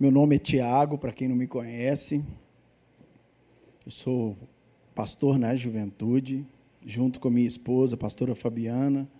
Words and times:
Meu 0.00 0.12
nome 0.12 0.36
é 0.36 0.38
Tiago, 0.38 0.96
para 0.96 1.10
quem 1.10 1.26
não 1.26 1.34
me 1.34 1.48
conhece. 1.48 2.24
Eu 3.84 3.90
sou 3.90 4.36
pastor 4.94 5.36
na 5.40 5.56
juventude, 5.56 6.46
junto 6.86 7.18
com 7.18 7.28
minha 7.28 7.48
esposa, 7.48 7.96
pastora 7.96 8.32
Fabiana, 8.32 9.10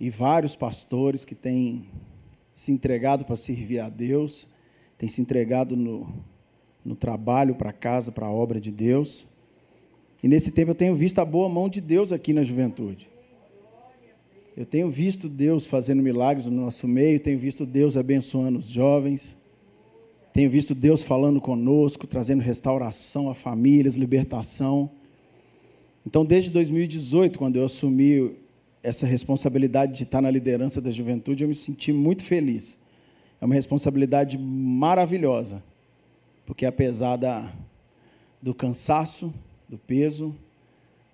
e 0.00 0.08
vários 0.08 0.56
pastores 0.56 1.22
que 1.22 1.34
têm 1.34 1.86
se 2.54 2.72
entregado 2.72 3.26
para 3.26 3.36
servir 3.36 3.80
a 3.80 3.90
Deus, 3.90 4.48
têm 4.96 5.06
se 5.06 5.20
entregado 5.20 5.76
no, 5.76 6.10
no 6.82 6.96
trabalho, 6.96 7.54
para 7.54 7.70
casa, 7.70 8.10
para 8.10 8.26
a 8.26 8.32
obra 8.32 8.58
de 8.58 8.70
Deus. 8.70 9.26
E 10.22 10.28
nesse 10.28 10.52
tempo 10.52 10.70
eu 10.70 10.74
tenho 10.74 10.94
visto 10.94 11.18
a 11.18 11.26
boa 11.26 11.50
mão 11.50 11.68
de 11.68 11.82
Deus 11.82 12.10
aqui 12.10 12.32
na 12.32 12.42
juventude. 12.42 13.10
Eu 14.56 14.64
tenho 14.64 14.90
visto 14.90 15.28
Deus 15.28 15.66
fazendo 15.66 16.02
milagres 16.02 16.46
no 16.46 16.52
nosso 16.52 16.88
meio, 16.88 17.20
tenho 17.20 17.38
visto 17.38 17.66
Deus 17.66 17.98
abençoando 17.98 18.58
os 18.58 18.66
jovens, 18.66 19.39
tenho 20.40 20.50
visto 20.50 20.74
Deus 20.74 21.02
falando 21.02 21.38
conosco, 21.38 22.06
trazendo 22.06 22.40
restauração 22.40 23.28
a 23.28 23.34
famílias, 23.34 23.96
libertação. 23.96 24.90
Então, 26.06 26.24
desde 26.24 26.48
2018, 26.48 27.38
quando 27.38 27.56
eu 27.56 27.66
assumi 27.66 28.36
essa 28.82 29.04
responsabilidade 29.04 29.94
de 29.94 30.04
estar 30.04 30.22
na 30.22 30.30
liderança 30.30 30.80
da 30.80 30.90
juventude, 30.90 31.44
eu 31.44 31.48
me 31.48 31.54
senti 31.54 31.92
muito 31.92 32.24
feliz. 32.24 32.78
É 33.38 33.44
uma 33.44 33.54
responsabilidade 33.54 34.38
maravilhosa, 34.38 35.62
porque 36.46 36.64
apesar 36.64 37.16
da, 37.16 37.52
do 38.40 38.54
cansaço, 38.54 39.34
do 39.68 39.76
peso, 39.76 40.34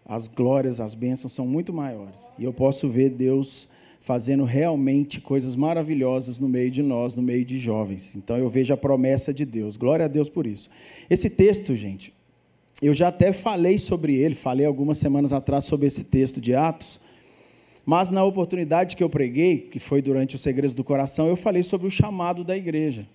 as 0.05 0.29
glórias, 0.29 0.79
as 0.79 0.95
bênçãos 0.95 1.33
são 1.33 1.49
muito 1.49 1.73
maiores. 1.73 2.29
E 2.39 2.45
eu 2.45 2.53
posso 2.53 2.89
ver 2.89 3.11
Deus 3.11 3.67
fazendo 4.01 4.45
realmente 4.45 5.21
coisas 5.21 5.57
maravilhosas 5.57 6.39
no 6.39 6.49
meio 6.49 6.71
de 6.71 6.83
nós, 6.83 7.15
no 7.15 7.23
meio 7.23 7.45
de 7.45 7.59
jovens. 7.59 8.15
Então 8.15 8.37
eu 8.37 8.49
vejo 8.49 8.73
a 8.73 8.77
promessa 8.77 9.35
de 9.35 9.45
Deus. 9.45 9.77
Glória 9.77 10.05
a 10.05 10.09
Deus 10.09 10.29
por 10.29 10.47
isso. 10.47 10.71
Esse 11.11 11.29
texto, 11.29 11.75
gente, 11.75 12.13
eu 12.81 12.95
já 12.95 13.09
até 13.09 13.33
falei 13.33 13.79
sobre 13.79 14.15
ele, 14.15 14.35
falei 14.35 14.67
algumas 14.67 14.99
semanas 14.99 15.33
atrás 15.33 15.65
sobre 15.65 15.87
esse 15.87 16.05
texto 16.05 16.41
de 16.41 16.55
Atos. 16.55 17.01
Mas 17.85 18.11
na 18.11 18.23
oportunidade 18.25 18.97
que 18.97 19.03
eu 19.03 19.09
preguei, 19.09 19.59
que 19.59 19.79
foi 19.79 20.03
durante 20.03 20.35
os 20.35 20.43
Segredos 20.43 20.75
do 20.75 20.85
Coração, 20.85 21.29
eu 21.29 21.37
falei 21.37 21.63
sobre 21.63 21.87
o 21.87 21.91
chamado 21.91 22.45
da 22.45 22.57
igreja. 22.57 23.07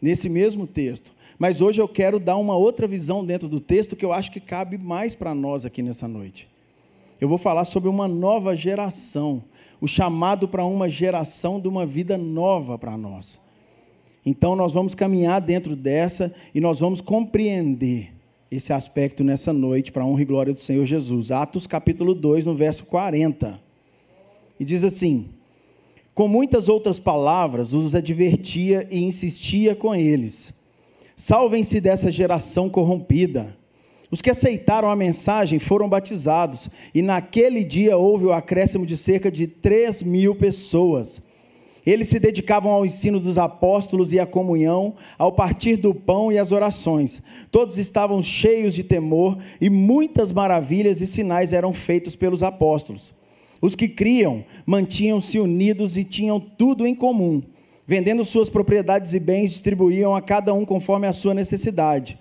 Nesse 0.00 0.28
mesmo 0.28 0.66
texto. 0.66 1.12
Mas 1.38 1.60
hoje 1.60 1.80
eu 1.80 1.88
quero 1.88 2.18
dar 2.18 2.36
uma 2.36 2.56
outra 2.56 2.86
visão 2.86 3.24
dentro 3.24 3.48
do 3.48 3.60
texto 3.60 3.96
que 3.96 4.04
eu 4.04 4.12
acho 4.12 4.32
que 4.32 4.40
cabe 4.40 4.78
mais 4.78 5.14
para 5.14 5.34
nós 5.34 5.66
aqui 5.66 5.82
nessa 5.82 6.08
noite. 6.08 6.48
Eu 7.20 7.28
vou 7.28 7.38
falar 7.38 7.64
sobre 7.64 7.88
uma 7.88 8.06
nova 8.06 8.54
geração, 8.54 9.42
o 9.80 9.86
chamado 9.86 10.48
para 10.48 10.64
uma 10.64 10.88
geração 10.88 11.60
de 11.60 11.68
uma 11.68 11.86
vida 11.86 12.16
nova 12.16 12.78
para 12.78 12.96
nós. 12.96 13.40
Então 14.24 14.54
nós 14.54 14.72
vamos 14.72 14.94
caminhar 14.94 15.40
dentro 15.40 15.76
dessa 15.76 16.34
e 16.54 16.60
nós 16.60 16.80
vamos 16.80 17.00
compreender 17.00 18.12
esse 18.50 18.72
aspecto 18.72 19.22
nessa 19.22 19.52
noite 19.52 19.92
para 19.92 20.02
a 20.02 20.06
honra 20.06 20.22
e 20.22 20.26
glória 20.26 20.52
do 20.52 20.60
Senhor 20.60 20.84
Jesus. 20.84 21.30
Atos 21.30 21.66
capítulo 21.66 22.14
2, 22.14 22.46
no 22.46 22.54
verso 22.54 22.84
40. 22.86 23.60
E 24.58 24.64
diz 24.64 24.84
assim: 24.84 25.28
Com 26.14 26.28
muitas 26.28 26.68
outras 26.68 26.98
palavras 26.98 27.72
os 27.72 27.94
advertia 27.94 28.86
e 28.90 29.02
insistia 29.02 29.74
com 29.74 29.94
eles 29.94 30.58
Salvem-se 31.18 31.80
dessa 31.80 32.12
geração 32.12 32.70
corrompida. 32.70 33.52
Os 34.10 34.22
que 34.22 34.30
aceitaram 34.30 34.90
a 34.90 34.96
mensagem 34.96 35.58
foram 35.58 35.88
batizados, 35.88 36.68
e 36.94 37.02
naquele 37.02 37.62
dia 37.62 37.96
houve 37.96 38.26
o 38.26 38.32
acréscimo 38.32 38.86
de 38.86 38.96
cerca 38.96 39.30
de 39.30 39.46
3 39.46 40.02
mil 40.02 40.34
pessoas. 40.34 41.20
Eles 41.86 42.08
se 42.08 42.18
dedicavam 42.18 42.72
ao 42.72 42.84
ensino 42.84 43.20
dos 43.20 43.38
apóstolos 43.38 44.12
e 44.12 44.18
à 44.18 44.26
comunhão, 44.26 44.94
ao 45.18 45.32
partir 45.32 45.76
do 45.76 45.94
pão 45.94 46.32
e 46.32 46.38
às 46.38 46.52
orações. 46.52 47.22
Todos 47.50 47.78
estavam 47.78 48.22
cheios 48.22 48.74
de 48.74 48.82
temor, 48.82 49.38
e 49.60 49.68
muitas 49.68 50.32
maravilhas 50.32 51.00
e 51.00 51.06
sinais 51.06 51.52
eram 51.52 51.72
feitos 51.72 52.16
pelos 52.16 52.42
apóstolos. 52.42 53.12
Os 53.60 53.74
que 53.74 53.88
criam 53.88 54.44
mantinham-se 54.64 55.38
unidos 55.38 55.96
e 55.96 56.04
tinham 56.04 56.38
tudo 56.40 56.86
em 56.86 56.94
comum 56.94 57.42
vendendo 57.88 58.22
suas 58.22 58.50
propriedades 58.50 59.14
e 59.14 59.18
bens, 59.18 59.50
distribuíam 59.50 60.14
a 60.14 60.20
cada 60.20 60.52
um 60.52 60.62
conforme 60.62 61.06
a 61.06 61.12
sua 61.14 61.32
necessidade. 61.32 62.18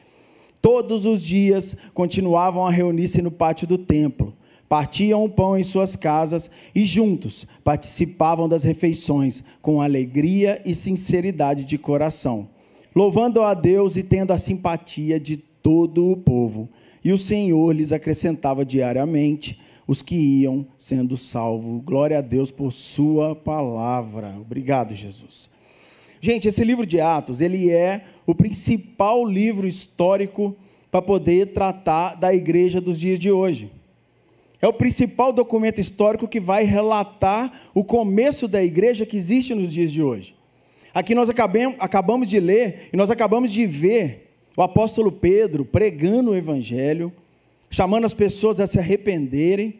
Todos 0.62 1.06
os 1.06 1.22
dias 1.24 1.76
continuavam 1.94 2.66
a 2.66 2.72
reunir-se 2.72 3.22
no 3.22 3.32
pátio 3.32 3.68
do 3.68 3.78
templo, 3.78 4.34
partiam 4.68 5.24
o 5.24 5.30
pão 5.30 5.58
em 5.58 5.64
suas 5.64 5.96
casas 5.96 6.50
e 6.76 6.86
juntos 6.86 7.46
participavam 7.64 8.50
das 8.50 8.64
refeições 8.64 9.44
com 9.62 9.82
alegria 9.82 10.62
e 10.66 10.76
sinceridade 10.76 11.64
de 11.64 11.78
coração, 11.78 12.48
louvando 12.96 13.42
a 13.42 13.54
Deus 13.54 13.96
e 13.96 14.04
tendo 14.04 14.32
a 14.32 14.38
simpatia 14.38 15.20
de 15.20 15.38
todo 15.38 16.12
o 16.12 16.18
povo. 16.18 16.70
E 17.04 17.12
o 17.12 17.18
Senhor 17.18 17.72
lhes 17.74 17.92
acrescentava 17.92 18.66
diariamente 18.66 19.60
os 19.88 20.02
que 20.02 20.16
iam 20.16 20.66
sendo 20.78 21.16
salvos. 21.16 21.82
Glória 21.84 22.18
a 22.18 22.22
Deus 22.22 22.52
por 22.52 22.74
Sua 22.74 23.34
palavra. 23.36 24.36
Obrigado, 24.40 24.94
Jesus. 24.94 25.50
Gente, 26.20 26.48
esse 26.48 26.64
livro 26.64 26.86
de 26.86 27.00
Atos, 27.00 27.42
ele 27.42 27.70
é 27.70 28.04
o 28.28 28.36
principal 28.36 29.26
livro 29.26 29.66
histórico 29.66 30.54
para 30.92 31.02
poder 31.02 31.54
tratar 31.54 32.16
da 32.16 32.36
igreja 32.36 32.82
dos 32.82 33.00
dias 33.00 33.18
de 33.18 33.32
hoje. 33.32 33.72
É 34.62 34.68
o 34.68 34.74
principal 34.74 35.32
documento 35.32 35.80
histórico 35.80 36.28
que 36.28 36.40
vai 36.40 36.66
relatar 36.66 37.62
o 37.74 37.84
começo 37.86 38.48
da 38.48 38.62
igreja 38.62 39.06
que 39.06 39.16
existe 39.16 39.56
nos 39.56 39.72
dias 39.72 39.92
de 39.92 40.04
hoje. 40.04 40.36
Aqui 40.94 41.16
nós 41.16 41.30
acabamos 41.80 42.28
de 42.28 42.40
ler 42.40 42.90
e 42.92 42.98
nós 42.98 43.10
acabamos 43.10 43.52
de 43.52 43.66
ver 43.66 44.34
o 44.58 44.62
apóstolo 44.62 45.12
Pedro 45.12 45.64
pregando 45.64 46.32
o 46.32 46.36
evangelho, 46.36 47.14
chamando 47.70 48.06
as 48.06 48.14
pessoas 48.14 48.60
a 48.60 48.68
se 48.68 48.80
arrependerem. 48.80 49.76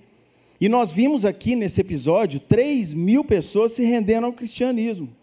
E 0.62 0.70
nós 0.70 0.92
vimos 0.92 1.26
aqui 1.26 1.56
nesse 1.56 1.82
episódio 1.82 2.40
3 2.40 2.94
mil 2.94 3.26
pessoas 3.26 3.74
se 3.74 3.84
rendendo 3.84 4.26
ao 4.26 4.34
cristianismo. 4.34 5.17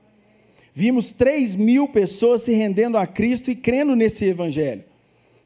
Vimos 0.75 1.13
3 1.13 1.55
mil 1.55 1.87
pessoas 1.87 2.43
se 2.43 2.53
rendendo 2.53 2.99
a 2.99 3.07
Cristo 3.07 3.51
e 3.51 3.55
crendo 3.55 3.95
nesse 3.95 4.25
Evangelho. 4.25 4.83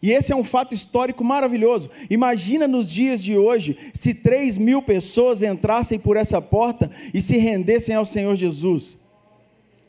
E 0.00 0.12
esse 0.12 0.32
é 0.32 0.36
um 0.36 0.44
fato 0.44 0.74
histórico 0.74 1.22
maravilhoso. 1.22 1.90
Imagina 2.08 2.66
nos 2.66 2.90
dias 2.90 3.22
de 3.22 3.36
hoje, 3.36 3.76
se 3.92 4.14
3 4.14 4.56
mil 4.56 4.80
pessoas 4.80 5.42
entrassem 5.42 5.98
por 5.98 6.16
essa 6.16 6.40
porta 6.40 6.90
e 7.12 7.20
se 7.20 7.36
rendessem 7.36 7.94
ao 7.94 8.06
Senhor 8.06 8.34
Jesus. 8.36 8.98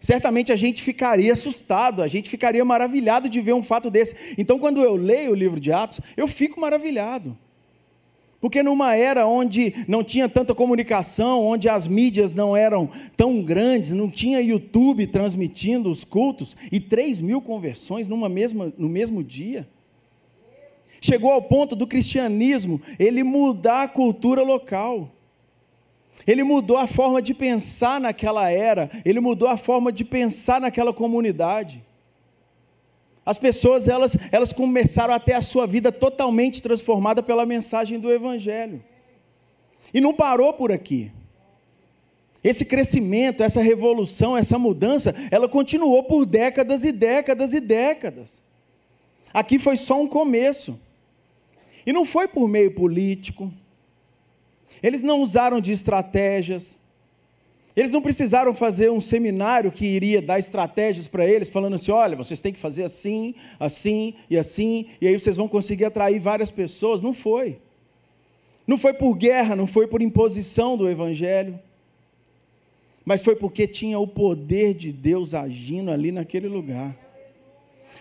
Certamente 0.02 0.52
a 0.52 0.56
gente 0.56 0.82
ficaria 0.82 1.32
assustado, 1.32 2.02
a 2.02 2.08
gente 2.08 2.30
ficaria 2.30 2.64
maravilhado 2.66 3.30
de 3.30 3.40
ver 3.40 3.54
um 3.54 3.64
fato 3.64 3.90
desse. 3.90 4.36
Então, 4.38 4.58
quando 4.58 4.82
eu 4.82 4.96
leio 4.96 5.32
o 5.32 5.36
livro 5.36 5.60
de 5.60 5.72
Atos, 5.72 6.00
eu 6.18 6.28
fico 6.28 6.60
maravilhado. 6.60 7.38
Porque 8.42 8.64
numa 8.64 8.96
era 8.96 9.28
onde 9.28 9.74
não 9.88 10.02
tinha 10.02 10.30
tanta 10.30 10.56
comunicação, 10.56 11.46
onde 11.46 11.68
as 11.68 11.88
mídias 11.88 12.34
não 12.34 12.56
eram 12.56 12.90
tão 13.18 13.44
grandes, 13.44 13.92
não 13.92 14.10
tinha 14.10 14.40
YouTube 14.40 15.08
transmitindo 15.08 15.90
os 15.90 16.06
cultos, 16.06 16.56
e 16.72 16.80
3 16.80 17.20
mil 17.20 17.42
conversões 17.42 18.08
numa 18.08 18.30
mesma, 18.30 18.72
no 18.78 18.88
mesmo 18.88 19.22
dia. 19.24 19.68
Chegou 21.02 21.32
ao 21.32 21.42
ponto 21.42 21.76
do 21.76 21.88
cristianismo 21.88 22.82
ele 22.98 23.24
mudar 23.24 23.84
a 23.84 23.88
cultura 23.88 24.42
local. 24.42 25.12
Ele 26.28 26.44
mudou 26.44 26.78
a 26.78 26.88
forma 26.88 27.22
de 27.22 27.34
pensar 27.34 28.00
naquela 28.00 28.50
era, 28.50 28.90
ele 29.04 29.20
mudou 29.20 29.48
a 29.48 29.58
forma 29.58 29.92
de 29.92 30.06
pensar 30.06 30.62
naquela 30.62 30.94
comunidade. 30.94 31.82
As 33.26 33.38
pessoas 33.38 33.88
elas, 33.88 34.18
elas 34.32 34.52
começaram 34.52 35.14
a 35.14 35.20
ter 35.20 35.34
a 35.34 35.42
sua 35.42 35.68
vida 35.68 35.92
totalmente 35.92 36.62
transformada 36.62 37.22
pela 37.22 37.46
mensagem 37.46 38.00
do 38.00 38.12
Evangelho. 38.12 38.84
E 39.94 40.02
não 40.02 40.14
parou 40.14 40.54
por 40.54 40.72
aqui. 40.72 41.12
Esse 42.44 42.64
crescimento, 42.64 43.44
essa 43.44 43.62
revolução, 43.62 44.38
essa 44.38 44.58
mudança, 44.58 45.14
ela 45.30 45.50
continuou 45.50 46.04
por 46.04 46.26
décadas 46.26 46.84
e 46.84 46.92
décadas 46.92 47.54
e 47.54 47.60
décadas. 47.60 48.42
Aqui 49.34 49.60
foi 49.60 49.76
só 49.76 50.02
um 50.02 50.08
começo. 50.08 50.80
E 51.86 51.92
não 51.92 52.06
foi 52.06 52.28
por 52.28 52.48
meio 52.48 52.74
político. 52.74 53.52
Eles 54.82 55.02
não 55.02 55.22
usaram 55.22 55.60
de 55.60 55.72
estratégias. 55.72 56.78
Eles 57.80 57.92
não 57.92 58.02
precisaram 58.02 58.54
fazer 58.54 58.92
um 58.92 59.00
seminário 59.00 59.72
que 59.72 59.86
iria 59.86 60.22
dar 60.22 60.38
estratégias 60.38 61.08
para 61.08 61.26
eles, 61.26 61.48
falando 61.48 61.76
assim: 61.76 61.92
olha, 61.92 62.18
vocês 62.18 62.42
têm 62.42 62.52
que 62.52 62.60
fazer 62.60 62.84
assim, 62.84 63.34
assim 63.58 64.16
e 64.30 64.38
assim, 64.38 64.88
e 65.00 65.08
aí 65.08 65.18
vocês 65.18 65.38
vão 65.38 65.48
conseguir 65.48 65.86
atrair 65.86 66.20
várias 66.20 66.52
pessoas. 66.52 67.02
Não 67.02 67.14
foi. 67.14 67.58
Não 68.68 68.78
foi 68.78 68.94
por 68.94 69.16
guerra, 69.16 69.56
não 69.56 69.66
foi 69.66 69.88
por 69.88 70.02
imposição 70.02 70.76
do 70.76 70.90
Evangelho, 70.90 71.58
mas 73.06 73.24
foi 73.24 73.38
porque 73.38 73.66
tinha 73.66 73.98
o 73.98 74.06
poder 74.06 74.74
de 74.74 74.92
Deus 74.92 75.34
agindo 75.34 75.90
ali 75.90 76.12
naquele 76.12 76.50
lugar. 76.50 76.94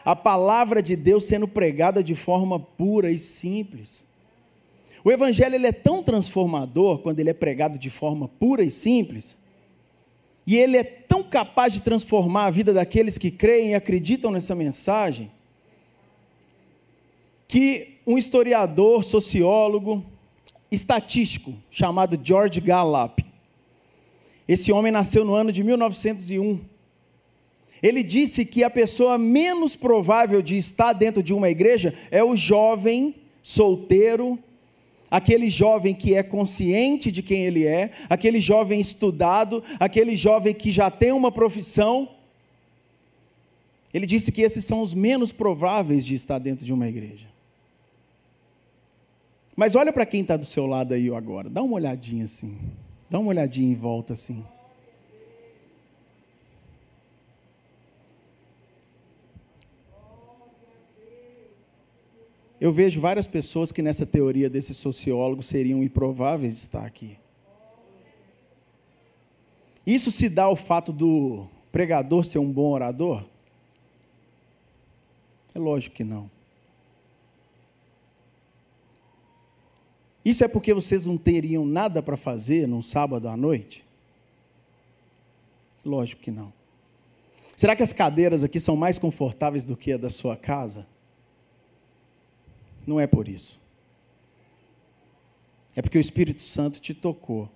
A 0.04 0.16
palavra 0.16 0.82
de 0.82 0.96
Deus 0.96 1.22
sendo 1.22 1.46
pregada 1.46 2.02
de 2.02 2.16
forma 2.16 2.58
pura 2.58 3.12
e 3.12 3.19
simples. 3.19 4.02
O 5.04 5.12
Evangelho 5.12 5.54
ele 5.54 5.69
é 5.69 5.72
tão 5.72 6.02
transformador 6.02 6.98
quando 6.98 7.20
ele 7.20 7.30
é 7.30 7.34
pregado 7.34 7.78
de 7.78 7.90
forma 7.90 8.26
pura 8.26 8.64
e 8.64 8.72
simples 8.72 9.38
e 10.49 10.56
ele 10.56 10.79
é 10.79 10.83
tão 10.83 11.23
capaz 11.23 11.75
de 11.75 11.83
transformar 11.83 12.47
a 12.47 12.50
vida 12.50 12.73
daqueles 12.73 13.19
que 13.19 13.31
creem 13.31 13.73
e 13.73 13.75
acreditam 13.75 14.31
nessa 14.31 14.55
mensagem, 14.55 15.31
que 17.47 17.99
um 18.06 18.17
historiador, 18.17 19.05
sociólogo, 19.05 20.03
estatístico, 20.71 21.53
chamado 21.71 22.19
George 22.25 22.62
Gallup, 22.62 23.23
esse 24.49 24.73
homem 24.73 24.91
nasceu 24.91 25.23
no 25.23 25.35
ano 25.35 25.53
de 25.53 25.62
1901. 25.62 26.65
Ele 27.83 28.03
disse 28.03 28.47
que 28.47 28.65
a 28.65 28.71
pessoa 28.71 29.19
menos 29.19 29.77
provável 29.77 30.41
de 30.41 30.56
estar 30.56 30.95
dentro 30.95 31.23
de 31.23 31.35
uma 31.35 31.50
igreja 31.50 31.95
é 32.11 32.25
o 32.25 32.35
jovem 32.35 33.15
solteiro, 33.43 34.39
aquele 35.10 35.50
jovem 35.50 35.94
que 35.94 36.14
é 36.14 36.22
consciente 36.22 37.10
de 37.10 37.22
quem 37.22 37.44
ele 37.44 37.66
é, 37.66 37.93
aquele 38.08 38.40
jovem 38.40 38.81
estudado, 38.81 39.62
aquele 39.78 40.16
jovem 40.16 40.55
que 40.55 40.70
já 40.70 40.90
tem 40.90 41.12
uma 41.12 41.32
profissão. 41.32 42.08
Ele 43.93 44.06
disse 44.06 44.31
que 44.31 44.43
esses 44.43 44.64
são 44.64 44.82
os 44.82 44.93
menos 44.93 45.32
prováveis 45.32 46.05
de 46.05 46.14
estar 46.14 46.38
dentro 46.38 46.64
de 46.64 46.72
uma 46.72 46.87
igreja. 46.87 47.28
Mas 49.56 49.75
olha 49.75 49.93
para 49.93 50.06
quem 50.06 50.20
está 50.20 50.37
do 50.37 50.44
seu 50.44 50.66
lado 50.66 50.94
aí 50.94 51.12
agora, 51.12 51.50
dá 51.50 51.62
uma 51.62 51.75
olhadinha 51.75 52.26
assim, 52.26 52.56
dá 53.11 53.19
uma 53.19 53.31
olhadinha 53.31 53.70
em 53.70 53.75
volta 53.75 54.12
assim. 54.12 54.44
Eu 62.60 62.72
vejo 62.72 63.00
várias 63.00 63.26
pessoas 63.26 63.70
que 63.70 63.82
nessa 63.82 64.05
teoria 64.05 64.50
desse 64.50 64.75
sociólogo 64.75 65.43
seriam 65.43 65.82
improváveis 65.82 66.55
de 66.55 66.60
estar 66.60 66.84
aqui. 66.84 67.16
Isso 69.87 70.10
se 70.10 70.28
dá 70.28 70.44
ao 70.44 70.56
fato 70.56 70.93
do 70.93 71.46
pregador 71.70 72.25
ser 72.25 72.38
um 72.38 72.52
bom 72.52 72.72
orador? 72.72 73.25
É 75.55 75.58
lógico 75.58 75.96
que 75.96 76.05
não. 76.05 76.31
Isso 80.25 80.44
é 80.44 80.49
porque 80.49 80.75
vocês 80.75 81.06
não 81.06 81.16
teriam 81.16 81.64
nada 81.64 82.02
para 82.02 82.16
fazer 82.16 82.66
num 82.66 82.82
sábado 82.82 83.28
à 83.28 83.37
noite? 83.37 83.84
Lógico 85.87 86.20
que 86.20 86.31
não. 86.31 86.52
Será 87.56 87.75
que 87.75 87.82
as 87.82 87.93
cadeiras 87.93 88.44
aqui 88.44 88.61
são 88.61 88.76
mais 88.76 88.99
confortáveis 88.99 89.64
do 89.64 89.76
que 89.76 89.93
a 89.93 89.96
da 89.96 90.11
sua 90.11 90.37
casa? 90.37 90.87
Não 92.88 92.99
é 92.99 93.06
por 93.06 93.29
isso. 93.29 93.61
É 95.76 95.82
porque 95.82 95.99
o 95.99 96.00
Espírito 96.00 96.40
Santo 96.40 96.81
te 96.81 96.94
tocou. 96.94 97.46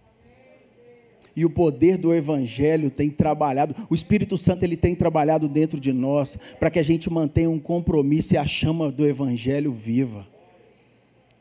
E 1.35 1.47
o 1.47 1.51
poder 1.51 1.97
do 1.97 2.13
evangelho 2.13 2.91
tem 2.91 3.09
trabalhado, 3.09 3.75
o 3.89 3.95
Espírito 3.95 4.37
Santo 4.37 4.63
ele 4.63 4.77
tem 4.77 4.95
trabalhado 4.95 5.49
dentro 5.49 5.81
de 5.81 5.91
nós 5.91 6.37
para 6.61 6.71
que 6.71 6.79
a 6.79 6.83
gente 6.83 7.09
mantenha 7.09 7.49
um 7.49 7.59
compromisso 7.59 8.35
e 8.35 8.37
a 8.37 8.45
chama 8.45 8.93
do 8.93 9.07
evangelho 9.07 9.73
viva. 9.73 10.27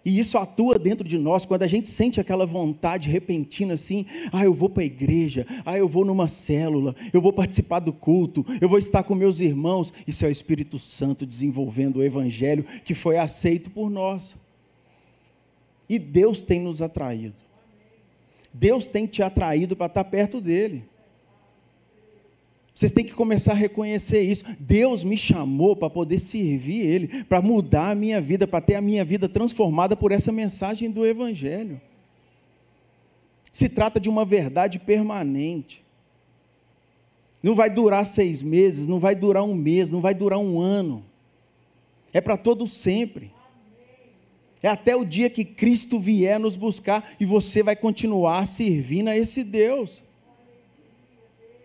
E 0.04 0.20
isso 0.20 0.38
atua 0.38 0.80
dentro 0.80 1.08
de 1.08 1.18
nós 1.18 1.46
quando 1.46 1.62
a 1.62 1.68
gente 1.68 1.88
sente 1.88 2.20
aquela 2.20 2.46
vontade 2.46 3.10
repentina 3.10 3.76
assim: 3.76 4.06
ah, 4.32 4.44
eu 4.44 4.54
vou 4.54 4.70
para 4.70 4.82
a 4.82 4.86
igreja, 4.86 5.46
ah, 5.64 5.78
eu 5.78 5.88
vou 5.88 6.04
numa 6.04 6.28
célula, 6.28 6.96
eu 7.14 7.22
vou 7.22 7.32
participar 7.32 7.80
do 7.80 7.94
culto, 7.94 8.46
eu 8.60 8.68
vou 8.68 8.80
estar 8.80 9.04
com 9.04 9.14
meus 9.14 9.40
irmãos. 9.40 9.94
Isso 10.08 10.26
é 10.26 10.28
o 10.28 10.32
Espírito 10.32 10.80
Santo 10.80 11.26
desenvolvendo 11.26 11.98
o 11.98 12.04
evangelho 12.04 12.64
que 12.84 12.96
foi 12.96 13.18
aceito 13.18 13.70
por 13.70 13.90
nós. 13.90 14.36
E 15.88 16.00
Deus 16.00 16.42
tem 16.42 16.60
nos 16.62 16.82
atraído. 16.82 17.36
Deus 18.54 18.86
tem 18.86 19.06
te 19.06 19.22
atraído 19.22 19.76
para 19.76 19.86
estar 19.86 20.04
perto 20.06 20.42
dele. 20.42 20.84
Vocês 22.82 22.92
têm 22.92 23.06
que 23.06 23.14
começar 23.14 23.52
a 23.52 23.56
reconhecer 23.56 24.22
isso. 24.24 24.44
Deus 24.60 25.04
me 25.04 25.16
chamou 25.16 25.76
para 25.76 25.88
poder 25.88 26.18
servir 26.18 26.84
Ele, 26.84 27.24
para 27.26 27.40
mudar 27.40 27.92
a 27.92 27.96
minha 27.96 28.20
vida, 28.20 28.48
para 28.48 28.60
ter 28.60 28.74
a 28.74 28.82
minha 28.82 29.06
vida 29.06 29.30
transformada 29.30 29.96
por 29.96 30.12
essa 30.12 30.32
mensagem 30.32 30.90
do 30.90 31.06
Evangelho. 31.06 31.80
Se 33.52 33.70
trata 33.70 34.00
de 34.00 34.10
uma 34.10 34.26
verdade 34.26 34.80
permanente. 34.80 35.84
Não 37.44 37.54
vai 37.54 37.70
durar 37.70 38.04
seis 38.04 38.42
meses, 38.42 38.88
não 38.88 39.00
vai 39.00 39.14
durar 39.14 39.44
um 39.44 39.54
mês, 39.54 39.92
não 39.92 40.02
vai 40.02 40.16
durar 40.16 40.40
um 40.40 40.60
ano. 40.60 41.06
É 42.12 42.20
para 42.20 42.36
todo 42.36 42.66
sempre. 42.66 43.32
É 44.64 44.68
até 44.68 44.96
o 44.96 45.06
dia 45.06 45.30
que 45.30 45.46
Cristo 45.46 46.00
vier 46.00 46.40
nos 46.40 46.56
buscar 46.56 47.12
e 47.20 47.26
você 47.26 47.62
vai 47.62 47.76
continuar 47.76 48.48
servindo 48.48 49.10
a 49.10 49.16
esse 49.16 49.44
Deus 49.44 50.02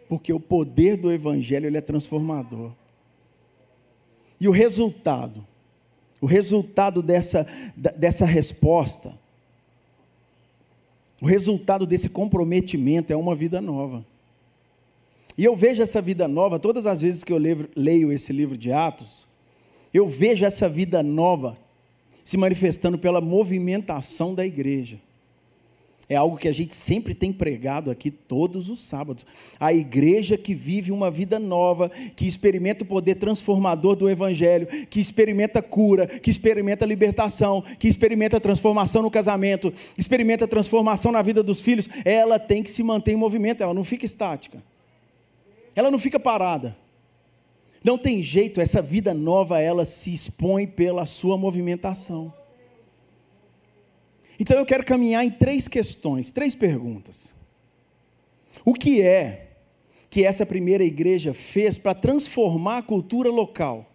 porque 0.08 0.32
o 0.32 0.41
poder 0.41 0.97
do 0.97 1.12
Evangelho 1.12 1.67
ele 1.67 1.76
é 1.76 1.81
transformador. 1.81 2.73
E 4.41 4.49
o 4.49 4.53
resultado, 4.53 5.44
o 6.20 6.26
resultado 6.26 7.03
dessa, 7.03 7.47
dessa 7.97 8.25
resposta, 8.25 9.12
o 11.20 11.26
resultado 11.26 11.87
desse 11.87 12.11
comprometimento 12.11 13.12
é 13.12 13.17
uma 13.17 13.35
vida 13.35 13.61
nova. 13.61 14.05
E 15.38 15.44
eu 15.44 15.55
vejo 15.55 15.82
essa 15.82 16.00
vida 16.00 16.26
nova, 16.26 16.59
todas 16.59 16.87
as 16.87 17.02
vezes 17.02 17.25
que 17.25 17.32
eu 17.32 17.38
leio, 17.38 17.69
leio 17.76 18.12
esse 18.12 18.32
livro 18.32 18.56
de 18.56 18.73
Atos, 18.73 19.26
eu 19.93 20.09
vejo 20.09 20.44
essa 20.44 20.69
vida 20.69 21.02
nova 21.02 21.56
se 22.25 22.37
manifestando 22.37 22.99
pela 22.99 23.20
movimentação 23.20 24.35
da 24.35 24.44
igreja. 24.44 24.99
É 26.08 26.14
algo 26.14 26.37
que 26.37 26.47
a 26.47 26.53
gente 26.53 26.73
sempre 26.73 27.14
tem 27.14 27.32
pregado 27.32 27.91
aqui 27.91 28.12
todos 28.12 28.69
os 28.69 28.79
sábados. 28.79 29.26
A 29.58 29.73
igreja 29.73 30.38
que 30.38 30.55
vive 30.55 30.93
uma 30.93 31.11
vida 31.11 31.41
nova, 31.41 31.88
que 32.14 32.29
experimenta 32.29 32.85
o 32.85 32.87
poder 32.87 33.17
transformador 33.17 33.97
do 33.97 34.08
Evangelho, 34.08 34.69
que 34.87 35.00
experimenta 35.00 35.61
cura, 35.61 36.06
que 36.06 36.31
experimenta 36.31 36.87
libertação, 36.87 37.61
que 37.61 37.88
experimenta 37.88 38.38
transformação 38.38 39.03
no 39.03 39.11
casamento, 39.11 39.75
experimenta 39.99 40.47
transformação 40.47 41.11
na 41.11 41.23
vida 41.23 41.43
dos 41.43 41.61
filhos, 41.61 41.88
ela 42.05 42.38
tem 42.38 42.62
que 42.62 42.70
se 42.70 42.85
manter 42.85 43.12
em 43.12 43.17
movimento, 43.17 43.62
ela 43.62 43.75
não 43.75 43.85
fica 43.85 44.06
estática. 44.06 44.62
Ela 45.75 45.91
não 45.91 45.99
fica 45.99 46.20
parada. 46.20 46.76
Não 47.82 47.99
tem 47.99 48.23
jeito, 48.23 48.61
essa 48.61 48.81
vida 48.81 49.12
nova, 49.12 49.61
ela 49.61 49.85
se 49.85 50.14
expõe 50.14 50.69
pela 50.69 51.05
sua 51.05 51.37
movimentação. 51.37 52.32
Então 54.38 54.56
eu 54.56 54.67
quero 54.67 54.85
caminhar 54.85 55.25
em 55.25 55.31
três 55.31 55.67
questões, 55.69 56.31
três 56.31 56.55
perguntas. 56.55 57.33
O 58.65 58.75
que 58.75 59.03
é 59.03 59.49
que 60.11 60.25
essa 60.25 60.47
primeira 60.47 60.85
igreja 60.85 61.35
fez 61.35 61.79
para 61.79 61.94
transformar 61.94 62.79
a 62.79 62.83
cultura 62.83 63.31
local? 63.31 63.91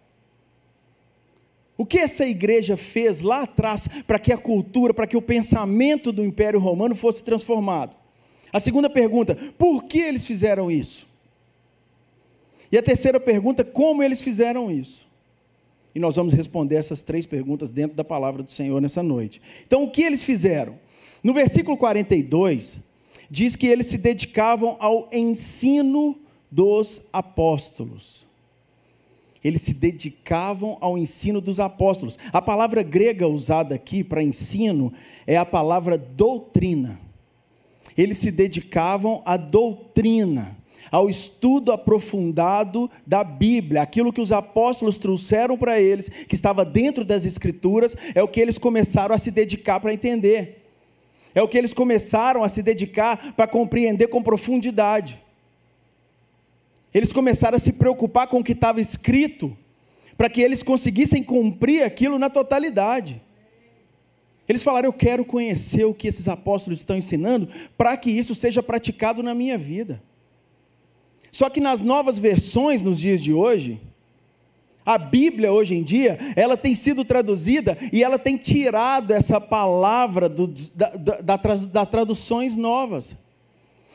O 1.76 1.86
que 1.86 1.98
essa 1.98 2.26
igreja 2.26 2.76
fez 2.76 3.20
lá 3.20 3.42
atrás 3.42 3.88
para 4.06 4.18
que 4.18 4.32
a 4.32 4.38
cultura, 4.38 4.92
para 4.92 5.06
que 5.06 5.16
o 5.16 5.22
pensamento 5.22 6.12
do 6.12 6.24
Império 6.24 6.60
Romano 6.60 6.94
fosse 6.94 7.24
transformado? 7.24 7.96
A 8.52 8.60
segunda 8.60 8.90
pergunta, 8.90 9.34
por 9.58 9.84
que 9.84 9.98
eles 9.98 10.26
fizeram 10.26 10.70
isso? 10.70 11.08
E 12.70 12.78
a 12.78 12.82
terceira 12.82 13.18
pergunta, 13.18 13.64
como 13.64 14.02
eles 14.02 14.22
fizeram 14.22 14.70
isso? 14.70 15.06
E 15.94 15.98
nós 15.98 16.16
vamos 16.16 16.32
responder 16.32 16.76
essas 16.76 17.02
três 17.02 17.26
perguntas 17.26 17.70
dentro 17.70 17.96
da 17.96 18.04
palavra 18.04 18.42
do 18.42 18.50
Senhor 18.50 18.80
nessa 18.80 19.02
noite. 19.02 19.42
Então, 19.66 19.84
o 19.84 19.90
que 19.90 20.02
eles 20.02 20.24
fizeram? 20.24 20.78
No 21.22 21.34
versículo 21.34 21.76
42, 21.76 22.80
diz 23.30 23.56
que 23.56 23.66
eles 23.66 23.86
se 23.86 23.98
dedicavam 23.98 24.76
ao 24.80 25.08
ensino 25.12 26.18
dos 26.50 27.08
apóstolos. 27.12 28.26
Eles 29.44 29.62
se 29.62 29.74
dedicavam 29.74 30.78
ao 30.80 30.96
ensino 30.96 31.40
dos 31.40 31.58
apóstolos. 31.58 32.18
A 32.32 32.40
palavra 32.40 32.82
grega 32.82 33.26
usada 33.26 33.74
aqui 33.74 34.04
para 34.04 34.22
ensino 34.22 34.92
é 35.26 35.36
a 35.36 35.44
palavra 35.44 35.98
doutrina. 35.98 36.98
Eles 37.96 38.18
se 38.18 38.30
dedicavam 38.30 39.20
à 39.24 39.36
doutrina 39.36 40.56
ao 40.92 41.08
estudo 41.08 41.72
aprofundado 41.72 42.88
da 43.06 43.24
Bíblia. 43.24 43.80
Aquilo 43.80 44.12
que 44.12 44.20
os 44.20 44.30
apóstolos 44.30 44.98
trouxeram 44.98 45.56
para 45.56 45.80
eles, 45.80 46.10
que 46.28 46.34
estava 46.34 46.66
dentro 46.66 47.02
das 47.02 47.24
Escrituras, 47.24 47.96
é 48.14 48.22
o 48.22 48.28
que 48.28 48.38
eles 48.38 48.58
começaram 48.58 49.14
a 49.14 49.18
se 49.18 49.30
dedicar 49.30 49.80
para 49.80 49.94
entender. 49.94 50.62
É 51.34 51.42
o 51.42 51.48
que 51.48 51.56
eles 51.56 51.72
começaram 51.72 52.44
a 52.44 52.48
se 52.48 52.62
dedicar 52.62 53.32
para 53.32 53.46
compreender 53.46 54.08
com 54.08 54.22
profundidade. 54.22 55.18
Eles 56.92 57.10
começaram 57.10 57.56
a 57.56 57.58
se 57.58 57.72
preocupar 57.72 58.26
com 58.26 58.40
o 58.40 58.44
que 58.44 58.52
estava 58.52 58.78
escrito, 58.78 59.56
para 60.14 60.28
que 60.28 60.42
eles 60.42 60.62
conseguissem 60.62 61.24
cumprir 61.24 61.84
aquilo 61.84 62.18
na 62.18 62.28
totalidade. 62.28 63.18
Eles 64.46 64.62
falaram: 64.62 64.88
Eu 64.88 64.92
quero 64.92 65.24
conhecer 65.24 65.86
o 65.86 65.94
que 65.94 66.06
esses 66.06 66.28
apóstolos 66.28 66.80
estão 66.80 66.98
ensinando, 66.98 67.48
para 67.78 67.96
que 67.96 68.10
isso 68.10 68.34
seja 68.34 68.62
praticado 68.62 69.22
na 69.22 69.34
minha 69.34 69.56
vida. 69.56 70.02
Só 71.32 71.48
que 71.48 71.60
nas 71.60 71.80
novas 71.80 72.18
versões, 72.18 72.82
nos 72.82 73.00
dias 73.00 73.22
de 73.22 73.32
hoje, 73.32 73.80
a 74.84 74.98
Bíblia 74.98 75.50
hoje 75.50 75.74
em 75.74 75.82
dia, 75.82 76.18
ela 76.36 76.56
tem 76.58 76.74
sido 76.74 77.04
traduzida 77.04 77.78
e 77.90 78.04
ela 78.04 78.18
tem 78.18 78.36
tirado 78.36 79.12
essa 79.12 79.40
palavra 79.40 80.28
do, 80.28 80.46
da, 80.46 80.88
da, 81.20 81.36
das 81.36 81.88
traduções 81.88 82.54
novas. 82.54 83.16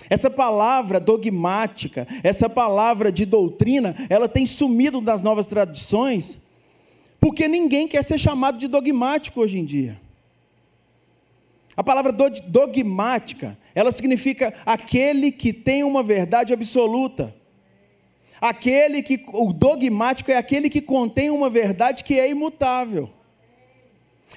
Essa 0.10 0.30
palavra 0.30 1.00
dogmática, 1.00 2.08
essa 2.24 2.50
palavra 2.50 3.12
de 3.12 3.26
doutrina, 3.26 3.96
ela 4.10 4.28
tem 4.28 4.46
sumido 4.46 5.00
das 5.00 5.22
novas 5.22 5.46
tradições, 5.46 6.40
porque 7.20 7.48
ninguém 7.48 7.88
quer 7.88 8.04
ser 8.04 8.18
chamado 8.18 8.58
de 8.58 8.68
dogmático 8.68 9.42
hoje 9.42 9.60
em 9.60 9.66
dia. 9.66 10.00
A 11.78 11.84
palavra 11.84 12.12
dogmática, 12.12 13.56
ela 13.76 13.92
significa 13.92 14.52
aquele 14.66 15.32
que 15.32 15.54
tem 15.54 15.84
uma 15.84 16.02
verdade 16.02 16.52
absoluta. 16.52 17.34
Aquele 18.42 19.04
que 19.04 19.24
o 19.32 19.54
dogmático 19.54 20.32
é 20.32 20.38
aquele 20.38 20.70
que 20.70 20.82
contém 20.82 21.30
uma 21.30 21.52
verdade 21.52 22.04
que 22.04 22.20
é 22.20 22.30
imutável. 22.30 23.08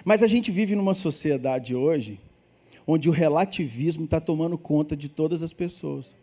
Mas 0.05 0.23
a 0.23 0.27
gente 0.27 0.51
vive 0.51 0.77
numa 0.77 0.93
sociedade 0.95 1.75
hoje 1.75 2.21
onde 2.87 3.09
o 3.09 3.13
relativismo 3.13 4.05
está 4.05 4.21
tomando 4.21 4.59
conta 4.59 4.97
de 4.97 5.09
todas 5.09 5.43
as 5.43 5.53
pessoas. 5.53 6.15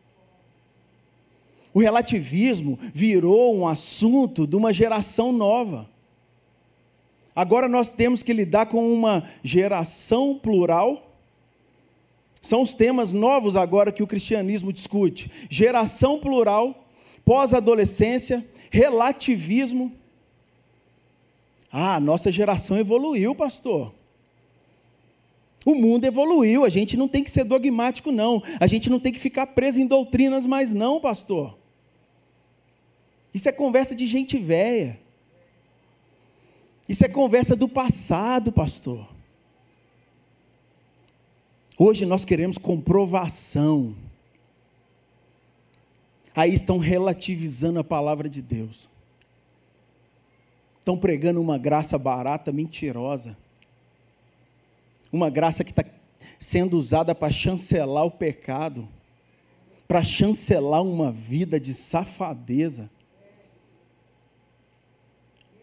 O 1.73 1.79
relativismo 1.79 2.77
virou 2.93 3.55
um 3.55 3.67
assunto 3.67 4.45
de 4.45 4.55
uma 4.55 4.73
geração 4.73 5.31
nova. 5.31 5.89
Agora 7.35 7.69
nós 7.69 7.89
temos 7.89 8.23
que 8.23 8.33
lidar 8.33 8.65
com 8.65 8.91
uma 8.91 9.23
geração 9.43 10.37
plural. 10.37 11.06
São 12.47 12.61
os 12.61 12.73
temas 12.73 13.11
novos 13.11 13.57
agora 13.57 13.91
que 13.91 14.01
o 14.01 14.07
cristianismo 14.07 14.71
discute: 14.71 15.29
geração 15.49 16.17
plural, 16.17 16.87
pós-adolescência, 17.25 18.41
relativismo. 18.71 19.91
Ah, 21.69 21.99
nossa 21.99 22.31
geração 22.31 22.79
evoluiu, 22.79 23.35
pastor. 23.35 23.93
O 25.65 25.75
mundo 25.75 26.05
evoluiu, 26.05 26.63
a 26.63 26.69
gente 26.69 26.95
não 26.95 27.09
tem 27.09 27.21
que 27.21 27.29
ser 27.29 27.43
dogmático, 27.43 28.13
não. 28.13 28.41
A 28.61 28.65
gente 28.65 28.89
não 28.89 28.97
tem 28.97 29.11
que 29.11 29.19
ficar 29.19 29.47
preso 29.47 29.81
em 29.81 29.85
doutrinas 29.85 30.45
mais, 30.45 30.73
não, 30.73 31.01
pastor. 31.01 31.59
Isso 33.33 33.49
é 33.49 33.51
conversa 33.51 33.93
de 33.93 34.07
gente 34.07 34.37
velha. 34.37 34.97
Isso 36.87 37.03
é 37.03 37.09
conversa 37.09 37.57
do 37.57 37.67
passado, 37.67 38.53
pastor. 38.53 39.16
Hoje 41.77 42.05
nós 42.05 42.25
queremos 42.25 42.57
comprovação. 42.57 43.95
Aí 46.35 46.53
estão 46.53 46.77
relativizando 46.77 47.79
a 47.79 47.83
palavra 47.83 48.27
de 48.29 48.41
Deus. 48.41 48.89
Estão 50.79 50.97
pregando 50.97 51.41
uma 51.41 51.57
graça 51.57 51.97
barata, 51.97 52.51
mentirosa 52.51 53.35
uma 55.11 55.29
graça 55.29 55.63
que 55.63 55.71
está 55.71 55.83
sendo 56.39 56.77
usada 56.77 57.15
para 57.15 57.31
chancelar 57.31 58.05
o 58.05 58.11
pecado, 58.11 58.87
para 59.87 60.03
chancelar 60.03 60.83
uma 60.83 61.11
vida 61.11 61.59
de 61.59 61.73
safadeza. 61.73 62.89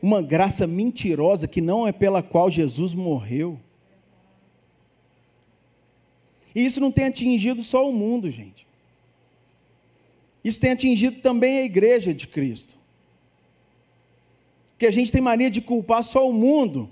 Uma 0.02 0.20
graça 0.20 0.66
mentirosa 0.66 1.48
que 1.48 1.60
não 1.60 1.86
é 1.86 1.92
pela 1.92 2.22
qual 2.22 2.50
Jesus 2.50 2.92
morreu. 2.92 3.58
E 6.54 6.64
isso 6.64 6.80
não 6.80 6.92
tem 6.92 7.06
atingido 7.06 7.62
só 7.62 7.88
o 7.88 7.92
mundo, 7.92 8.30
gente. 8.30 8.66
Isso 10.44 10.60
tem 10.60 10.72
atingido 10.72 11.20
também 11.20 11.58
a 11.58 11.64
igreja 11.64 12.12
de 12.12 12.26
Cristo. 12.26 12.74
Que 14.78 14.86
a 14.86 14.90
gente 14.90 15.10
tem 15.10 15.20
mania 15.20 15.50
de 15.50 15.60
culpar 15.60 16.04
só 16.04 16.28
o 16.28 16.32
mundo 16.32 16.88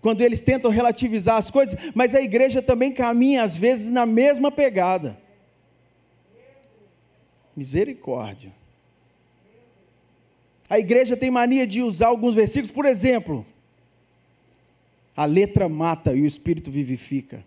quando 0.00 0.20
eles 0.20 0.42
tentam 0.42 0.70
relativizar 0.70 1.38
as 1.38 1.50
coisas, 1.50 1.78
mas 1.94 2.14
a 2.14 2.20
igreja 2.20 2.60
também 2.60 2.92
caminha 2.92 3.42
às 3.42 3.56
vezes 3.56 3.90
na 3.90 4.04
mesma 4.04 4.50
pegada. 4.50 5.18
Misericórdia. 7.56 8.52
A 10.68 10.78
igreja 10.78 11.16
tem 11.16 11.30
mania 11.30 11.66
de 11.66 11.80
usar 11.80 12.08
alguns 12.08 12.34
versículos, 12.34 12.70
por 12.70 12.84
exemplo, 12.84 13.46
a 15.16 15.24
letra 15.24 15.68
mata 15.68 16.12
e 16.12 16.20
o 16.20 16.26
espírito 16.26 16.70
vivifica. 16.70 17.42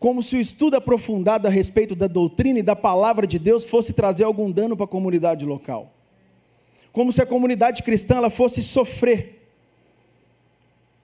Como 0.00 0.22
se 0.22 0.34
o 0.34 0.40
estudo 0.40 0.76
aprofundado 0.76 1.46
a 1.46 1.50
respeito 1.50 1.94
da 1.94 2.06
doutrina 2.06 2.58
e 2.58 2.62
da 2.62 2.74
palavra 2.74 3.26
de 3.26 3.38
Deus 3.38 3.66
fosse 3.66 3.92
trazer 3.92 4.24
algum 4.24 4.50
dano 4.50 4.74
para 4.74 4.86
a 4.86 4.88
comunidade 4.88 5.44
local. 5.44 5.92
Como 6.90 7.12
se 7.12 7.20
a 7.20 7.26
comunidade 7.26 7.82
cristã 7.82 8.16
ela 8.16 8.30
fosse 8.30 8.62
sofrer 8.62 9.46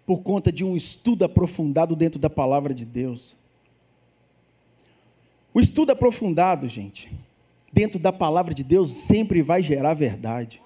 por 0.06 0.22
conta 0.22 0.50
de 0.50 0.64
um 0.64 0.74
estudo 0.74 1.26
aprofundado 1.26 1.94
dentro 1.94 2.18
da 2.18 2.30
palavra 2.30 2.72
de 2.72 2.86
Deus. 2.86 3.36
O 5.52 5.60
estudo 5.60 5.92
aprofundado, 5.92 6.66
gente, 6.66 7.12
dentro 7.70 7.98
da 7.98 8.12
palavra 8.14 8.54
de 8.54 8.64
Deus 8.64 8.90
sempre 8.90 9.42
vai 9.42 9.62
gerar 9.62 9.92
verdade. 9.92 10.62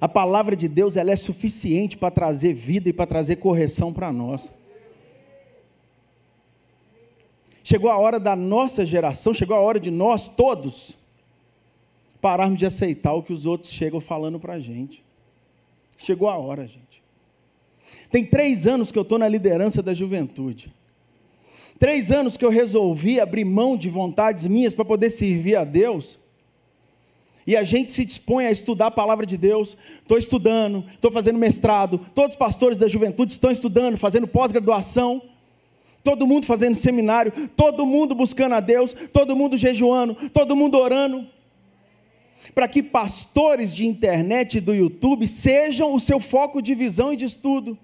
A 0.00 0.08
palavra 0.08 0.56
de 0.56 0.66
Deus 0.66 0.96
ela 0.96 1.12
é 1.12 1.16
suficiente 1.16 1.96
para 1.96 2.10
trazer 2.10 2.52
vida 2.52 2.88
e 2.88 2.92
para 2.92 3.06
trazer 3.06 3.36
correção 3.36 3.92
para 3.92 4.10
nós. 4.10 4.58
Chegou 7.70 7.88
a 7.88 7.96
hora 7.96 8.18
da 8.18 8.34
nossa 8.34 8.84
geração, 8.84 9.32
chegou 9.32 9.56
a 9.56 9.60
hora 9.60 9.78
de 9.78 9.92
nós 9.92 10.26
todos 10.26 10.94
pararmos 12.20 12.58
de 12.58 12.66
aceitar 12.66 13.12
o 13.12 13.22
que 13.22 13.32
os 13.32 13.46
outros 13.46 13.70
chegam 13.70 14.00
falando 14.00 14.40
para 14.40 14.54
a 14.54 14.60
gente. 14.60 15.04
Chegou 15.96 16.28
a 16.28 16.36
hora, 16.36 16.66
gente. 16.66 17.00
Tem 18.10 18.26
três 18.26 18.66
anos 18.66 18.90
que 18.90 18.98
eu 18.98 19.02
estou 19.02 19.20
na 19.20 19.28
liderança 19.28 19.80
da 19.84 19.94
juventude. 19.94 20.72
Três 21.78 22.10
anos 22.10 22.36
que 22.36 22.44
eu 22.44 22.50
resolvi 22.50 23.20
abrir 23.20 23.44
mão 23.44 23.76
de 23.76 23.88
vontades 23.88 24.46
minhas 24.46 24.74
para 24.74 24.84
poder 24.84 25.08
servir 25.08 25.54
a 25.54 25.62
Deus. 25.62 26.18
E 27.46 27.56
a 27.56 27.62
gente 27.62 27.92
se 27.92 28.04
dispõe 28.04 28.46
a 28.46 28.50
estudar 28.50 28.88
a 28.88 28.90
palavra 28.90 29.24
de 29.24 29.36
Deus. 29.36 29.76
Estou 30.02 30.18
estudando, 30.18 30.84
estou 30.92 31.12
fazendo 31.12 31.38
mestrado. 31.38 32.00
Todos 32.16 32.32
os 32.32 32.36
pastores 32.36 32.76
da 32.76 32.88
juventude 32.88 33.30
estão 33.30 33.48
estudando, 33.48 33.96
fazendo 33.96 34.26
pós-graduação. 34.26 35.22
Todo 36.02 36.26
mundo 36.26 36.46
fazendo 36.46 36.74
seminário. 36.74 37.32
Todo 37.56 37.86
mundo 37.86 38.14
buscando 38.14 38.54
a 38.54 38.60
Deus. 38.60 38.94
Todo 39.12 39.36
mundo 39.36 39.56
jejuando. 39.56 40.14
Todo 40.30 40.56
mundo 40.56 40.78
orando 40.78 41.26
para 42.54 42.66
que 42.66 42.82
pastores 42.82 43.74
de 43.74 43.86
internet 43.86 44.56
e 44.56 44.60
do 44.60 44.74
YouTube 44.74 45.26
sejam 45.26 45.94
o 45.94 46.00
seu 46.00 46.18
foco 46.18 46.60
de 46.60 46.74
visão 46.74 47.12
e 47.12 47.16
de 47.16 47.24
estudo. 47.24 47.78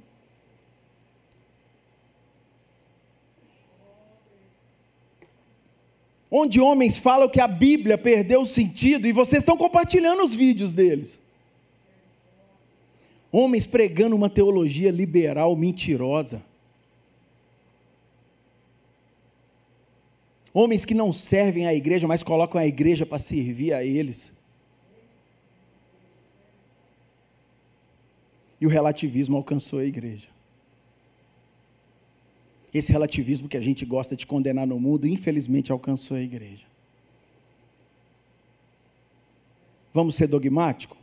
onde 6.30 6.60
homens 6.60 6.98
falam 6.98 7.28
que 7.28 7.40
a 7.40 7.48
Bíblia 7.48 7.96
perdeu 7.96 8.42
o 8.42 8.46
sentido 8.46 9.06
e 9.06 9.12
vocês 9.12 9.42
estão 9.42 9.56
compartilhando 9.56 10.22
os 10.22 10.34
vídeos 10.34 10.72
deles. 10.72 11.20
Homens 13.30 13.66
pregando 13.66 14.16
uma 14.16 14.28
teologia 14.28 14.90
liberal 14.90 15.54
mentirosa. 15.56 16.42
Homens 20.58 20.86
que 20.86 20.94
não 20.94 21.12
servem 21.12 21.66
à 21.66 21.74
igreja, 21.74 22.08
mas 22.08 22.22
colocam 22.22 22.58
a 22.58 22.66
igreja 22.66 23.04
para 23.04 23.18
servir 23.18 23.74
a 23.74 23.84
eles. 23.84 24.32
E 28.58 28.64
o 28.64 28.70
relativismo 28.70 29.36
alcançou 29.36 29.80
a 29.80 29.84
igreja. 29.84 30.28
Esse 32.72 32.90
relativismo 32.90 33.50
que 33.50 33.58
a 33.58 33.60
gente 33.60 33.84
gosta 33.84 34.16
de 34.16 34.26
condenar 34.26 34.66
no 34.66 34.80
mundo, 34.80 35.06
infelizmente 35.06 35.70
alcançou 35.70 36.16
a 36.16 36.22
igreja. 36.22 36.66
Vamos 39.92 40.14
ser 40.14 40.26
dogmático? 40.26 40.96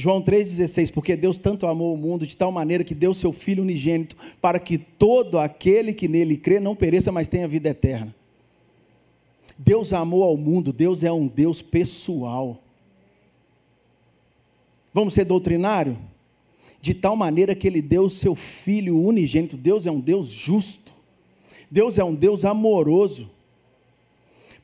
João 0.00 0.22
3,16, 0.22 0.92
porque 0.92 1.16
Deus 1.16 1.36
tanto 1.36 1.66
amou 1.66 1.92
o 1.92 1.96
mundo 1.96 2.26
de 2.26 2.36
tal 2.36 2.50
maneira 2.50 2.84
que 2.84 2.94
deu 2.94 3.12
seu 3.12 3.32
Filho 3.32 3.62
unigênito, 3.62 4.16
para 4.40 4.58
que 4.58 4.78
todo 4.78 5.38
aquele 5.38 5.92
que 5.92 6.08
nele 6.08 6.36
crê 6.36 6.58
não 6.58 6.74
pereça, 6.74 7.12
mas 7.12 7.28
tenha 7.28 7.48
vida 7.48 7.68
eterna. 7.68 8.14
Deus 9.58 9.92
amou 9.92 10.22
ao 10.22 10.36
mundo, 10.36 10.72
Deus 10.72 11.02
é 11.02 11.12
um 11.12 11.26
Deus 11.26 11.60
pessoal. 11.60 12.62
Vamos 14.94 15.12
ser 15.14 15.24
doutrinário? 15.24 15.98
de 16.80 16.94
tal 16.94 17.14
maneira 17.14 17.54
que 17.54 17.66
ele 17.66 17.82
deu 17.82 18.04
o 18.04 18.10
seu 18.10 18.34
filho 18.34 18.98
unigênito. 18.98 19.56
Deus 19.56 19.86
é 19.86 19.90
um 19.90 20.00
Deus 20.00 20.28
justo. 20.28 20.92
Deus 21.70 21.98
é 21.98 22.04
um 22.04 22.14
Deus 22.14 22.44
amoroso. 22.44 23.30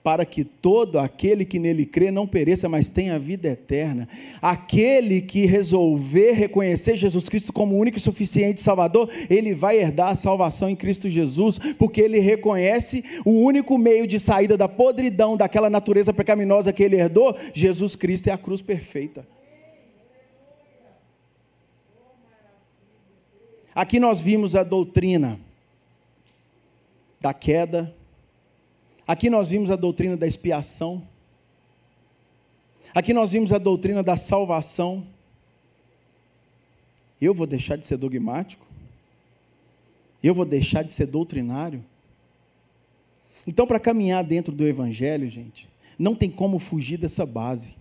Para 0.06 0.25
que 0.25 0.44
todo 0.44 1.00
aquele 1.00 1.44
que 1.44 1.58
nele 1.58 1.84
crê 1.84 2.12
não 2.12 2.28
pereça, 2.28 2.68
mas 2.68 2.88
tenha 2.88 3.18
vida 3.18 3.48
eterna. 3.48 4.08
Aquele 4.40 5.20
que 5.20 5.46
resolver 5.46 6.30
reconhecer 6.30 6.94
Jesus 6.94 7.28
Cristo 7.28 7.52
como 7.52 7.76
único 7.76 7.98
e 7.98 8.00
suficiente 8.00 8.62
Salvador, 8.62 9.10
ele 9.28 9.52
vai 9.52 9.78
herdar 9.78 10.10
a 10.10 10.14
salvação 10.14 10.70
em 10.70 10.76
Cristo 10.76 11.10
Jesus, 11.10 11.58
porque 11.76 12.00
ele 12.00 12.20
reconhece 12.20 13.04
o 13.25 13.32
único 13.32 13.76
meio 13.76 14.06
de 14.06 14.20
saída 14.20 14.56
da 14.56 14.68
podridão 14.68 15.36
daquela 15.36 15.68
natureza 15.68 16.12
pecaminosa 16.12 16.72
que 16.72 16.84
ele 16.84 16.94
herdou. 16.94 17.36
Jesus 17.52 17.96
Cristo 17.96 18.28
é 18.28 18.32
a 18.32 18.38
cruz 18.38 18.62
perfeita. 18.62 19.26
Aqui 23.75 23.98
nós 23.98 24.20
vimos 24.20 24.54
a 24.54 24.62
doutrina 24.62 25.36
da 27.20 27.34
queda. 27.34 27.92
Aqui 29.06 29.30
nós 29.30 29.48
vimos 29.48 29.70
a 29.70 29.76
doutrina 29.76 30.16
da 30.16 30.26
expiação. 30.26 31.06
Aqui 32.94 33.12
nós 33.12 33.32
vimos 33.32 33.52
a 33.52 33.58
doutrina 33.58 34.02
da 34.02 34.16
salvação. 34.16 35.06
Eu 37.20 37.32
vou 37.32 37.46
deixar 37.46 37.76
de 37.76 37.86
ser 37.86 37.96
dogmático? 37.96 38.66
Eu 40.22 40.34
vou 40.34 40.44
deixar 40.44 40.82
de 40.82 40.92
ser 40.92 41.06
doutrinário? 41.06 41.84
Então, 43.46 43.66
para 43.66 43.78
caminhar 43.78 44.25
dentro 44.25 44.52
do 44.52 44.66
Evangelho, 44.66 45.28
gente, 45.28 45.68
não 45.96 46.16
tem 46.16 46.28
como 46.28 46.58
fugir 46.58 46.96
dessa 46.96 47.25
base. 47.25 47.76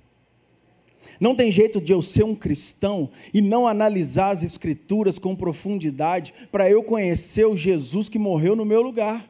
Não 1.19 1.35
tem 1.35 1.51
jeito 1.51 1.81
de 1.81 1.91
eu 1.91 2.01
ser 2.01 2.23
um 2.23 2.35
cristão 2.35 3.09
e 3.33 3.41
não 3.41 3.67
analisar 3.67 4.29
as 4.29 4.43
Escrituras 4.43 5.17
com 5.17 5.35
profundidade 5.35 6.33
para 6.51 6.69
eu 6.69 6.83
conhecer 6.83 7.45
o 7.45 7.57
Jesus 7.57 8.09
que 8.09 8.19
morreu 8.19 8.55
no 8.55 8.65
meu 8.65 8.81
lugar. 8.81 9.27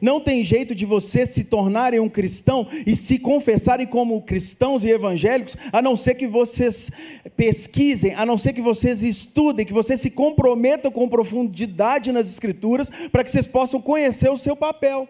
Não 0.00 0.20
tem 0.20 0.42
jeito 0.42 0.74
de 0.74 0.84
vocês 0.84 1.30
se 1.30 1.44
tornarem 1.44 2.00
um 2.00 2.08
cristão 2.08 2.66
e 2.86 2.96
se 2.96 3.18
confessarem 3.18 3.86
como 3.86 4.22
cristãos 4.22 4.84
e 4.84 4.88
evangélicos, 4.88 5.56
a 5.72 5.82
não 5.82 5.96
ser 5.96 6.14
que 6.14 6.26
vocês 6.26 6.90
pesquisem, 7.36 8.14
a 8.14 8.24
não 8.24 8.38
ser 8.38 8.52
que 8.52 8.62
vocês 8.62 9.02
estudem, 9.02 9.66
que 9.66 9.72
vocês 9.72 10.00
se 10.00 10.10
comprometam 10.10 10.90
com 10.90 11.08
profundidade 11.08 12.10
nas 12.12 12.28
Escrituras, 12.28 12.90
para 13.10 13.22
que 13.22 13.30
vocês 13.30 13.46
possam 13.46 13.80
conhecer 13.80 14.30
o 14.30 14.38
seu 14.38 14.56
papel. 14.56 15.08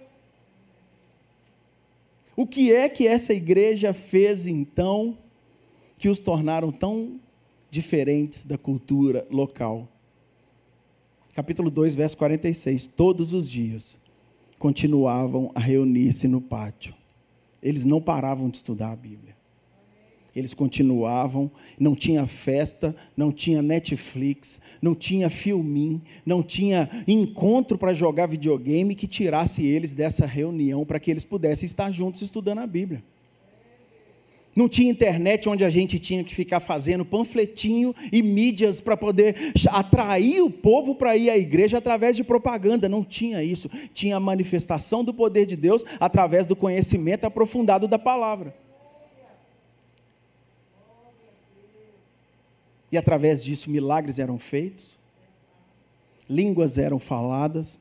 O 2.36 2.46
que 2.46 2.72
é 2.72 2.88
que 2.88 3.06
essa 3.06 3.32
igreja 3.32 3.92
fez 3.92 4.46
então 4.46 5.16
que 5.98 6.08
os 6.08 6.18
tornaram 6.18 6.70
tão 6.70 7.20
diferentes 7.70 8.44
da 8.44 8.58
cultura 8.58 9.26
local? 9.30 9.86
Capítulo 11.34 11.70
2, 11.70 11.94
verso 11.94 12.16
46. 12.16 12.86
Todos 12.86 13.32
os 13.32 13.50
dias 13.50 14.01
continuavam 14.62 15.50
a 15.56 15.58
reunir-se 15.58 16.28
no 16.28 16.40
pátio. 16.40 16.94
Eles 17.60 17.84
não 17.84 18.00
paravam 18.00 18.48
de 18.48 18.58
estudar 18.58 18.92
a 18.92 18.96
Bíblia. 18.96 19.34
Eles 20.36 20.54
continuavam, 20.54 21.50
não 21.80 21.96
tinha 21.96 22.24
festa, 22.28 22.94
não 23.16 23.32
tinha 23.32 23.60
Netflix, 23.60 24.60
não 24.80 24.94
tinha 24.94 25.28
filminho, 25.28 26.00
não 26.24 26.44
tinha 26.44 26.88
encontro 27.08 27.76
para 27.76 27.92
jogar 27.92 28.26
videogame 28.26 28.94
que 28.94 29.08
tirasse 29.08 29.66
eles 29.66 29.92
dessa 29.92 30.26
reunião 30.26 30.86
para 30.86 31.00
que 31.00 31.10
eles 31.10 31.24
pudessem 31.24 31.66
estar 31.66 31.90
juntos 31.90 32.22
estudando 32.22 32.60
a 32.60 32.66
Bíblia. 32.66 33.02
Não 34.54 34.68
tinha 34.68 34.90
internet 34.90 35.48
onde 35.48 35.64
a 35.64 35.70
gente 35.70 35.98
tinha 35.98 36.22
que 36.22 36.34
ficar 36.34 36.60
fazendo 36.60 37.06
panfletinho 37.06 37.94
e 38.12 38.22
mídias 38.22 38.82
para 38.82 38.96
poder 38.98 39.34
atrair 39.70 40.42
o 40.42 40.50
povo 40.50 40.94
para 40.94 41.16
ir 41.16 41.30
à 41.30 41.38
igreja 41.38 41.78
através 41.78 42.16
de 42.16 42.22
propaganda. 42.22 42.86
Não 42.86 43.02
tinha 43.02 43.42
isso. 43.42 43.70
Tinha 43.94 44.16
a 44.16 44.20
manifestação 44.20 45.02
do 45.02 45.14
poder 45.14 45.46
de 45.46 45.56
Deus 45.56 45.84
através 45.98 46.46
do 46.46 46.54
conhecimento 46.54 47.24
aprofundado 47.24 47.88
da 47.88 47.98
palavra. 47.98 48.54
E 52.90 52.98
através 52.98 53.42
disso 53.42 53.70
milagres 53.70 54.18
eram 54.18 54.38
feitos, 54.38 54.98
línguas 56.28 56.76
eram 56.76 56.98
faladas, 56.98 57.80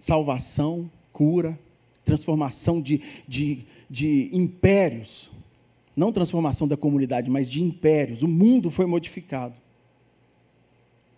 salvação, 0.00 0.90
cura, 1.12 1.58
transformação 2.02 2.80
de, 2.80 3.02
de 3.28 3.66
de 3.92 4.30
impérios, 4.32 5.30
não 5.94 6.10
transformação 6.10 6.66
da 6.66 6.78
comunidade, 6.78 7.28
mas 7.28 7.46
de 7.46 7.62
impérios. 7.62 8.22
O 8.22 8.26
mundo 8.26 8.70
foi 8.70 8.86
modificado. 8.86 9.60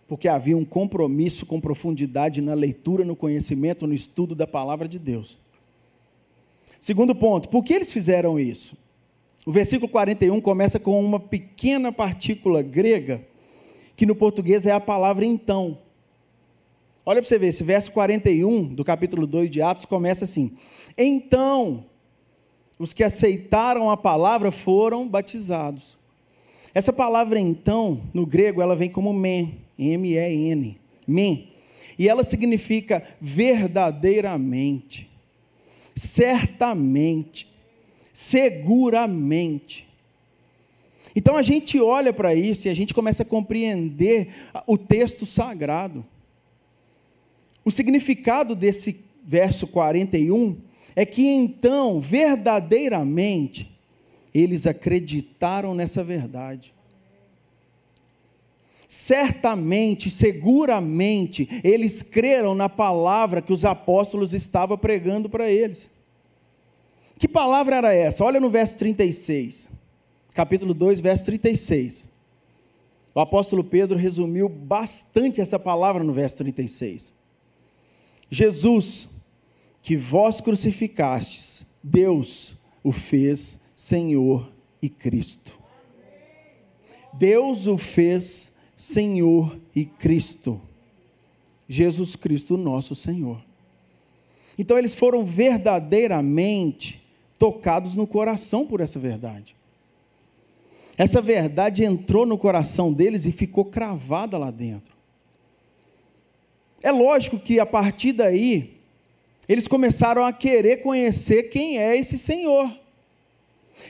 Porque 0.09 0.27
havia 0.27 0.57
um 0.57 0.65
compromisso 0.65 1.45
com 1.45 1.61
profundidade 1.61 2.41
na 2.41 2.53
leitura, 2.53 3.05
no 3.05 3.15
conhecimento, 3.15 3.87
no 3.87 3.93
estudo 3.93 4.35
da 4.35 4.45
palavra 4.45 4.89
de 4.89 4.99
Deus. 4.99 5.39
Segundo 6.81 7.15
ponto, 7.15 7.47
por 7.47 7.63
que 7.63 7.73
eles 7.73 7.93
fizeram 7.93 8.37
isso? 8.37 8.77
O 9.45 9.53
versículo 9.53 9.89
41 9.89 10.41
começa 10.41 10.77
com 10.77 11.01
uma 11.01 11.19
pequena 11.19 11.93
partícula 11.93 12.61
grega, 12.61 13.25
que 13.95 14.05
no 14.05 14.17
português 14.17 14.65
é 14.65 14.71
a 14.71 14.81
palavra 14.81 15.25
então. 15.25 15.77
Olha 17.05 17.21
para 17.21 17.29
você 17.29 17.39
ver, 17.39 17.47
esse 17.47 17.63
verso 17.63 17.93
41 17.93 18.75
do 18.75 18.83
capítulo 18.83 19.25
2 19.25 19.49
de 19.49 19.61
Atos 19.61 19.85
começa 19.85 20.25
assim: 20.25 20.57
Então, 20.97 21.85
os 22.77 22.93
que 22.93 23.03
aceitaram 23.03 23.89
a 23.89 23.97
palavra 23.97 24.51
foram 24.51 25.07
batizados. 25.07 25.97
Essa 26.73 26.91
palavra, 26.91 27.39
então, 27.39 28.03
no 28.13 28.25
grego, 28.25 28.61
ela 28.61 28.75
vem 28.75 28.89
como 28.89 29.13
men, 29.13 29.61
M-E-N, 29.79 30.77
men. 31.07 31.49
E 31.97 32.09
ela 32.09 32.23
significa 32.23 33.01
verdadeiramente, 33.21 35.09
certamente, 35.95 37.47
seguramente. 38.11 39.87
Então 41.15 41.37
a 41.37 41.41
gente 41.41 41.79
olha 41.79 42.11
para 42.11 42.35
isso 42.35 42.67
e 42.67 42.69
a 42.69 42.73
gente 42.73 42.93
começa 42.93 43.23
a 43.23 43.25
compreender 43.25 44.27
o 44.67 44.77
texto 44.77 45.25
sagrado. 45.25 46.05
O 47.63 47.71
significado 47.71 48.53
desse 48.53 49.05
verso 49.23 49.65
41 49.67 50.57
é 50.95 51.05
que 51.05 51.27
então, 51.27 51.99
verdadeiramente, 51.99 53.75
eles 54.33 54.65
acreditaram 54.65 55.75
nessa 55.75 56.03
verdade. 56.03 56.73
Certamente, 58.87 60.09
seguramente, 60.09 61.49
eles 61.63 62.01
creram 62.01 62.55
na 62.55 62.69
palavra 62.69 63.41
que 63.41 63.51
os 63.51 63.65
apóstolos 63.65 64.33
estavam 64.33 64.77
pregando 64.77 65.29
para 65.29 65.51
eles. 65.51 65.91
Que 67.17 67.27
palavra 67.27 67.77
era 67.77 67.93
essa? 67.93 68.23
Olha 68.23 68.39
no 68.39 68.49
verso 68.49 68.77
36, 68.77 69.69
capítulo 70.33 70.73
2, 70.73 71.01
verso 71.01 71.25
36. 71.25 72.09
O 73.13 73.19
apóstolo 73.19 73.63
Pedro 73.63 73.97
resumiu 73.97 74.49
bastante 74.49 75.39
essa 75.39 75.57
palavra 75.57 76.03
no 76.03 76.13
verso 76.13 76.35
36. 76.37 77.13
Jesus, 78.29 79.14
que 79.85 79.95
vós 79.95 80.41
crucificastes, 80.41 81.63
Deus 81.83 82.55
o 82.83 82.91
fez 82.91 83.59
Senhor 83.75 84.49
e 84.81 84.89
Cristo. 84.89 85.59
Deus 87.13 87.67
o 87.67 87.77
fez 87.77 88.53
Senhor 88.75 89.55
e 89.75 89.85
Cristo. 89.85 90.59
Jesus 91.69 92.15
Cristo, 92.15 92.57
nosso 92.57 92.95
Senhor. 92.95 93.39
Então 94.57 94.75
eles 94.75 94.95
foram 94.95 95.23
verdadeiramente 95.23 97.07
tocados 97.37 97.93
no 97.93 98.07
coração 98.07 98.65
por 98.65 98.81
essa 98.81 98.97
verdade. 98.97 99.55
Essa 100.97 101.21
verdade 101.21 101.83
entrou 101.83 102.25
no 102.25 102.39
coração 102.39 102.91
deles 102.91 103.27
e 103.27 103.31
ficou 103.31 103.65
cravada 103.65 104.35
lá 104.35 104.49
dentro. 104.49 104.95
É 106.81 106.91
lógico 106.91 107.37
que 107.37 107.59
a 107.59 107.67
partir 107.67 108.13
daí 108.13 108.74
eles 109.47 109.67
começaram 109.67 110.23
a 110.23 110.33
querer 110.33 110.81
conhecer 110.81 111.43
quem 111.43 111.77
é 111.77 111.95
esse 111.97 112.17
Senhor. 112.17 112.71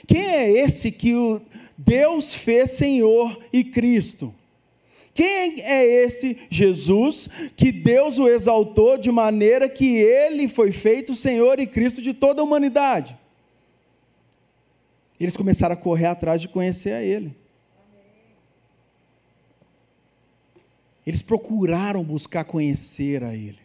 Quem 0.07 0.25
é 0.25 0.51
esse 0.51 0.91
que 0.91 1.15
o 1.15 1.41
Deus 1.77 2.35
fez 2.35 2.71
Senhor 2.71 3.39
e 3.53 3.63
Cristo? 3.63 4.33
Quem 5.13 5.61
é 5.61 5.85
esse 6.03 6.37
Jesus 6.49 7.29
que 7.55 7.71
Deus 7.71 8.19
o 8.19 8.27
exaltou 8.27 8.97
de 8.97 9.09
maneira 9.11 9.69
que 9.69 9.95
ele 9.95 10.47
foi 10.49 10.73
feito 10.73 11.15
Senhor 11.15 11.57
e 11.59 11.65
Cristo 11.65 12.01
de 12.01 12.13
toda 12.13 12.41
a 12.41 12.43
humanidade? 12.43 13.17
Eles 15.17 15.37
começaram 15.37 15.73
a 15.73 15.77
correr 15.77 16.07
atrás 16.07 16.41
de 16.41 16.49
conhecer 16.49 16.91
a 16.91 17.01
Ele. 17.01 17.33
Eles 21.07 21.21
procuraram 21.21 22.03
buscar 22.03 22.43
conhecer 22.43 23.23
a 23.23 23.33
Ele. 23.33 23.64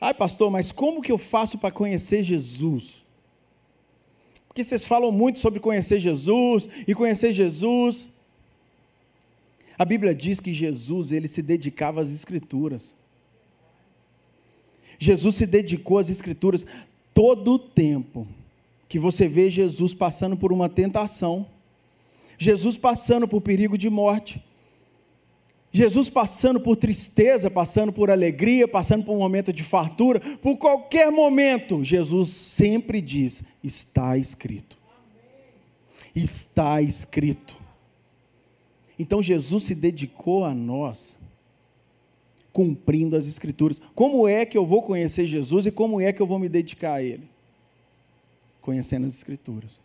Ai, 0.00 0.12
pastor, 0.12 0.50
mas 0.50 0.72
como 0.72 1.00
que 1.00 1.12
eu 1.12 1.18
faço 1.18 1.58
para 1.58 1.70
conhecer 1.70 2.22
Jesus? 2.22 3.04
Porque 4.48 4.62
vocês 4.62 4.84
falam 4.84 5.10
muito 5.10 5.40
sobre 5.40 5.58
conhecer 5.58 5.98
Jesus 5.98 6.68
e 6.86 6.94
conhecer 6.94 7.32
Jesus. 7.32 8.10
A 9.76 9.84
Bíblia 9.84 10.14
diz 10.14 10.38
que 10.38 10.54
Jesus, 10.54 11.10
ele 11.10 11.26
se 11.26 11.42
dedicava 11.42 12.00
às 12.00 12.10
escrituras. 12.10 12.94
Jesus 14.98 15.34
se 15.34 15.46
dedicou 15.46 15.98
às 15.98 16.08
escrituras 16.08 16.64
todo 17.12 17.54
o 17.54 17.58
tempo 17.58 18.26
que 18.88 18.98
você 18.98 19.26
vê 19.26 19.50
Jesus 19.50 19.92
passando 19.92 20.36
por 20.36 20.52
uma 20.52 20.68
tentação, 20.68 21.46
Jesus 22.38 22.76
passando 22.76 23.26
por 23.26 23.40
perigo 23.40 23.76
de 23.76 23.90
morte, 23.90 24.40
Jesus 25.76 26.08
passando 26.08 26.60
por 26.60 26.76
tristeza, 26.76 27.50
passando 27.50 27.92
por 27.92 28.08
alegria, 28.08 28.68
passando 28.68 29.04
por 29.04 29.12
um 29.12 29.18
momento 29.18 29.52
de 29.52 29.64
fartura, 29.64 30.20
por 30.36 30.56
qualquer 30.56 31.10
momento, 31.10 31.82
Jesus 31.82 32.28
sempre 32.28 33.00
diz: 33.00 33.42
está 33.62 34.16
escrito. 34.16 34.78
Está 36.14 36.80
escrito. 36.80 37.56
Então 38.96 39.20
Jesus 39.20 39.64
se 39.64 39.74
dedicou 39.74 40.44
a 40.44 40.54
nós 40.54 41.16
cumprindo 42.52 43.16
as 43.16 43.26
Escrituras. 43.26 43.82
Como 43.96 44.28
é 44.28 44.46
que 44.46 44.56
eu 44.56 44.64
vou 44.64 44.80
conhecer 44.80 45.26
Jesus 45.26 45.66
e 45.66 45.72
como 45.72 46.00
é 46.00 46.12
que 46.12 46.22
eu 46.22 46.26
vou 46.26 46.38
me 46.38 46.48
dedicar 46.48 46.94
a 46.94 47.02
Ele? 47.02 47.28
Conhecendo 48.60 49.08
as 49.08 49.14
Escrituras. 49.14 49.80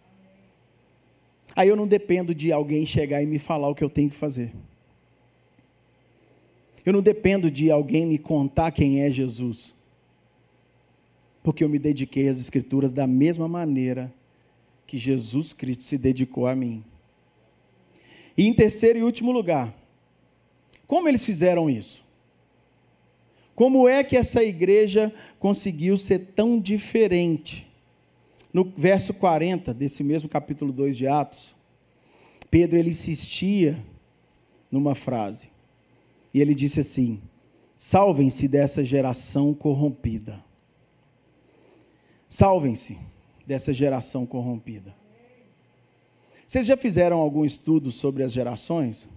Aí 1.55 1.67
eu 1.67 1.75
não 1.75 1.87
dependo 1.87 2.35
de 2.35 2.51
alguém 2.51 2.85
chegar 2.85 3.23
e 3.23 3.25
me 3.25 3.39
falar 3.39 3.69
o 3.69 3.73
que 3.73 3.83
eu 3.83 3.89
tenho 3.89 4.07
que 4.07 4.15
fazer. 4.15 4.53
Eu 6.89 6.93
não 6.93 7.03
dependo 7.03 7.51
de 7.51 7.69
alguém 7.69 8.03
me 8.03 8.17
contar 8.17 8.71
quem 8.71 9.03
é 9.03 9.11
Jesus. 9.11 9.75
Porque 11.43 11.63
eu 11.63 11.69
me 11.69 11.77
dediquei 11.77 12.27
às 12.27 12.39
Escrituras 12.39 12.91
da 12.91 13.05
mesma 13.05 13.47
maneira 13.47 14.11
que 14.87 14.97
Jesus 14.97 15.53
Cristo 15.53 15.83
se 15.83 15.99
dedicou 15.99 16.47
a 16.47 16.55
mim. 16.55 16.83
E 18.35 18.47
em 18.47 18.51
terceiro 18.55 18.97
e 18.97 19.03
último 19.03 19.31
lugar, 19.31 19.71
como 20.87 21.07
eles 21.07 21.23
fizeram 21.23 21.69
isso? 21.69 22.01
Como 23.53 23.87
é 23.87 24.03
que 24.03 24.17
essa 24.17 24.43
igreja 24.43 25.13
conseguiu 25.37 25.95
ser 25.95 26.33
tão 26.35 26.59
diferente? 26.59 27.67
No 28.51 28.63
verso 28.65 29.13
40 29.13 29.75
desse 29.75 30.03
mesmo 30.03 30.27
capítulo 30.27 30.73
2 30.73 30.97
de 30.97 31.05
Atos, 31.05 31.53
Pedro 32.49 32.79
ele 32.79 32.89
insistia 32.89 33.77
numa 34.71 34.95
frase. 34.95 35.58
E 36.33 36.39
ele 36.39 36.53
disse 36.53 36.79
assim: 36.79 37.21
Salvem-se 37.77 38.47
dessa 38.47 38.83
geração 38.83 39.53
corrompida. 39.53 40.43
Salvem-se 42.29 42.97
dessa 43.47 43.73
geração 43.73 44.25
corrompida. 44.25 44.93
Vocês 46.47 46.65
já 46.65 46.75
fizeram 46.75 47.19
algum 47.19 47.45
estudo 47.45 47.91
sobre 47.91 48.23
as 48.23 48.31
gerações? 48.31 49.07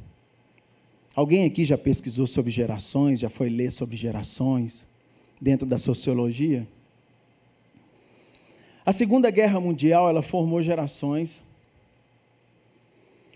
Alguém 1.15 1.45
aqui 1.45 1.65
já 1.65 1.77
pesquisou 1.77 2.27
sobre 2.27 2.51
gerações, 2.51 3.21
já 3.21 3.29
foi 3.29 3.51
ler 3.51 3.71
sobre 3.71 3.97
gerações 3.97 4.87
dentro 5.41 5.67
da 5.67 5.79
sociologia? 5.79 6.67
A 8.85 8.93
Segunda 8.93 9.31
Guerra 9.31 9.61
Mundial, 9.61 10.09
ela 10.09 10.23
formou 10.23 10.63
gerações. 10.63 11.43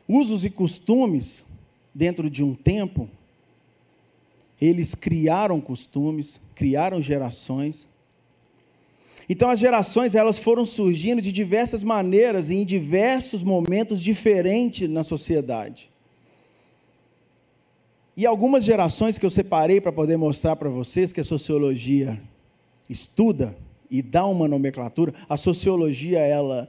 Usos 0.09 0.45
e 0.45 0.51
costumes 0.51 1.45
dentro 1.95 2.31
de 2.31 2.43
um 2.43 2.55
tempo, 2.55 3.09
eles 4.61 4.95
criaram 4.95 5.61
costumes, 5.61 6.41
criaram 6.55 7.01
gerações. 7.01 7.87
Então 9.29 9.49
as 9.51 9.59
gerações 9.59 10.15
elas 10.15 10.39
foram 10.39 10.65
surgindo 10.65 11.21
de 11.21 11.33
diversas 11.33 11.83
maneiras 11.83 12.49
e 12.51 12.55
em 12.57 12.65
diversos 12.65 13.43
momentos 13.43 14.03
diferentes 14.03 14.89
na 14.89 15.03
sociedade. 15.03 15.91
E 18.17 18.25
algumas 18.25 18.65
gerações 18.65 19.19
que 19.19 19.27
eu 19.27 19.31
separei 19.31 19.81
para 19.81 19.93
poder 19.93 20.17
mostrar 20.17 20.57
para 20.57 20.71
vocês 20.71 21.13
que 21.13 21.21
a 21.21 21.25
sociologia 21.25 22.19
estuda 22.89 23.55
e 23.91 24.01
dá 24.01 24.25
uma 24.27 24.49
nomenclatura, 24.49 25.13
a 25.29 25.37
sociologia 25.37 26.21
ela 26.21 26.69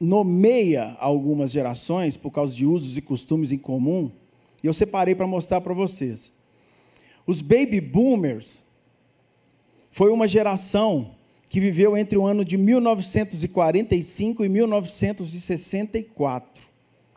nomeia 0.00 0.96
algumas 1.00 1.50
gerações 1.50 2.16
por 2.16 2.30
causa 2.30 2.54
de 2.54 2.64
usos 2.64 2.96
e 2.96 3.02
costumes 3.02 3.50
em 3.50 3.58
comum, 3.58 4.10
e 4.62 4.66
eu 4.66 4.72
separei 4.72 5.14
para 5.14 5.26
mostrar 5.26 5.60
para 5.60 5.74
vocês. 5.74 6.37
Os 7.28 7.40
baby 7.42 7.78
boomers 7.78 8.64
foi 9.92 10.10
uma 10.10 10.26
geração 10.26 11.10
que 11.50 11.60
viveu 11.60 11.94
entre 11.94 12.16
o 12.16 12.26
ano 12.26 12.42
de 12.42 12.56
1945 12.56 14.46
e 14.46 14.48
1964. 14.48 16.62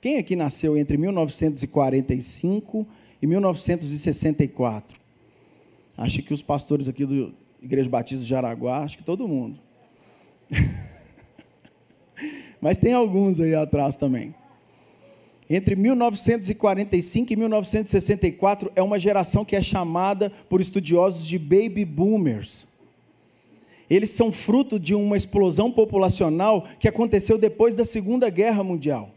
Quem 0.01 0.17
aqui 0.17 0.35
nasceu 0.35 0.77
entre 0.77 0.97
1945 0.97 2.85
e 3.21 3.27
1964? 3.27 4.99
Acho 5.95 6.21
que 6.23 6.33
os 6.33 6.41
pastores 6.41 6.89
aqui 6.89 7.05
do 7.05 7.33
Igreja 7.61 7.89
Batista 7.89 8.21
de 8.21 8.29
Jaraguá, 8.29 8.79
acho 8.79 8.97
que 8.97 9.05
todo 9.05 9.29
mundo. 9.29 9.57
Mas 12.59 12.77
tem 12.77 12.91
alguns 12.91 13.39
aí 13.39 13.55
atrás 13.55 13.95
também. 13.95 14.35
Entre 15.53 15.75
1945 15.75 17.33
e 17.33 17.35
1964 17.35 18.71
é 18.73 18.81
uma 18.81 18.97
geração 18.97 19.43
que 19.43 19.53
é 19.53 19.61
chamada 19.61 20.31
por 20.47 20.61
estudiosos 20.61 21.27
de 21.27 21.37
baby 21.37 21.83
boomers. 21.83 22.65
Eles 23.89 24.11
são 24.11 24.31
fruto 24.31 24.79
de 24.79 24.95
uma 24.95 25.17
explosão 25.17 25.69
populacional 25.69 26.65
que 26.79 26.87
aconteceu 26.87 27.37
depois 27.37 27.75
da 27.75 27.83
Segunda 27.83 28.29
Guerra 28.29 28.63
Mundial. 28.63 29.09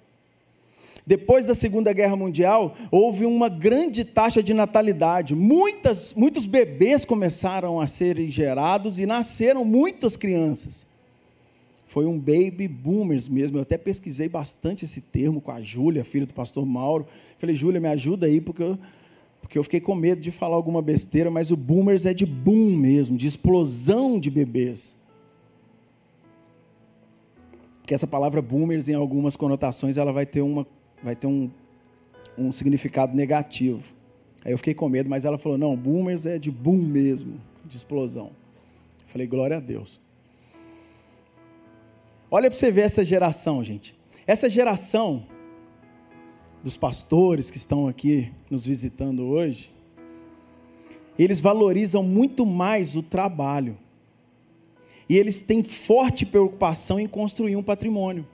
Depois 1.06 1.46
da 1.46 1.54
Segunda 1.54 1.92
Guerra 1.92 2.16
Mundial, 2.16 2.74
houve 2.90 3.24
uma 3.24 3.48
grande 3.48 4.04
taxa 4.04 4.42
de 4.42 4.52
natalidade. 4.52 5.36
Muitas, 5.36 6.14
muitos 6.14 6.46
bebês 6.46 7.04
começaram 7.04 7.80
a 7.80 7.86
serem 7.86 8.28
gerados 8.28 8.98
e 8.98 9.06
nasceram 9.06 9.64
muitas 9.64 10.16
crianças. 10.16 10.84
Foi 11.94 12.06
um 12.06 12.18
baby 12.18 12.66
boomers 12.66 13.28
mesmo. 13.28 13.56
Eu 13.56 13.62
até 13.62 13.78
pesquisei 13.78 14.28
bastante 14.28 14.84
esse 14.84 15.00
termo 15.00 15.40
com 15.40 15.52
a 15.52 15.62
Júlia, 15.62 16.02
filha 16.02 16.26
do 16.26 16.34
pastor 16.34 16.66
Mauro. 16.66 17.06
Falei, 17.38 17.54
Júlia, 17.54 17.80
me 17.80 17.86
ajuda 17.86 18.26
aí, 18.26 18.40
porque 18.40 18.64
eu, 18.64 18.76
porque 19.40 19.56
eu 19.56 19.62
fiquei 19.62 19.80
com 19.80 19.94
medo 19.94 20.20
de 20.20 20.32
falar 20.32 20.56
alguma 20.56 20.82
besteira, 20.82 21.30
mas 21.30 21.52
o 21.52 21.56
boomers 21.56 22.04
é 22.04 22.12
de 22.12 22.26
boom 22.26 22.76
mesmo, 22.76 23.16
de 23.16 23.28
explosão 23.28 24.18
de 24.18 24.28
bebês. 24.28 24.96
Porque 27.78 27.94
essa 27.94 28.08
palavra 28.08 28.42
boomers, 28.42 28.88
em 28.88 28.94
algumas 28.94 29.36
conotações, 29.36 29.96
ela 29.96 30.12
vai 30.12 30.26
ter, 30.26 30.40
uma, 30.40 30.66
vai 31.00 31.14
ter 31.14 31.28
um, 31.28 31.48
um 32.36 32.50
significado 32.50 33.14
negativo. 33.14 33.84
Aí 34.44 34.50
eu 34.50 34.58
fiquei 34.58 34.74
com 34.74 34.88
medo, 34.88 35.08
mas 35.08 35.24
ela 35.24 35.38
falou: 35.38 35.56
não, 35.56 35.76
boomers 35.76 36.26
é 36.26 36.40
de 36.40 36.50
boom 36.50 36.76
mesmo, 36.76 37.40
de 37.64 37.76
explosão. 37.76 38.32
Eu 38.98 39.06
falei: 39.06 39.28
glória 39.28 39.58
a 39.58 39.60
Deus. 39.60 40.02
Olha 42.36 42.50
para 42.50 42.58
você 42.58 42.68
ver 42.68 42.80
essa 42.80 43.04
geração, 43.04 43.62
gente. 43.62 43.94
Essa 44.26 44.50
geração 44.50 45.24
dos 46.64 46.76
pastores 46.76 47.48
que 47.48 47.56
estão 47.56 47.86
aqui 47.86 48.28
nos 48.50 48.66
visitando 48.66 49.24
hoje, 49.28 49.70
eles 51.16 51.38
valorizam 51.38 52.02
muito 52.02 52.44
mais 52.44 52.96
o 52.96 53.04
trabalho. 53.04 53.78
E 55.08 55.16
eles 55.16 55.42
têm 55.42 55.62
forte 55.62 56.26
preocupação 56.26 56.98
em 56.98 57.06
construir 57.06 57.54
um 57.54 57.62
patrimônio. 57.62 58.26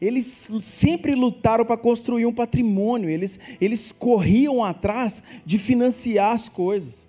Eles 0.00 0.48
sempre 0.62 1.16
lutaram 1.16 1.64
para 1.64 1.76
construir 1.76 2.26
um 2.26 2.32
patrimônio, 2.32 3.10
eles, 3.10 3.40
eles 3.60 3.90
corriam 3.90 4.62
atrás 4.62 5.20
de 5.44 5.58
financiar 5.58 6.32
as 6.32 6.48
coisas. 6.48 7.03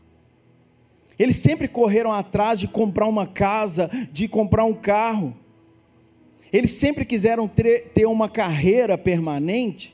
Eles 1.17 1.37
sempre 1.37 1.67
correram 1.67 2.11
atrás 2.11 2.59
de 2.59 2.67
comprar 2.67 3.07
uma 3.07 3.25
casa, 3.25 3.89
de 4.11 4.27
comprar 4.27 4.65
um 4.65 4.73
carro. 4.73 5.35
Eles 6.51 6.71
sempre 6.71 7.05
quiseram 7.05 7.47
ter, 7.47 8.05
uma 8.05 8.29
carreira 8.29 8.97
permanente. 8.97 9.93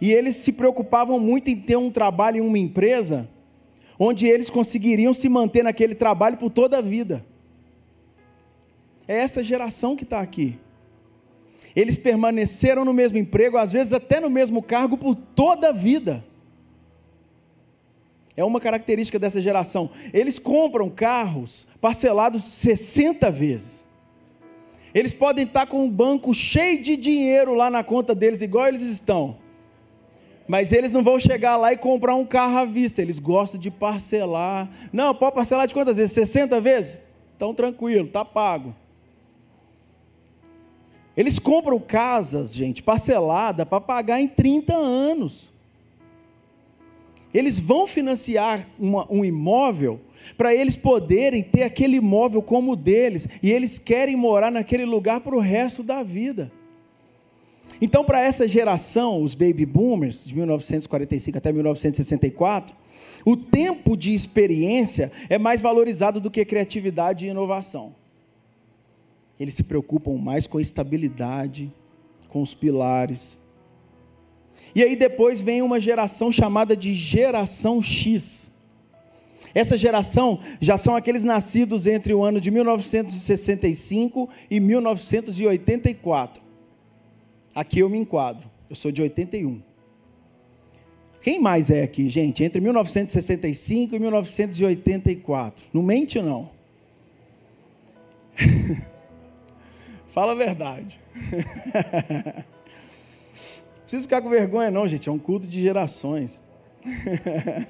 E 0.00 0.12
eles 0.12 0.36
se 0.36 0.52
preocupavam 0.52 1.18
muito 1.18 1.48
em 1.48 1.56
ter 1.56 1.76
um 1.76 1.90
trabalho 1.90 2.38
em 2.38 2.40
uma 2.40 2.58
empresa 2.58 3.28
onde 3.98 4.26
eles 4.26 4.48
conseguiriam 4.48 5.12
se 5.12 5.28
manter 5.28 5.62
naquele 5.62 5.94
trabalho 5.94 6.38
por 6.38 6.50
toda 6.50 6.78
a 6.78 6.80
vida. 6.80 7.22
É 9.06 9.18
essa 9.18 9.44
geração 9.44 9.94
que 9.94 10.04
está 10.04 10.20
aqui. 10.20 10.56
Eles 11.76 11.98
permaneceram 11.98 12.84
no 12.84 12.94
mesmo 12.94 13.18
emprego, 13.18 13.58
às 13.58 13.72
vezes 13.72 13.92
até 13.92 14.18
no 14.18 14.30
mesmo 14.30 14.62
cargo, 14.62 14.96
por 14.96 15.14
toda 15.14 15.68
a 15.68 15.72
vida. 15.72 16.24
É 18.36 18.44
uma 18.44 18.60
característica 18.60 19.18
dessa 19.18 19.40
geração. 19.40 19.90
Eles 20.12 20.38
compram 20.38 20.88
carros 20.88 21.66
parcelados 21.80 22.42
60 22.44 23.30
vezes. 23.30 23.84
Eles 24.94 25.12
podem 25.12 25.44
estar 25.44 25.66
com 25.66 25.84
um 25.84 25.90
banco 25.90 26.34
cheio 26.34 26.82
de 26.82 26.96
dinheiro 26.96 27.54
lá 27.54 27.70
na 27.70 27.84
conta 27.84 28.14
deles, 28.14 28.42
igual 28.42 28.66
eles 28.66 28.82
estão. 28.82 29.36
Mas 30.48 30.72
eles 30.72 30.90
não 30.90 31.04
vão 31.04 31.18
chegar 31.20 31.56
lá 31.56 31.72
e 31.72 31.76
comprar 31.76 32.16
um 32.16 32.26
carro 32.26 32.58
à 32.58 32.64
vista. 32.64 33.00
Eles 33.00 33.20
gostam 33.20 33.60
de 33.60 33.70
parcelar. 33.70 34.68
Não, 34.92 35.14
pode 35.14 35.34
parcelar 35.34 35.66
de 35.66 35.74
quantas 35.74 35.96
vezes? 35.96 36.12
60 36.12 36.60
vezes? 36.60 36.98
Então 37.36 37.54
tranquilo, 37.54 38.06
está 38.06 38.24
pago. 38.24 38.74
Eles 41.16 41.38
compram 41.38 41.78
casas, 41.78 42.52
gente, 42.52 42.82
parcelada 42.82 43.64
para 43.64 43.80
pagar 43.80 44.20
em 44.20 44.26
30 44.26 44.74
anos. 44.74 45.50
Eles 47.32 47.58
vão 47.58 47.86
financiar 47.86 48.66
uma, 48.78 49.06
um 49.10 49.24
imóvel 49.24 50.00
para 50.36 50.54
eles 50.54 50.76
poderem 50.76 51.42
ter 51.42 51.62
aquele 51.62 51.96
imóvel 51.96 52.42
como 52.42 52.76
deles, 52.76 53.28
e 53.42 53.50
eles 53.50 53.78
querem 53.78 54.16
morar 54.16 54.50
naquele 54.50 54.84
lugar 54.84 55.20
para 55.20 55.36
o 55.36 55.40
resto 55.40 55.82
da 55.82 56.02
vida. 56.02 56.52
Então, 57.80 58.04
para 58.04 58.20
essa 58.20 58.46
geração, 58.46 59.22
os 59.22 59.34
baby 59.34 59.64
boomers, 59.64 60.26
de 60.26 60.34
1945 60.34 61.38
até 61.38 61.52
1964, 61.52 62.76
o 63.24 63.36
tempo 63.36 63.96
de 63.96 64.14
experiência 64.14 65.10
é 65.28 65.38
mais 65.38 65.62
valorizado 65.62 66.20
do 66.20 66.30
que 66.30 66.44
criatividade 66.44 67.26
e 67.26 67.30
inovação. 67.30 67.94
Eles 69.38 69.54
se 69.54 69.64
preocupam 69.64 70.16
mais 70.16 70.46
com 70.46 70.58
a 70.58 70.62
estabilidade, 70.62 71.72
com 72.28 72.42
os 72.42 72.52
pilares. 72.52 73.38
E 74.74 74.82
aí 74.82 74.96
depois 74.96 75.40
vem 75.40 75.62
uma 75.62 75.80
geração 75.80 76.30
chamada 76.30 76.76
de 76.76 76.94
geração 76.94 77.82
X. 77.82 78.52
Essa 79.54 79.76
geração 79.76 80.38
já 80.60 80.78
são 80.78 80.94
aqueles 80.94 81.24
nascidos 81.24 81.86
entre 81.86 82.14
o 82.14 82.22
ano 82.22 82.40
de 82.40 82.50
1965 82.50 84.28
e 84.50 84.60
1984. 84.60 86.42
Aqui 87.54 87.80
eu 87.80 87.90
me 87.90 87.98
enquadro. 87.98 88.48
Eu 88.68 88.76
sou 88.76 88.92
de 88.92 89.02
81. 89.02 89.60
Quem 91.22 91.40
mais 91.40 91.70
é 91.70 91.82
aqui, 91.82 92.08
gente? 92.08 92.42
Entre 92.44 92.60
1965 92.60 93.94
e 93.94 93.98
1984. 93.98 95.66
Não 95.72 95.82
mente, 95.82 96.22
não. 96.22 96.48
Fala 100.08 100.32
a 100.32 100.36
verdade. 100.36 100.98
Precisa 103.90 104.06
ficar 104.06 104.22
com 104.22 104.30
vergonha, 104.30 104.70
não, 104.70 104.86
gente. 104.86 105.08
É 105.08 105.12
um 105.12 105.18
culto 105.18 105.48
de 105.48 105.60
gerações. 105.60 106.40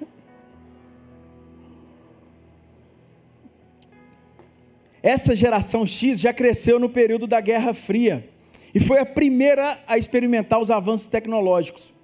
Essa 5.02 5.34
geração 5.34 5.86
X 5.86 6.20
já 6.20 6.34
cresceu 6.34 6.78
no 6.78 6.90
período 6.90 7.26
da 7.26 7.40
Guerra 7.40 7.72
Fria 7.72 8.22
e 8.74 8.80
foi 8.80 8.98
a 8.98 9.06
primeira 9.06 9.82
a 9.86 9.96
experimentar 9.96 10.60
os 10.60 10.70
avanços 10.70 11.06
tecnológicos. 11.06 11.94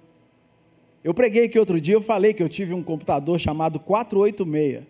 Eu 1.03 1.13
preguei 1.13 1.45
aqui 1.45 1.59
outro 1.59 1.79
dia, 1.79 1.93
eu 1.93 2.01
falei 2.01 2.33
que 2.33 2.41
eu 2.41 2.49
tive 2.49 2.73
um 2.73 2.81
computador 2.81 3.37
chamado 3.39 3.79
486. 3.79 4.83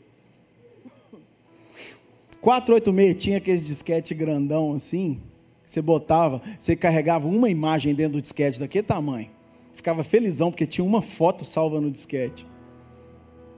486 2.39 3.21
tinha 3.21 3.39
aqueles 3.39 3.67
disquete 3.67 4.13
grandão 4.13 4.73
assim, 4.73 5.19
você 5.67 5.81
botava, 5.81 6.41
você 6.57 6.77
carregava 6.77 7.27
uma 7.27 7.49
imagem 7.49 7.93
dentro 7.93 8.13
do 8.13 8.21
disquete 8.21 8.57
daquele 8.57 8.87
tamanho. 8.87 9.29
Ficava 9.73 10.01
felizão 10.01 10.49
porque 10.49 10.65
tinha 10.65 10.85
uma 10.85 11.01
foto 11.01 11.43
salva 11.43 11.81
no 11.81 11.91
disquete. 11.91 12.47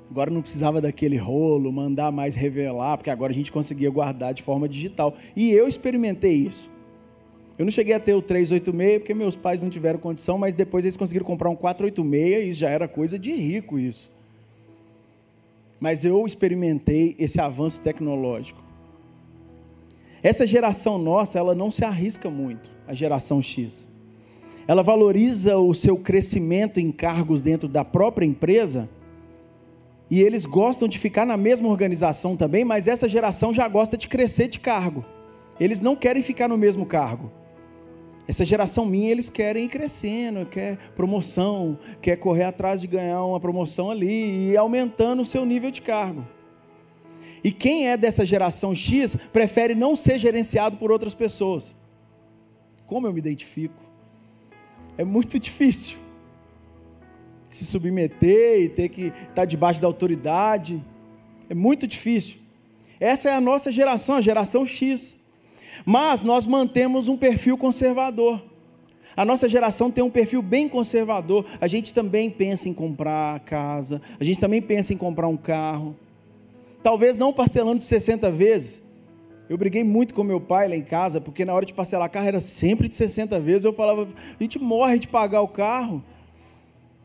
Agora 0.10 0.32
não 0.32 0.42
precisava 0.42 0.82
daquele 0.82 1.18
rolo, 1.18 1.72
mandar 1.72 2.12
mais 2.12 2.34
revelar, 2.34 2.98
porque 2.98 3.12
agora 3.12 3.32
a 3.32 3.36
gente 3.36 3.52
conseguia 3.52 3.92
guardar 3.92 4.34
de 4.34 4.42
forma 4.42 4.68
digital. 4.68 5.16
E 5.36 5.52
eu 5.52 5.68
experimentei 5.68 6.34
isso. 6.34 6.68
Eu 7.60 7.66
não 7.66 7.72
cheguei 7.72 7.94
a 7.94 8.00
ter 8.00 8.16
o 8.16 8.24
386 8.24 9.00
porque 9.00 9.14
meus 9.14 9.36
pais 9.36 9.62
não 9.62 9.70
tiveram 9.70 10.00
condição, 10.00 10.36
mas 10.36 10.56
depois 10.56 10.84
eles 10.86 10.98
conseguiram 10.98 11.28
comprar 11.28 11.52
um 11.52 11.56
486 11.56 12.48
e 12.48 12.54
já 12.54 12.70
era 12.70 12.88
coisa 12.88 13.20
de 13.20 13.32
rico 13.34 13.78
isso. 13.78 14.12
Mas 15.80 16.04
eu 16.04 16.26
experimentei 16.26 17.16
esse 17.20 17.40
avanço 17.40 17.82
tecnológico. 17.82 18.69
Essa 20.22 20.46
geração 20.46 20.98
nossa, 20.98 21.40
ela 21.40 21.56
não 21.56 21.72
se 21.72 21.84
arrisca 21.86 22.30
muito, 22.30 22.70
a 22.88 22.94
geração 22.94 23.42
X. 23.42 23.88
Ela 24.68 24.84
valoriza 24.84 25.58
o 25.58 25.74
seu 25.74 25.98
crescimento 25.98 26.80
em 26.80 26.92
cargos 26.92 27.42
dentro 27.42 27.68
da 27.68 27.84
própria 27.84 28.26
empresa 28.26 28.90
e 30.12 30.22
eles 30.22 30.46
gostam 30.46 30.88
de 30.88 30.98
ficar 30.98 31.26
na 31.26 31.38
mesma 31.38 31.70
organização 31.70 32.36
também, 32.36 32.66
mas 32.66 32.88
essa 32.88 33.08
geração 33.08 33.54
já 33.54 33.68
gosta 33.68 33.96
de 33.96 34.08
crescer 34.08 34.48
de 34.48 34.60
cargo. 34.60 35.06
Eles 35.60 35.80
não 35.80 35.96
querem 35.96 36.22
ficar 36.22 36.48
no 36.48 36.58
mesmo 36.58 36.86
cargo. 36.86 37.32
Essa 38.28 38.46
geração 38.46 38.86
minha, 38.86 39.10
eles 39.10 39.30
querem 39.30 39.66
ir 39.66 39.70
crescendo, 39.70 40.46
quer 40.46 40.78
promoção, 40.96 41.78
quer 42.02 42.16
correr 42.16 42.44
atrás 42.44 42.82
de 42.82 42.88
ganhar 42.88 43.24
uma 43.24 43.40
promoção 43.40 43.90
ali 43.90 44.52
e 44.52 44.58
aumentando 44.58 45.22
o 45.22 45.26
seu 45.26 45.46
nível 45.46 45.72
de 45.72 45.82
cargo. 45.82 46.26
E 47.44 47.52
quem 47.52 47.88
é 47.88 47.98
dessa 47.98 48.26
geração 48.26 48.76
X 48.76 49.16
prefere 49.32 49.76
não 49.76 49.96
ser 49.96 50.20
gerenciado 50.20 50.78
por 50.78 50.92
outras 50.92 51.14
pessoas. 51.14 51.76
Como 52.86 53.08
eu 53.08 53.14
me 53.14 53.20
identifico? 53.20 53.82
É 54.98 55.04
muito 55.04 55.38
difícil 55.40 55.98
se 57.50 57.66
submeter 57.66 58.62
e 58.62 58.70
ter 58.70 58.90
que 58.90 59.12
estar 59.30 59.46
debaixo 59.46 59.82
da 59.82 59.88
autoridade. 59.88 60.82
É 61.50 61.56
muito 61.56 61.88
difícil. 61.88 62.38
Essa 63.00 63.30
é 63.30 63.34
a 63.34 63.42
nossa 63.42 63.72
geração, 63.72 64.16
a 64.16 64.22
geração 64.22 64.66
X. 64.66 65.16
Mas 65.86 66.22
nós 66.22 66.46
mantemos 66.46 67.08
um 67.08 67.18
perfil 67.18 67.58
conservador. 67.58 68.42
A 69.16 69.26
nossa 69.26 69.50
geração 69.50 69.90
tem 69.90 70.04
um 70.04 70.10
perfil 70.10 70.42
bem 70.42 70.70
conservador. 70.70 71.46
A 71.60 71.68
gente 71.68 71.94
também 71.94 72.30
pensa 72.30 72.70
em 72.70 72.74
comprar 72.74 73.40
casa, 73.42 74.02
a 74.20 74.24
gente 74.24 74.40
também 74.40 74.62
pensa 74.62 74.94
em 74.94 74.98
comprar 74.98 75.28
um 75.28 75.38
carro. 75.38 75.96
Talvez 76.82 77.18
não 77.18 77.34
parcelando 77.34 77.80
de 77.80 77.86
60 77.86 78.32
vezes. 78.32 78.82
Eu 79.50 79.58
briguei 79.58 79.84
muito 79.84 80.14
com 80.14 80.24
meu 80.24 80.40
pai 80.40 80.68
lá 80.68 80.76
em 80.76 80.84
casa, 80.84 81.20
porque 81.20 81.44
na 81.44 81.54
hora 81.54 81.66
de 81.66 81.74
parcelar 81.74 82.10
carro 82.10 82.28
era 82.28 82.40
sempre 82.40 82.88
de 82.88 82.96
60 82.96 83.40
vezes. 83.40 83.66
Eu 83.66 83.74
falava, 83.74 84.04
a 84.04 84.44
gente 84.44 84.60
morre 84.60 85.00
de 85.00 85.08
pagar 85.08 85.42
o 85.42 85.48
carro. 85.48 86.04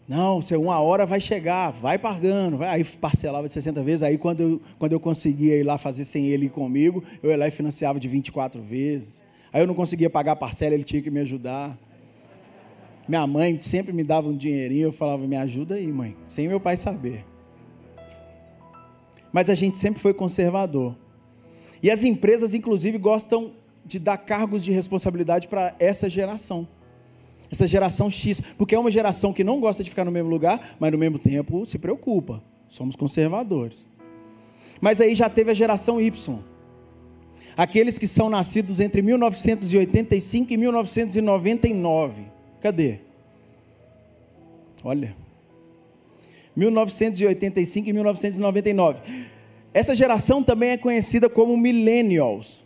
Não, 0.07 0.43
você 0.43 0.55
uma 0.55 0.79
hora 0.79 1.07
vai 1.07 1.21
chegar, 1.21 1.71
vai 1.71 1.97
pagando. 1.97 2.63
Aí 2.63 2.85
parcelava 2.85 3.49
de 3.49 3.55
60 3.55 3.83
vezes. 3.83 4.03
Aí 4.03 4.19
quando 4.19 4.41
eu, 4.41 4.61
quando 4.79 4.93
eu 4.93 5.01
conseguia 5.01 5.57
ir 5.57 5.63
lá 5.63 5.79
fazer 5.79 6.05
sem 6.05 6.27
ele 6.27 6.47
ir 6.47 6.51
comigo, 6.51 7.03
eu 7.23 7.31
ia 7.31 7.37
lá 7.39 7.49
e 7.49 7.51
financiava 7.51 7.99
de 7.99 8.07
24 8.07 8.61
vezes. 8.61 9.23
Aí 9.51 9.63
eu 9.63 9.67
não 9.67 9.75
conseguia 9.75 10.11
pagar 10.11 10.33
a 10.33 10.37
parcela, 10.37 10.75
ele 10.75 10.85
tinha 10.85 11.01
que 11.01 11.11
me 11.11 11.21
ajudar. 11.21 11.79
Minha 13.09 13.27
mãe 13.27 13.59
sempre 13.61 13.93
me 13.93 14.05
dava 14.05 14.29
um 14.29 14.37
dinheirinho, 14.37 14.89
eu 14.89 14.93
falava, 14.93 15.27
me 15.27 15.37
ajuda 15.37 15.77
aí, 15.77 15.91
mãe, 15.91 16.17
sem 16.27 16.49
meu 16.49 16.61
pai 16.61 16.77
saber. 16.77 17.25
Mas 19.35 19.51
a 19.51 19.55
gente 19.55 19.77
sempre 19.77 20.01
foi 20.01 20.14
conservador. 20.14 20.97
E 21.83 21.90
as 21.90 22.03
empresas, 22.03 22.55
inclusive, 22.55 22.97
gostam 22.97 23.53
de 23.85 23.99
dar 23.99 24.16
cargos 24.16 24.64
de 24.64 24.73
responsabilidade 24.73 25.49
para 25.49 25.75
essa 25.79 26.09
geração 26.09 26.66
essa 27.51 27.66
geração 27.66 28.11
X, 28.11 28.40
porque 28.59 28.75
é 28.75 28.79
uma 28.79 28.90
geração 28.90 29.33
que 29.33 29.44
não 29.44 29.61
gosta 29.61 29.83
de 29.85 29.90
ficar 29.90 30.05
no 30.05 30.11
mesmo 30.11 30.29
lugar, 30.29 30.77
mas 30.81 30.90
no 30.90 30.99
mesmo 30.99 31.18
tempo 31.18 31.64
se 31.64 31.79
preocupa. 31.79 32.42
Somos 32.68 32.97
conservadores. 32.97 33.87
Mas 34.81 35.01
aí 35.01 35.14
já 35.14 35.31
teve 35.31 35.51
a 35.51 35.55
geração 35.55 36.01
Y. 36.01 36.38
Aqueles 37.57 37.97
que 37.97 38.09
são 38.09 38.29
nascidos 38.29 38.81
entre 38.81 39.01
1985 39.03 40.53
e 40.53 40.57
1999. 40.57 42.23
Cadê? 42.61 42.99
Olha. 44.83 45.24
1985 46.57 47.88
e 47.88 47.93
1999. 47.93 49.01
Essa 49.73 49.95
geração 49.95 50.43
também 50.43 50.71
é 50.71 50.77
conhecida 50.77 51.29
como 51.29 51.57
millennials. 51.57 52.64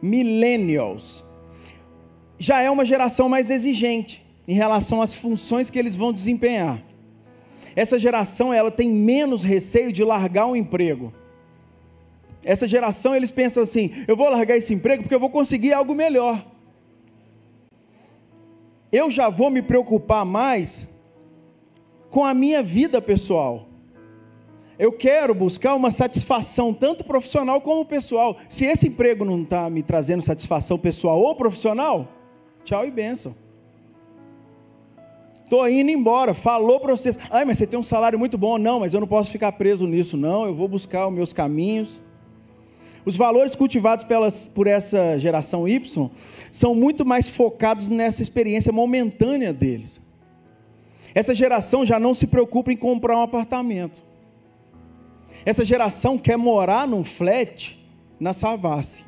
Millennials 0.00 1.24
já 2.38 2.60
é 2.60 2.70
uma 2.70 2.84
geração 2.84 3.28
mais 3.28 3.50
exigente 3.50 4.24
em 4.46 4.54
relação 4.54 5.00
às 5.00 5.14
funções 5.14 5.70
que 5.70 5.78
eles 5.78 5.96
vão 5.96 6.12
desempenhar. 6.12 6.82
Essa 7.76 7.98
geração 7.98 8.52
ela 8.52 8.70
tem 8.70 8.88
menos 8.88 9.42
receio 9.42 9.92
de 9.92 10.04
largar 10.04 10.46
um 10.46 10.54
emprego. 10.54 11.12
Essa 12.44 12.68
geração 12.68 13.14
eles 13.14 13.30
pensam 13.30 13.62
assim: 13.62 13.90
eu 14.06 14.16
vou 14.16 14.28
largar 14.28 14.56
esse 14.56 14.72
emprego 14.72 15.02
porque 15.02 15.14
eu 15.14 15.20
vou 15.20 15.30
conseguir 15.30 15.72
algo 15.72 15.94
melhor. 15.94 16.44
Eu 18.92 19.10
já 19.10 19.28
vou 19.28 19.50
me 19.50 19.60
preocupar 19.60 20.24
mais 20.24 20.93
com 22.14 22.24
a 22.24 22.32
minha 22.32 22.62
vida 22.62 23.02
pessoal. 23.02 23.66
Eu 24.78 24.92
quero 24.92 25.34
buscar 25.34 25.74
uma 25.74 25.90
satisfação 25.90 26.72
tanto 26.72 27.02
profissional 27.02 27.60
como 27.60 27.84
pessoal. 27.84 28.36
Se 28.48 28.64
esse 28.64 28.86
emprego 28.86 29.24
não 29.24 29.42
está 29.42 29.68
me 29.68 29.82
trazendo 29.82 30.22
satisfação 30.22 30.78
pessoal 30.78 31.20
ou 31.20 31.34
profissional, 31.34 32.08
Tchau 32.64 32.86
e 32.86 32.90
benção. 32.90 33.34
Estou 35.34 35.68
indo 35.68 35.90
embora. 35.90 36.32
Falou 36.32 36.78
para 36.78 36.96
vocês. 36.96 37.18
Ai, 37.30 37.44
mas 37.44 37.58
você 37.58 37.66
tem 37.66 37.78
um 37.78 37.82
salário 37.82 38.16
muito 38.16 38.38
bom. 38.38 38.58
Não, 38.58 38.78
mas 38.78 38.94
eu 38.94 39.00
não 39.00 39.06
posso 39.08 39.32
ficar 39.32 39.50
preso 39.52 39.84
nisso, 39.84 40.16
não. 40.16 40.46
Eu 40.46 40.54
vou 40.54 40.68
buscar 40.68 41.08
os 41.08 41.12
meus 41.12 41.32
caminhos. 41.32 42.00
Os 43.04 43.16
valores 43.16 43.56
cultivados 43.56 44.04
pelas, 44.06 44.48
por 44.48 44.68
essa 44.68 45.18
geração 45.18 45.68
Y 45.68 46.10
são 46.50 46.76
muito 46.76 47.04
mais 47.04 47.28
focados 47.28 47.88
nessa 47.88 48.22
experiência 48.22 48.72
momentânea 48.72 49.52
deles. 49.52 50.03
Essa 51.14 51.34
geração 51.34 51.86
já 51.86 52.00
não 52.00 52.12
se 52.12 52.26
preocupa 52.26 52.72
em 52.72 52.76
comprar 52.76 53.16
um 53.16 53.22
apartamento. 53.22 54.02
Essa 55.46 55.64
geração 55.64 56.18
quer 56.18 56.36
morar 56.36 56.88
num 56.88 57.04
flat 57.04 57.78
na 58.18 58.32
Savassi. 58.32 59.04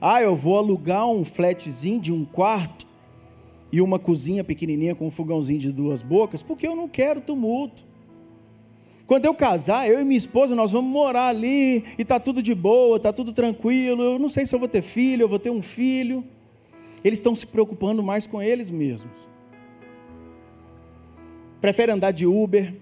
Ah, 0.00 0.20
eu 0.20 0.36
vou 0.36 0.58
alugar 0.58 1.08
um 1.08 1.24
flatzinho 1.24 1.98
de 1.98 2.12
um 2.12 2.24
quarto 2.24 2.86
e 3.72 3.80
uma 3.80 3.98
cozinha 3.98 4.44
pequenininha 4.44 4.94
com 4.94 5.06
um 5.06 5.10
fogãozinho 5.10 5.58
de 5.58 5.72
duas 5.72 6.02
bocas, 6.02 6.42
porque 6.42 6.66
eu 6.66 6.76
não 6.76 6.86
quero 6.86 7.20
tumulto. 7.22 7.84
Quando 9.06 9.24
eu 9.24 9.34
casar, 9.34 9.88
eu 9.88 10.00
e 10.00 10.04
minha 10.04 10.18
esposa, 10.18 10.54
nós 10.54 10.72
vamos 10.72 10.90
morar 10.90 11.28
ali 11.28 11.84
e 11.98 12.04
tá 12.04 12.20
tudo 12.20 12.42
de 12.42 12.54
boa, 12.54 12.98
tá 13.00 13.12
tudo 13.12 13.32
tranquilo. 13.32 14.02
Eu 14.02 14.18
não 14.18 14.28
sei 14.28 14.44
se 14.44 14.54
eu 14.54 14.58
vou 14.58 14.68
ter 14.68 14.82
filho, 14.82 15.22
eu 15.22 15.28
vou 15.28 15.38
ter 15.38 15.50
um 15.50 15.62
filho. 15.62 16.24
Eles 17.02 17.18
estão 17.18 17.34
se 17.34 17.46
preocupando 17.46 18.02
mais 18.02 18.26
com 18.26 18.42
eles 18.42 18.70
mesmos. 18.70 19.33
Prefere 21.64 21.90
andar 21.90 22.10
de 22.10 22.26
Uber. 22.26 22.74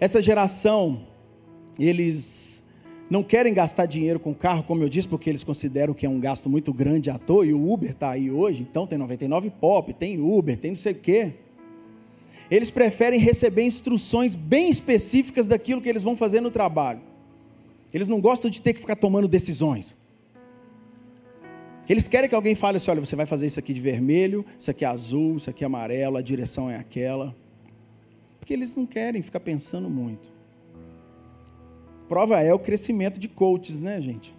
Essa 0.00 0.20
geração, 0.20 1.06
eles 1.78 2.64
não 3.08 3.22
querem 3.22 3.54
gastar 3.54 3.86
dinheiro 3.86 4.18
com 4.18 4.34
carro, 4.34 4.64
como 4.64 4.82
eu 4.82 4.88
disse, 4.88 5.06
porque 5.06 5.30
eles 5.30 5.44
consideram 5.44 5.94
que 5.94 6.04
é 6.04 6.08
um 6.08 6.18
gasto 6.18 6.50
muito 6.50 6.72
grande 6.72 7.10
à 7.10 7.16
toa, 7.16 7.46
e 7.46 7.52
o 7.52 7.72
Uber 7.72 7.92
está 7.92 8.10
aí 8.10 8.28
hoje, 8.28 8.66
então 8.68 8.88
tem 8.88 8.98
99 8.98 9.50
Pop, 9.50 9.94
tem 9.94 10.20
Uber, 10.20 10.58
tem 10.58 10.72
não 10.72 10.76
sei 10.76 10.90
o 10.90 10.96
quê. 10.96 11.34
Eles 12.50 12.72
preferem 12.72 13.20
receber 13.20 13.62
instruções 13.62 14.34
bem 14.34 14.68
específicas 14.68 15.46
daquilo 15.46 15.80
que 15.80 15.88
eles 15.88 16.02
vão 16.02 16.16
fazer 16.16 16.40
no 16.40 16.50
trabalho. 16.50 17.02
Eles 17.92 18.08
não 18.08 18.20
gostam 18.20 18.50
de 18.50 18.60
ter 18.60 18.74
que 18.74 18.80
ficar 18.80 18.96
tomando 18.96 19.28
decisões. 19.28 19.94
Eles 21.88 22.08
querem 22.08 22.28
que 22.28 22.34
alguém 22.34 22.54
fale 22.54 22.76
assim: 22.76 22.90
olha, 22.90 23.00
você 23.00 23.16
vai 23.16 23.26
fazer 23.26 23.46
isso 23.46 23.58
aqui 23.58 23.72
de 23.72 23.80
vermelho, 23.80 24.44
isso 24.58 24.70
aqui 24.70 24.84
é 24.84 24.88
azul, 24.88 25.36
isso 25.36 25.50
aqui 25.50 25.64
é 25.64 25.66
amarelo, 25.66 26.16
a 26.16 26.22
direção 26.22 26.70
é 26.70 26.76
aquela. 26.76 27.34
Porque 28.38 28.52
eles 28.52 28.74
não 28.76 28.86
querem 28.86 29.22
ficar 29.22 29.40
pensando 29.40 29.88
muito. 29.88 30.30
Prova 32.08 32.40
é 32.40 32.52
o 32.52 32.58
crescimento 32.58 33.18
de 33.18 33.28
coaches, 33.28 33.78
né, 33.78 34.00
gente? 34.00 34.34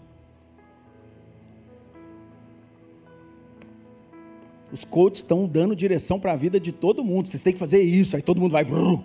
Os 4.72 4.84
coaches 4.84 5.20
estão 5.20 5.48
dando 5.48 5.76
direção 5.76 6.20
para 6.20 6.34
a 6.34 6.36
vida 6.36 6.60
de 6.60 6.72
todo 6.72 7.04
mundo. 7.04 7.28
Vocês 7.28 7.42
têm 7.42 7.54
que 7.54 7.60
fazer 7.60 7.82
isso, 7.82 8.16
aí 8.16 8.22
todo 8.22 8.40
mundo 8.40 8.52
vai. 8.52 8.64
Brrr. 8.64 9.04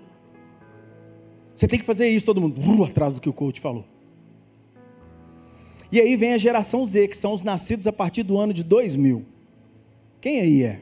Você 1.54 1.68
tem 1.68 1.78
que 1.78 1.84
fazer 1.84 2.08
isso, 2.08 2.24
todo 2.24 2.40
mundo 2.40 2.58
brrr, 2.58 2.88
atrás 2.88 3.12
do 3.12 3.20
que 3.20 3.28
o 3.28 3.32
coach 3.32 3.60
falou. 3.60 3.84
E 5.92 6.00
aí 6.00 6.16
vem 6.16 6.34
a 6.34 6.38
geração 6.38 6.86
Z, 6.86 7.08
que 7.08 7.16
são 7.16 7.32
os 7.32 7.42
nascidos 7.42 7.86
a 7.86 7.92
partir 7.92 8.22
do 8.22 8.38
ano 8.38 8.52
de 8.52 8.62
2000. 8.62 9.24
Quem 10.20 10.40
aí 10.40 10.62
é? 10.62 10.80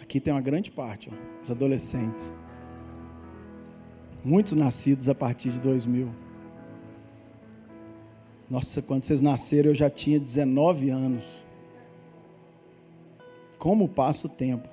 Aqui 0.00 0.20
tem 0.20 0.32
uma 0.32 0.40
grande 0.40 0.70
parte, 0.70 1.10
ó, 1.12 1.42
os 1.42 1.50
adolescentes. 1.50 2.32
Muitos 4.24 4.52
nascidos 4.52 5.08
a 5.08 5.14
partir 5.14 5.50
de 5.50 5.60
2000. 5.60 6.08
Nossa, 8.48 8.80
quando 8.80 9.02
vocês 9.02 9.20
nasceram 9.20 9.70
eu 9.70 9.74
já 9.74 9.90
tinha 9.90 10.20
19 10.20 10.90
anos. 10.90 11.38
Como 13.58 13.88
passa 13.88 14.28
o 14.28 14.30
tempo. 14.30 14.68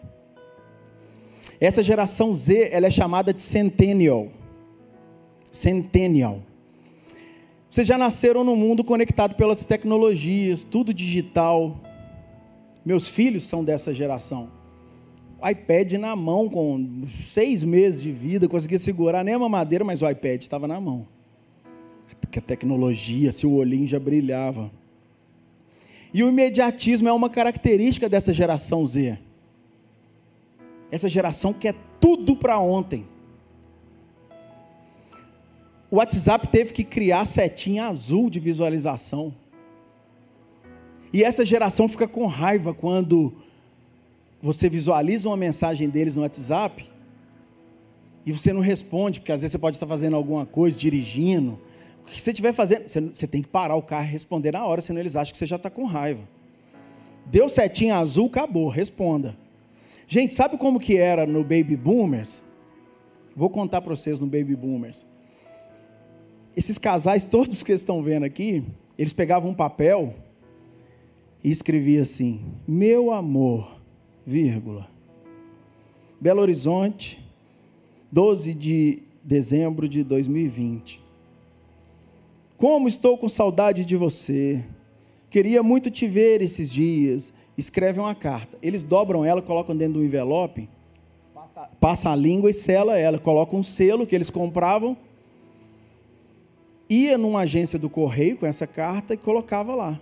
Essa 1.59 1.81
geração 1.81 2.35
Z, 2.35 2.69
ela 2.71 2.87
é 2.87 2.91
chamada 2.91 3.33
de 3.33 3.41
Centennial. 3.41 4.27
Centennial. 5.51 6.41
Vocês 7.73 7.88
já 7.88 7.97
nasceram 7.97 8.43
num 8.43 8.55
mundo 8.55 8.83
conectado 8.83 9.33
pelas 9.33 9.65
tecnologias, 9.65 10.62
tudo 10.62 10.93
digital. 10.93 11.81
Meus 12.86 13.07
filhos 13.07 13.45
são 13.45 13.63
dessa 13.63 13.91
geração. 13.91 14.47
O 15.41 15.49
iPad 15.49 15.93
na 15.93 16.15
mão, 16.15 16.47
com 16.47 17.01
seis 17.07 17.63
meses 17.63 18.03
de 18.03 18.12
vida, 18.12 18.47
conseguia 18.47 18.77
segurar 18.77 19.23
nem 19.23 19.33
a 19.33 19.39
mamadeira, 19.39 19.83
mas 19.83 20.03
o 20.03 20.07
iPad 20.07 20.43
estava 20.43 20.67
na 20.67 20.79
mão. 20.79 21.07
Que 22.29 22.38
a 22.38 22.43
tecnologia, 22.43 23.31
seu 23.31 23.51
olhinho 23.51 23.88
já 23.88 23.99
brilhava. 23.99 24.69
E 26.13 26.23
o 26.23 26.29
imediatismo 26.29 27.09
é 27.09 27.12
uma 27.12 27.27
característica 27.27 28.07
dessa 28.07 28.31
geração 28.31 28.86
Z. 28.86 29.17
Essa 30.91 31.09
geração 31.09 31.51
quer 31.51 31.73
tudo 31.99 32.36
para 32.36 32.59
ontem 32.59 33.03
o 35.93 35.97
WhatsApp 35.97 36.47
teve 36.47 36.73
que 36.73 36.84
criar 36.84 37.23
setinha 37.23 37.86
azul 37.86 38.27
de 38.27 38.39
visualização. 38.39 39.32
E 41.13 41.23
essa 41.23 41.45
geração 41.45 41.88
fica 41.88 42.08
com 42.08 42.25
raiva 42.25 42.73
quando 42.73 43.32
você 44.41 44.67
visualiza 44.67 45.29
uma 45.29 45.38
mensagem 45.38 45.88
deles 45.88 46.15
no 46.15 46.23
WhatsApp 46.23 46.89
e 48.25 48.32
você 48.32 48.51
não 48.51 48.60
responde, 48.62 49.19
porque 49.19 49.32
às 49.32 49.41
vezes 49.41 49.51
você 49.51 49.60
pode 49.60 49.75
estar 49.75 49.86
fazendo 49.86 50.15
alguma 50.15 50.47
coisa, 50.47 50.75
dirigindo. 50.75 51.60
O 52.01 52.08
que 52.08 52.19
você 52.19 52.32
estiver 52.32 52.53
fazendo, 52.53 52.89
você, 52.89 53.27
tem 53.27 53.43
que 53.43 53.49
parar 53.49 53.75
o 53.75 53.84
carro 53.84 54.08
e 54.08 54.10
responder 54.10 54.51
na 54.51 54.65
hora, 54.65 54.82
senão 54.82 54.99
eles 54.99 55.15
acham 55.15 55.32
que 55.32 55.38
você 55.38 55.45
já 55.45 55.58
está 55.58 55.69
com 55.69 55.86
raiva. 55.86 56.23
Deu 57.27 57.47
setinha 57.47 57.97
azul, 57.97 58.25
acabou, 58.25 58.67
responda. 58.67 59.38
Gente, 60.08 60.34
sabe 60.34 60.58
como 60.58 60.79
que 60.79 60.97
era 60.97 61.27
no 61.27 61.43
Baby 61.43 61.77
Boomers? 61.77 62.41
Vou 63.36 63.51
contar 63.51 63.79
para 63.82 63.95
vocês 63.95 64.19
no 64.19 64.25
Baby 64.25 64.56
Boomers 64.56 65.12
esses 66.55 66.77
casais, 66.77 67.23
todos 67.23 67.63
que 67.63 67.71
estão 67.71 68.03
vendo 68.03 68.23
aqui, 68.23 68.63
eles 68.97 69.13
pegavam 69.13 69.51
um 69.51 69.55
papel 69.55 70.13
e 71.43 71.51
escreviam 71.51 72.03
assim: 72.03 72.41
Meu 72.67 73.11
amor, 73.11 73.69
vírgula. 74.25 74.87
Belo 76.21 76.41
Horizonte, 76.41 77.19
12 78.11 78.53
de 78.53 79.03
dezembro 79.23 79.89
de 79.89 80.03
2020. 80.03 81.01
Como 82.57 82.87
estou 82.87 83.17
com 83.17 83.27
saudade 83.27 83.83
de 83.83 83.97
você. 83.97 84.63
Queria 85.29 85.63
muito 85.63 85.89
te 85.89 86.07
ver 86.07 86.41
esses 86.41 86.71
dias. 86.71 87.33
Escreve 87.57 87.99
uma 87.99 88.15
carta. 88.15 88.57
Eles 88.61 88.83
dobram 88.83 89.25
ela, 89.25 89.41
colocam 89.41 89.75
dentro 89.75 89.95
do 89.95 90.05
envelope, 90.05 90.69
passa, 91.79 92.11
a 92.11 92.15
língua 92.15 92.51
e 92.51 92.53
sela 92.53 92.97
ela. 92.97 93.17
Colocam 93.17 93.59
um 93.59 93.63
selo 93.63 94.07
que 94.07 94.15
eles 94.15 94.29
compravam 94.29 94.95
ia 96.93 97.17
numa 97.17 97.41
agência 97.41 97.79
do 97.79 97.89
correio 97.89 98.38
com 98.38 98.45
essa 98.45 98.67
carta 98.67 99.13
e 99.13 99.17
colocava 99.17 99.73
lá. 99.75 99.99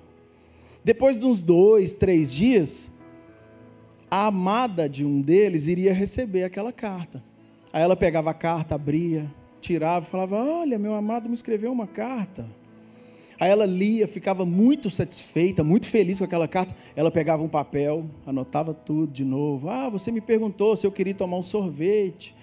Depois 0.83 1.19
de 1.19 1.25
uns 1.25 1.41
dois, 1.41 1.93
três 1.93 2.33
dias, 2.33 2.89
a 4.09 4.27
amada 4.27 4.89
de 4.89 5.05
um 5.05 5.21
deles 5.21 5.67
iria 5.67 5.93
receber 5.93 6.43
aquela 6.43 6.73
carta. 6.73 7.23
Aí 7.71 7.81
ela 7.81 7.95
pegava 7.95 8.31
a 8.31 8.33
carta, 8.33 8.75
abria, 8.75 9.25
tirava 9.61 10.05
e 10.05 10.09
falava: 10.09 10.35
Olha, 10.35 10.77
meu 10.77 10.93
amado 10.93 11.29
me 11.29 11.33
escreveu 11.33 11.71
uma 11.71 11.87
carta. 11.87 12.45
Aí 13.39 13.49
ela 13.49 13.65
lia, 13.65 14.07
ficava 14.07 14.45
muito 14.45 14.89
satisfeita, 14.89 15.63
muito 15.63 15.87
feliz 15.87 16.19
com 16.19 16.25
aquela 16.25 16.47
carta. 16.47 16.75
Ela 16.95 17.09
pegava 17.09 17.41
um 17.41 17.47
papel, 17.47 18.05
anotava 18.25 18.73
tudo 18.73 19.11
de 19.11 19.25
novo. 19.25 19.67
Ah, 19.69 19.89
você 19.89 20.11
me 20.11 20.21
perguntou 20.21 20.75
se 20.75 20.85
eu 20.85 20.91
queria 20.91 21.15
tomar 21.15 21.37
um 21.37 21.41
sorvete 21.41 22.35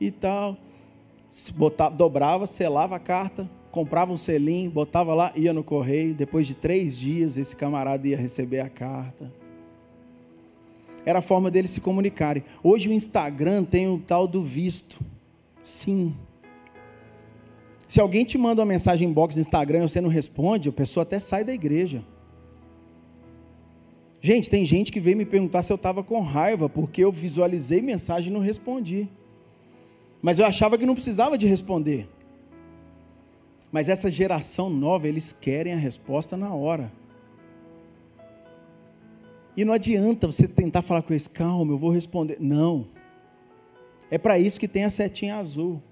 e 0.00 0.10
tal. 0.10 0.56
Botava, 1.54 1.94
dobrava, 1.94 2.46
selava 2.46 2.96
a 2.96 2.98
carta, 2.98 3.48
comprava 3.70 4.12
um 4.12 4.16
selim, 4.16 4.68
botava 4.68 5.14
lá, 5.14 5.32
ia 5.36 5.52
no 5.52 5.62
correio. 5.62 6.14
Depois 6.14 6.46
de 6.46 6.54
três 6.54 6.96
dias, 6.96 7.36
esse 7.36 7.54
camarada 7.54 8.06
ia 8.06 8.16
receber 8.16 8.60
a 8.60 8.68
carta. 8.68 9.32
Era 11.04 11.20
a 11.20 11.22
forma 11.22 11.50
deles 11.50 11.70
se 11.70 11.80
comunicarem. 11.80 12.44
Hoje 12.62 12.88
o 12.88 12.92
Instagram 12.92 13.64
tem 13.64 13.88
o 13.88 13.98
tal 13.98 14.26
do 14.26 14.42
visto. 14.42 15.00
Sim. 15.62 16.14
Se 17.86 18.00
alguém 18.00 18.24
te 18.24 18.36
manda 18.36 18.60
uma 18.60 18.66
mensagem 18.66 19.08
em 19.08 19.12
box 19.12 19.34
no 19.34 19.40
Instagram 19.40 19.78
e 19.78 19.88
você 19.88 20.00
não 20.00 20.10
responde, 20.10 20.68
a 20.68 20.72
pessoa 20.72 21.02
até 21.02 21.18
sai 21.18 21.44
da 21.44 21.54
igreja. 21.54 22.02
Gente, 24.20 24.50
tem 24.50 24.66
gente 24.66 24.90
que 24.90 25.00
veio 25.00 25.16
me 25.16 25.24
perguntar 25.24 25.62
se 25.62 25.72
eu 25.72 25.76
estava 25.76 26.02
com 26.02 26.20
raiva, 26.20 26.68
porque 26.68 27.02
eu 27.02 27.12
visualizei 27.12 27.80
mensagem 27.80 28.30
e 28.30 28.34
não 28.34 28.40
respondi. 28.40 29.08
Mas 30.20 30.38
eu 30.38 30.44
achava 30.44 30.76
que 30.76 30.84
não 30.84 30.94
precisava 30.94 31.38
de 31.38 31.46
responder. 31.46 32.08
Mas 33.70 33.88
essa 33.88 34.10
geração 34.10 34.70
nova, 34.70 35.06
eles 35.06 35.32
querem 35.32 35.74
a 35.74 35.76
resposta 35.76 36.36
na 36.36 36.54
hora. 36.54 36.90
E 39.56 39.64
não 39.64 39.74
adianta 39.74 40.26
você 40.26 40.46
tentar 40.46 40.82
falar 40.82 41.02
com 41.02 41.12
eles, 41.12 41.26
calma, 41.26 41.72
eu 41.72 41.78
vou 41.78 41.90
responder. 41.90 42.36
Não. 42.40 42.86
É 44.10 44.16
para 44.16 44.38
isso 44.38 44.58
que 44.58 44.68
tem 44.68 44.84
a 44.84 44.90
setinha 44.90 45.36
azul. 45.36 45.82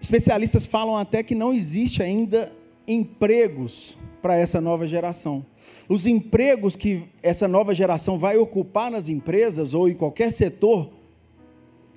Especialistas 0.00 0.66
falam 0.66 0.96
até 0.96 1.22
que 1.22 1.34
não 1.34 1.52
existe 1.52 2.02
ainda 2.02 2.50
empregos 2.86 3.96
para 4.22 4.36
essa 4.36 4.60
nova 4.60 4.86
geração. 4.86 5.44
Os 5.88 6.06
empregos 6.06 6.76
que 6.76 7.04
essa 7.22 7.46
nova 7.46 7.74
geração 7.74 8.18
vai 8.18 8.36
ocupar 8.38 8.90
nas 8.90 9.08
empresas 9.08 9.74
ou 9.74 9.88
em 9.88 9.94
qualquer 9.94 10.32
setor, 10.32 10.88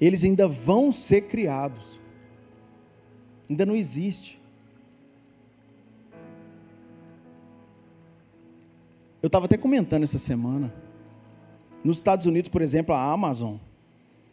eles 0.02 0.24
ainda 0.24 0.48
vão 0.48 0.92
ser 0.92 1.22
criados. 1.22 2.00
Ainda 3.50 3.66
não 3.66 3.76
existe. 3.76 4.40
Eu 9.22 9.28
estava 9.28 9.46
até 9.46 9.58
comentando 9.58 10.04
essa 10.04 10.20
semana. 10.20 10.74
Nos 11.84 11.98
Estados 11.98 12.26
Unidos, 12.26 12.50
por 12.50 12.62
exemplo, 12.62 12.94
a 12.94 13.12
Amazon, 13.12 13.56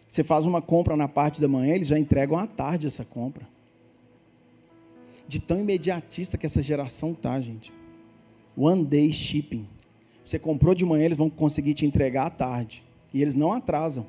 você 0.06 0.24
faz 0.24 0.44
uma 0.44 0.60
compra 0.60 0.96
na 0.96 1.06
parte 1.06 1.40
da 1.40 1.46
manhã, 1.46 1.74
eles 1.74 1.86
já 1.86 1.98
entregam 1.98 2.36
à 2.36 2.46
tarde 2.46 2.88
essa 2.88 3.04
compra. 3.04 3.46
De 5.28 5.38
tão 5.38 5.60
imediatista 5.60 6.36
que 6.36 6.46
essa 6.46 6.60
geração 6.60 7.14
tá, 7.14 7.40
gente. 7.40 7.72
One 8.56 8.84
day 8.84 9.12
shipping. 9.12 9.66
Você 10.24 10.38
comprou 10.38 10.74
de 10.74 10.84
manhã, 10.84 11.04
eles 11.04 11.18
vão 11.18 11.30
conseguir 11.30 11.74
te 11.74 11.86
entregar 11.86 12.26
à 12.26 12.30
tarde. 12.30 12.84
E 13.14 13.22
eles 13.22 13.34
não 13.34 13.52
atrasam. 13.52 14.06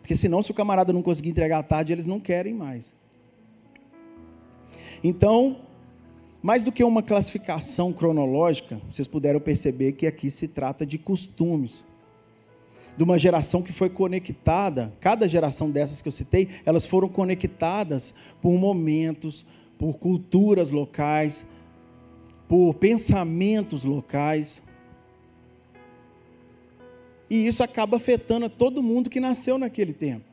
Porque 0.00 0.16
senão, 0.16 0.42
se 0.42 0.50
o 0.50 0.54
camarada 0.54 0.90
não 0.90 1.02
conseguir 1.02 1.28
entregar 1.28 1.58
à 1.58 1.62
tarde, 1.62 1.92
eles 1.92 2.06
não 2.06 2.18
querem 2.18 2.54
mais. 2.54 2.97
Então, 5.02 5.56
mais 6.42 6.62
do 6.62 6.72
que 6.72 6.84
uma 6.84 7.02
classificação 7.02 7.92
cronológica, 7.92 8.80
vocês 8.88 9.08
puderam 9.08 9.40
perceber 9.40 9.92
que 9.92 10.06
aqui 10.06 10.30
se 10.30 10.48
trata 10.48 10.86
de 10.86 10.98
costumes. 10.98 11.84
De 12.96 13.04
uma 13.04 13.18
geração 13.18 13.62
que 13.62 13.72
foi 13.72 13.88
conectada, 13.88 14.92
cada 15.00 15.28
geração 15.28 15.70
dessas 15.70 16.02
que 16.02 16.08
eu 16.08 16.12
citei, 16.12 16.48
elas 16.64 16.84
foram 16.86 17.08
conectadas 17.08 18.12
por 18.42 18.52
momentos, 18.54 19.46
por 19.78 19.98
culturas 19.98 20.70
locais, 20.72 21.44
por 22.48 22.74
pensamentos 22.74 23.84
locais. 23.84 24.62
E 27.30 27.46
isso 27.46 27.62
acaba 27.62 27.96
afetando 27.98 28.48
todo 28.48 28.82
mundo 28.82 29.10
que 29.10 29.20
nasceu 29.20 29.58
naquele 29.58 29.92
tempo. 29.92 30.24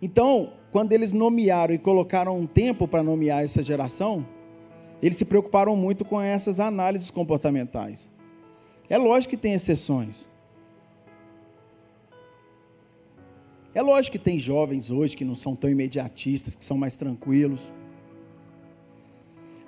Então, 0.00 0.52
quando 0.76 0.92
eles 0.92 1.10
nomearam 1.10 1.72
e 1.72 1.78
colocaram 1.78 2.38
um 2.38 2.46
tempo 2.46 2.86
para 2.86 3.02
nomear 3.02 3.42
essa 3.42 3.62
geração, 3.62 4.26
eles 5.00 5.16
se 5.16 5.24
preocuparam 5.24 5.74
muito 5.74 6.04
com 6.04 6.20
essas 6.20 6.60
análises 6.60 7.10
comportamentais. 7.10 8.10
É 8.86 8.98
lógico 8.98 9.30
que 9.30 9.38
tem 9.38 9.54
exceções. 9.54 10.28
É 13.74 13.80
lógico 13.80 14.18
que 14.18 14.22
tem 14.22 14.38
jovens 14.38 14.90
hoje 14.90 15.16
que 15.16 15.24
não 15.24 15.34
são 15.34 15.56
tão 15.56 15.70
imediatistas, 15.70 16.54
que 16.54 16.62
são 16.62 16.76
mais 16.76 16.94
tranquilos. 16.94 17.72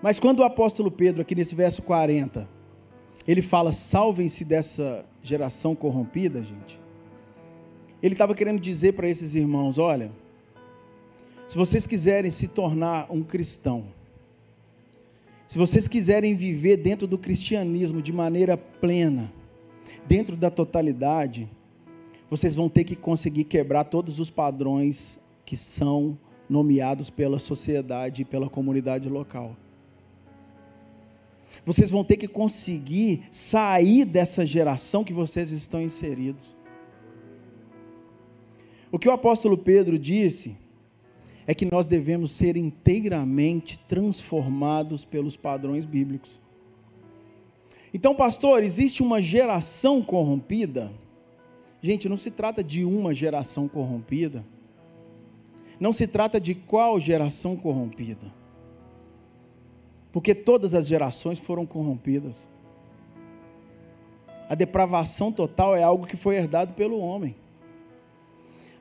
Mas 0.03 0.21
quando 0.21 0.41
o 0.41 0.45
apóstolo 0.45 0.91
Pedro, 0.91 1.23
aqui 1.23 1.35
nesse 1.35 1.55
verso 1.55 1.81
40, 1.85 2.47
ele 3.27 3.41
fala: 3.41 3.73
salvem-se 3.73 4.45
dessa 4.45 5.07
geração 5.23 5.75
corrompida, 5.75 6.43
gente. 6.43 6.79
Ele 8.03 8.13
estava 8.13 8.35
querendo 8.35 8.61
dizer 8.61 8.93
para 8.93 9.09
esses 9.09 9.35
irmãos: 9.35 9.79
olha, 9.79 10.11
se 11.49 11.57
vocês 11.57 11.87
quiserem 11.87 12.31
se 12.31 12.49
tornar 12.49 13.11
um 13.11 13.23
cristão, 13.23 13.87
se 15.49 15.57
vocês 15.57 15.89
quiserem 15.89 16.35
viver 16.35 16.77
dentro 16.77 17.07
do 17.07 17.17
cristianismo 17.17 18.03
de 18.03 18.13
maneira 18.13 18.55
plena, 18.55 19.33
dentro 20.07 20.37
da 20.37 20.51
totalidade, 20.51 21.49
vocês 22.29 22.55
vão 22.55 22.69
ter 22.69 22.85
que 22.85 22.95
conseguir 22.95 23.45
quebrar 23.45 23.85
todos 23.85 24.19
os 24.19 24.29
padrões 24.29 25.21
que 25.47 25.57
são 25.57 26.19
nomeados 26.51 27.09
pela 27.09 27.39
sociedade 27.39 28.23
e 28.23 28.25
pela 28.27 28.51
comunidade 28.51 29.09
local. 29.09 29.57
Vocês 31.65 31.91
vão 31.91 32.05
ter 32.05 32.19
que 32.19 32.29
conseguir 32.29 33.23
sair 33.33 34.05
dessa 34.05 34.45
geração 34.45 35.03
que 35.03 35.15
vocês 35.15 35.51
estão 35.51 35.81
inseridos. 35.81 36.55
O 38.93 38.99
que 38.99 39.09
o 39.09 39.13
apóstolo 39.13 39.57
Pedro 39.57 39.99
disse 39.99 40.68
é 41.49 41.55
que 41.55 41.65
nós 41.65 41.87
devemos 41.87 42.31
ser 42.33 42.59
inteiramente 42.59 43.79
transformados 43.89 45.03
pelos 45.07 45.35
padrões 45.35 45.87
bíblicos. 45.87 46.39
Então, 47.93 48.15
pastor, 48.15 48.63
existe 48.63 49.03
uma 49.03 49.23
geração 49.23 50.03
corrompida? 50.03 50.93
Gente, 51.81 52.07
não 52.07 52.19
se 52.19 52.31
trata 52.31 52.63
de 52.63 52.85
uma 52.85 53.15
geração 53.15 53.67
corrompida. 53.67 54.45
Não 55.81 55.91
se 55.91 56.07
trata 56.07 56.39
de 56.39 56.55
qual 56.55 57.01
geração 57.01 57.57
corrompida. 57.57 58.31
Porque 60.13 60.35
todas 60.35 60.75
as 60.75 60.87
gerações 60.87 61.39
foram 61.39 61.65
corrompidas. 61.65 62.47
A 64.51 64.55
depravação 64.55 65.33
total 65.33 65.75
é 65.75 65.83
algo 65.83 66.07
que 66.07 66.17
foi 66.17 66.37
herdado 66.37 66.75
pelo 66.75 66.99
homem. 66.99 67.35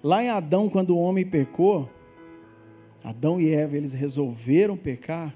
Lá 0.03 0.21
em 0.21 0.29
Adão, 0.29 0.67
quando 0.67 0.89
o 0.89 0.99
homem 0.99 1.25
pecou, 1.25 1.89
Adão 3.07 3.39
e 3.39 3.53
Eva, 3.53 3.77
eles 3.77 3.93
resolveram 3.93 4.75
pecar 4.75 5.33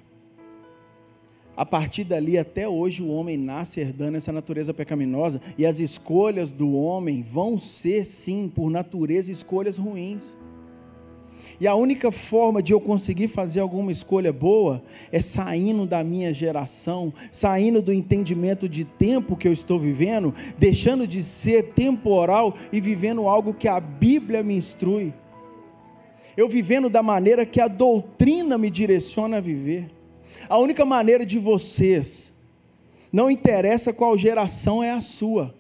a 1.56 1.66
partir 1.66 2.04
dali 2.06 2.38
até 2.38 2.68
hoje 2.68 3.04
o 3.04 3.10
homem 3.10 3.38
nasce 3.38 3.80
herdando 3.80 4.18
essa 4.18 4.32
natureza 4.32 4.74
pecaminosa 4.74 5.42
e 5.58 5.66
as 5.66 5.80
escolhas 5.80 6.50
do 6.52 6.74
homem 6.74 7.22
vão 7.22 7.58
ser 7.58 8.06
sim, 8.06 8.52
por 8.54 8.70
natureza, 8.70 9.32
escolhas 9.32 9.78
ruins. 9.78 10.36
E 11.60 11.68
a 11.68 11.76
única 11.76 12.12
forma 12.12 12.64
de 12.64 12.74
eu 12.74 12.82
conseguir 12.82 13.28
fazer 13.28 13.60
alguma 13.60 13.92
escolha 13.92 14.34
boa 14.34 14.82
é 15.12 15.22
saindo 15.22 15.86
da 15.86 16.04
minha 16.04 16.34
geração, 16.34 17.14
saindo 17.32 17.82
do 17.82 17.94
entendimento 17.94 18.68
de 18.68 18.84
tempo 18.84 19.38
que 19.38 19.48
eu 19.48 19.54
estou 19.54 19.80
vivendo, 19.80 20.34
deixando 20.58 21.06
de 21.06 21.24
ser 21.24 21.74
temporal 21.74 22.56
e 22.72 22.82
vivendo 22.82 23.28
algo 23.28 23.54
que 23.54 23.68
a 23.68 23.80
Bíblia 23.80 24.42
me 24.42 24.56
instrui. 24.56 25.14
Eu 26.36 26.48
vivendo 26.48 26.90
da 26.90 27.04
maneira 27.04 27.46
que 27.46 27.60
a 27.60 27.68
doutrina 27.68 28.58
me 28.58 28.70
direciona 28.70 29.38
a 29.38 29.42
viver. 29.42 29.90
A 30.48 30.58
única 30.58 30.86
maneira 30.86 31.26
de 31.26 31.38
vocês, 31.38 32.32
não 33.12 33.30
interessa 33.30 33.94
qual 33.94 34.18
geração 34.18 34.84
é 34.84 34.92
a 34.92 35.02
sua, 35.02 35.54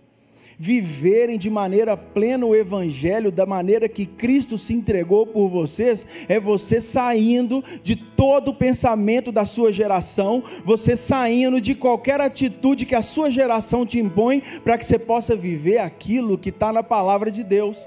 viverem 0.57 1.39
de 1.39 1.49
maneira 1.49 1.97
plena 1.97 2.45
o 2.45 2.55
Evangelho, 2.55 3.31
da 3.31 3.47
maneira 3.47 3.89
que 3.89 4.05
Cristo 4.05 4.59
se 4.59 4.73
entregou 4.73 5.25
por 5.25 5.49
vocês, 5.49 6.05
é 6.29 6.39
você 6.39 6.79
saindo 6.79 7.63
de 7.83 7.95
todo 7.95 8.51
o 8.51 8.53
pensamento 8.53 9.31
da 9.31 9.43
sua 9.43 9.73
geração, 9.73 10.43
você 10.63 10.95
saindo 10.95 11.59
de 11.59 11.73
qualquer 11.73 12.21
atitude 12.21 12.85
que 12.85 12.93
a 12.93 13.01
sua 13.01 13.31
geração 13.31 13.87
te 13.87 13.99
impõe, 13.99 14.41
para 14.63 14.77
que 14.77 14.85
você 14.85 14.99
possa 14.99 15.35
viver 15.35 15.79
aquilo 15.79 16.37
que 16.37 16.49
está 16.49 16.71
na 16.71 16.83
palavra 16.83 17.31
de 17.31 17.43
Deus. 17.43 17.83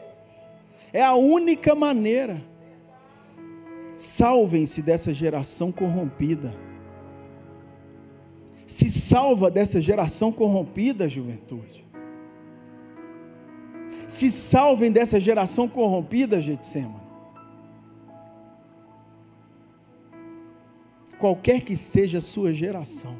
É 0.93 1.03
a 1.03 1.15
única 1.15 1.75
maneira. 1.75 2.43
Salvem-se 3.95 4.83
dessa 4.83 5.13
geração 5.13 5.71
corrompida 5.71 6.55
se 8.67 8.91
salva 8.91 9.51
dessa 9.51 9.81
geração 9.81 10.33
corrompida, 10.33 11.09
juventude. 11.09 11.87
Se 14.09 14.31
salvem 14.31 14.91
dessa 14.91 15.21
geração 15.21 15.69
corrompida, 15.69 16.41
Getsemane. 16.41 17.05
Qualquer 21.19 21.63
que 21.63 21.77
seja 21.77 22.19
a 22.19 22.23
sua 22.23 22.53
geração, 22.53 23.15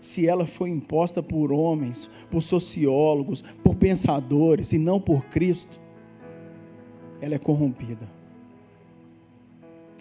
se 0.00 0.26
ela 0.26 0.46
foi 0.46 0.70
imposta 0.70 1.22
por 1.22 1.52
homens, 1.52 2.08
por 2.30 2.42
sociólogos, 2.42 3.42
por 3.62 3.76
pensadores 3.76 4.72
e 4.72 4.78
não 4.78 5.00
por 5.00 5.26
Cristo, 5.26 5.78
ela 7.20 7.34
é 7.34 7.38
corrompida. 7.38 8.17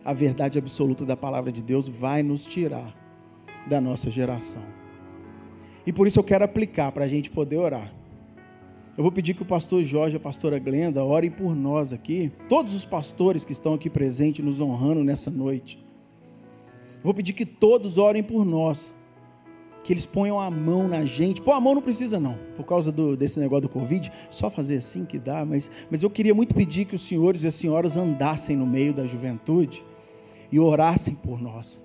A 0.08 0.14
verdade 0.14 0.58
absoluta 0.58 1.04
da 1.04 1.18
palavra 1.18 1.52
de 1.52 1.62
Deus 1.62 1.90
vai 1.90 2.24
nos 2.24 2.46
tirar 2.46 2.96
da 3.68 3.82
nossa 3.82 4.10
geração. 4.10 4.64
E 5.86 5.92
por 5.92 6.08
isso 6.08 6.18
eu 6.18 6.24
quero 6.24 6.46
aplicar 6.46 6.94
para 6.94 7.04
a 7.04 7.08
gente 7.10 7.30
poder 7.30 7.58
orar. 7.58 7.92
Eu 8.98 9.04
vou 9.04 9.12
pedir 9.12 9.34
que 9.34 9.42
o 9.42 9.46
pastor 9.46 9.84
Jorge 9.84 10.16
e 10.16 10.18
a 10.18 10.20
pastora 10.22 10.60
Glenda 10.60 11.04
orem 11.04 11.30
por 11.30 11.54
nós 11.54 11.92
aqui, 11.92 12.32
todos 12.48 12.74
os 12.74 12.86
pastores 12.86 13.44
que 13.44 13.52
estão 13.52 13.74
aqui 13.74 13.90
presentes, 13.90 14.46
nos 14.46 14.62
honrando 14.62 15.04
nessa 15.04 15.30
noite. 15.30 15.78
Eu 16.96 17.04
vou 17.04 17.14
pedir 17.14 17.34
que 17.34 17.46
todos 17.46 17.98
orem 17.98 18.24
por 18.24 18.46
nós, 18.46 18.94
que 19.84 19.92
eles 19.92 20.06
ponham 20.06 20.40
a 20.40 20.50
mão 20.50 20.88
na 20.88 21.04
gente. 21.04 21.42
Pô, 21.42 21.52
a 21.52 21.60
mão 21.60 21.76
não 21.76 21.82
precisa 21.82 22.18
não, 22.18 22.38
por 22.56 22.64
causa 22.64 22.94
do, 22.94 23.18
desse 23.18 23.42
negócio 23.42 23.64
do 23.64 23.70
Covid, 23.70 24.10
só 24.32 24.50
fazer 24.50 24.78
assim 24.78 25.04
que 25.04 25.20
dá, 25.20 25.44
mas, 25.44 25.70
mas 25.92 26.02
eu 26.02 26.10
queria 26.10 26.34
muito 26.34 26.56
pedir 26.56 26.86
que 26.86 26.96
os 26.96 27.02
senhores 27.02 27.44
e 27.44 27.48
as 27.48 27.56
senhoras 27.56 27.98
andassem 27.98 28.56
no 28.56 28.66
meio 28.66 28.94
da 28.94 29.06
juventude 29.06 29.84
e 30.52 30.60
orassem 30.60 31.16
por 31.16 31.42
nós. 31.42 31.80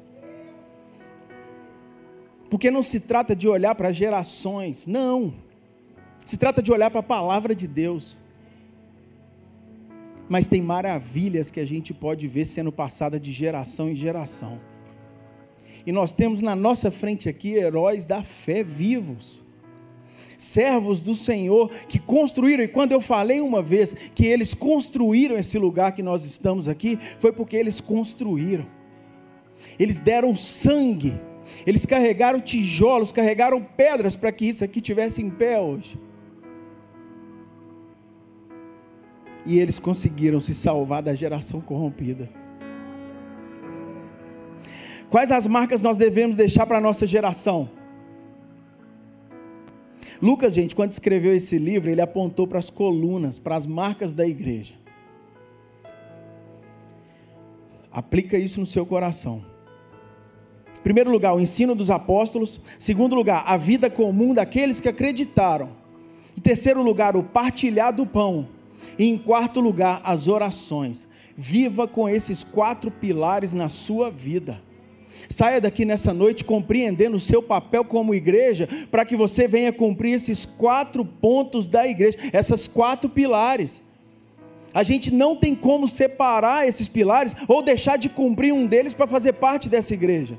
Porque 2.48 2.70
não 2.70 2.82
se 2.82 3.00
trata 3.00 3.34
de 3.34 3.48
olhar 3.48 3.74
para 3.74 3.92
gerações, 3.92 4.86
não. 4.86 5.32
Se 6.24 6.36
trata 6.36 6.62
de 6.62 6.70
olhar 6.70 6.90
para 6.90 7.00
a 7.00 7.02
palavra 7.02 7.54
de 7.54 7.66
Deus. 7.66 8.16
Mas 10.28 10.46
tem 10.46 10.62
maravilhas 10.62 11.50
que 11.50 11.60
a 11.60 11.66
gente 11.66 11.92
pode 11.92 12.28
ver 12.28 12.46
sendo 12.46 12.70
passada 12.70 13.18
de 13.18 13.32
geração 13.32 13.88
em 13.88 13.94
geração. 13.94 14.60
E 15.84 15.90
nós 15.90 16.12
temos 16.12 16.40
na 16.40 16.54
nossa 16.54 16.90
frente 16.90 17.28
aqui 17.28 17.54
heróis 17.54 18.06
da 18.06 18.22
fé 18.22 18.62
vivos. 18.62 19.41
Servos 20.43 21.01
do 21.01 21.14
Senhor 21.14 21.70
que 21.88 21.99
construíram, 21.99 22.64
e 22.64 22.68
quando 22.68 22.93
eu 22.93 23.01
falei 23.01 23.40
uma 23.40 23.62
vez 23.62 23.95
que 24.14 24.26
eles 24.26 24.55
construíram 24.55 25.38
esse 25.38 25.59
lugar 25.59 25.93
que 25.93 26.03
nós 26.03 26.24
estamos 26.24 26.68
aqui, 26.68 26.99
foi 27.18 27.32
porque 27.32 27.57
eles 27.57 27.80
construíram. 27.80 28.66
Eles 29.78 29.99
deram 30.01 30.34
sangue 30.34 31.14
eles 31.66 31.86
carregaram 31.86 32.40
tijolos, 32.40 33.12
carregaram 33.12 33.62
pedras 33.62 34.16
para 34.16 34.32
que 34.32 34.47
isso 34.47 34.64
aqui 34.64 34.80
tivesse 34.80 35.22
em 35.22 35.30
pé 35.30 35.61
hoje. 35.61 35.99
E 39.45 39.59
eles 39.59 39.78
conseguiram 39.78 40.40
se 40.40 40.55
salvar 40.55 41.03
da 41.03 41.14
geração 41.14 41.61
corrompida. 41.61 42.28
Quais 45.11 45.30
as 45.30 45.47
marcas 45.47 45.82
nós 45.82 45.97
devemos 45.97 46.36
deixar 46.36 46.64
para 46.64 46.78
a 46.78 46.80
nossa 46.80 47.07
geração? 47.07 47.68
Lucas, 50.23 50.55
gente, 50.55 50.77
quando 50.77 50.93
escreveu 50.93 51.35
esse 51.35 51.59
livro, 51.59 51.91
ele 51.91 52.01
apontou 52.01 52.47
para 52.47 52.61
as 52.61 52.70
colunas, 52.70 53.41
para 53.41 53.57
as 53.57 53.66
marcas 53.66 54.12
da 54.12 54.25
igreja. 54.25 54.75
Aplica 57.91 58.39
isso 58.39 58.61
no 58.61 58.66
seu 58.66 58.87
coração. 58.87 59.43
Primeiro 60.85 61.11
lugar, 61.11 61.35
o 61.35 61.41
ensino 61.41 61.75
dos 61.75 61.91
apóstolos. 61.91 62.61
Segundo 62.79 63.16
lugar, 63.16 63.43
a 63.47 63.57
vida 63.57 63.91
comum 63.91 64.33
daqueles 64.33 64.81
que 64.81 64.89
acreditaram. 64.89 65.70
Em 66.39 66.41
terceiro 66.41 66.83
lugar, 66.83 67.16
o 67.16 67.25
partilhar 67.25 67.93
do 67.93 68.07
pão. 68.07 68.47
E 68.97 69.05
em 69.05 69.18
quarto 69.18 69.61
lugar, 69.61 70.01
as 70.05 70.29
orações. 70.29 71.09
Viva 71.37 71.89
com 71.89 72.09
esses 72.09 72.45
quatro 72.45 72.93
pilares 72.93 73.53
na 73.53 73.68
sua 73.68 74.09
vida. 74.09 74.62
Saia 75.33 75.61
daqui 75.61 75.85
nessa 75.85 76.12
noite 76.12 76.45
compreendendo 76.45 77.16
o 77.16 77.20
seu 77.20 77.43
papel 77.43 77.85
como 77.85 78.14
igreja, 78.14 78.68
para 78.91 79.05
que 79.05 79.16
você 79.16 79.49
venha 79.49 79.72
cumprir 79.72 80.12
esses 80.14 80.45
quatro 80.45 81.05
pontos 81.05 81.68
da 81.68 81.87
igreja, 81.89 82.18
essas 82.33 82.68
quatro 82.68 83.09
pilares. 83.09 83.83
A 84.74 84.83
gente 84.83 85.12
não 85.12 85.35
tem 85.35 85.55
como 85.55 85.89
separar 85.89 86.66
esses 86.66 86.89
pilares 86.89 87.35
ou 87.49 87.62
deixar 87.62 87.97
de 87.97 88.09
cumprir 88.09 88.53
um 88.53 88.66
deles 88.66 88.95
para 88.95 89.07
fazer 89.07 89.35
parte 89.35 89.68
dessa 89.68 89.93
igreja. 89.93 90.39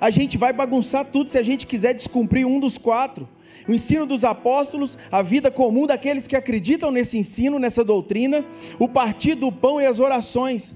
A 0.00 0.10
gente 0.10 0.36
vai 0.36 0.52
bagunçar 0.52 1.04
tudo 1.04 1.30
se 1.30 1.38
a 1.38 1.42
gente 1.42 1.66
quiser 1.66 1.94
descumprir 1.94 2.46
um 2.46 2.60
dos 2.60 2.76
quatro. 2.76 3.28
O 3.66 3.72
ensino 3.72 4.06
dos 4.06 4.24
apóstolos, 4.24 4.96
a 5.10 5.22
vida 5.22 5.50
comum 5.50 5.86
daqueles 5.86 6.26
que 6.26 6.36
acreditam 6.36 6.90
nesse 6.90 7.18
ensino, 7.18 7.58
nessa 7.58 7.82
doutrina, 7.82 8.44
o 8.78 8.88
partir 8.88 9.34
do 9.34 9.50
pão 9.50 9.80
e 9.80 9.86
as 9.86 9.98
orações. 9.98 10.74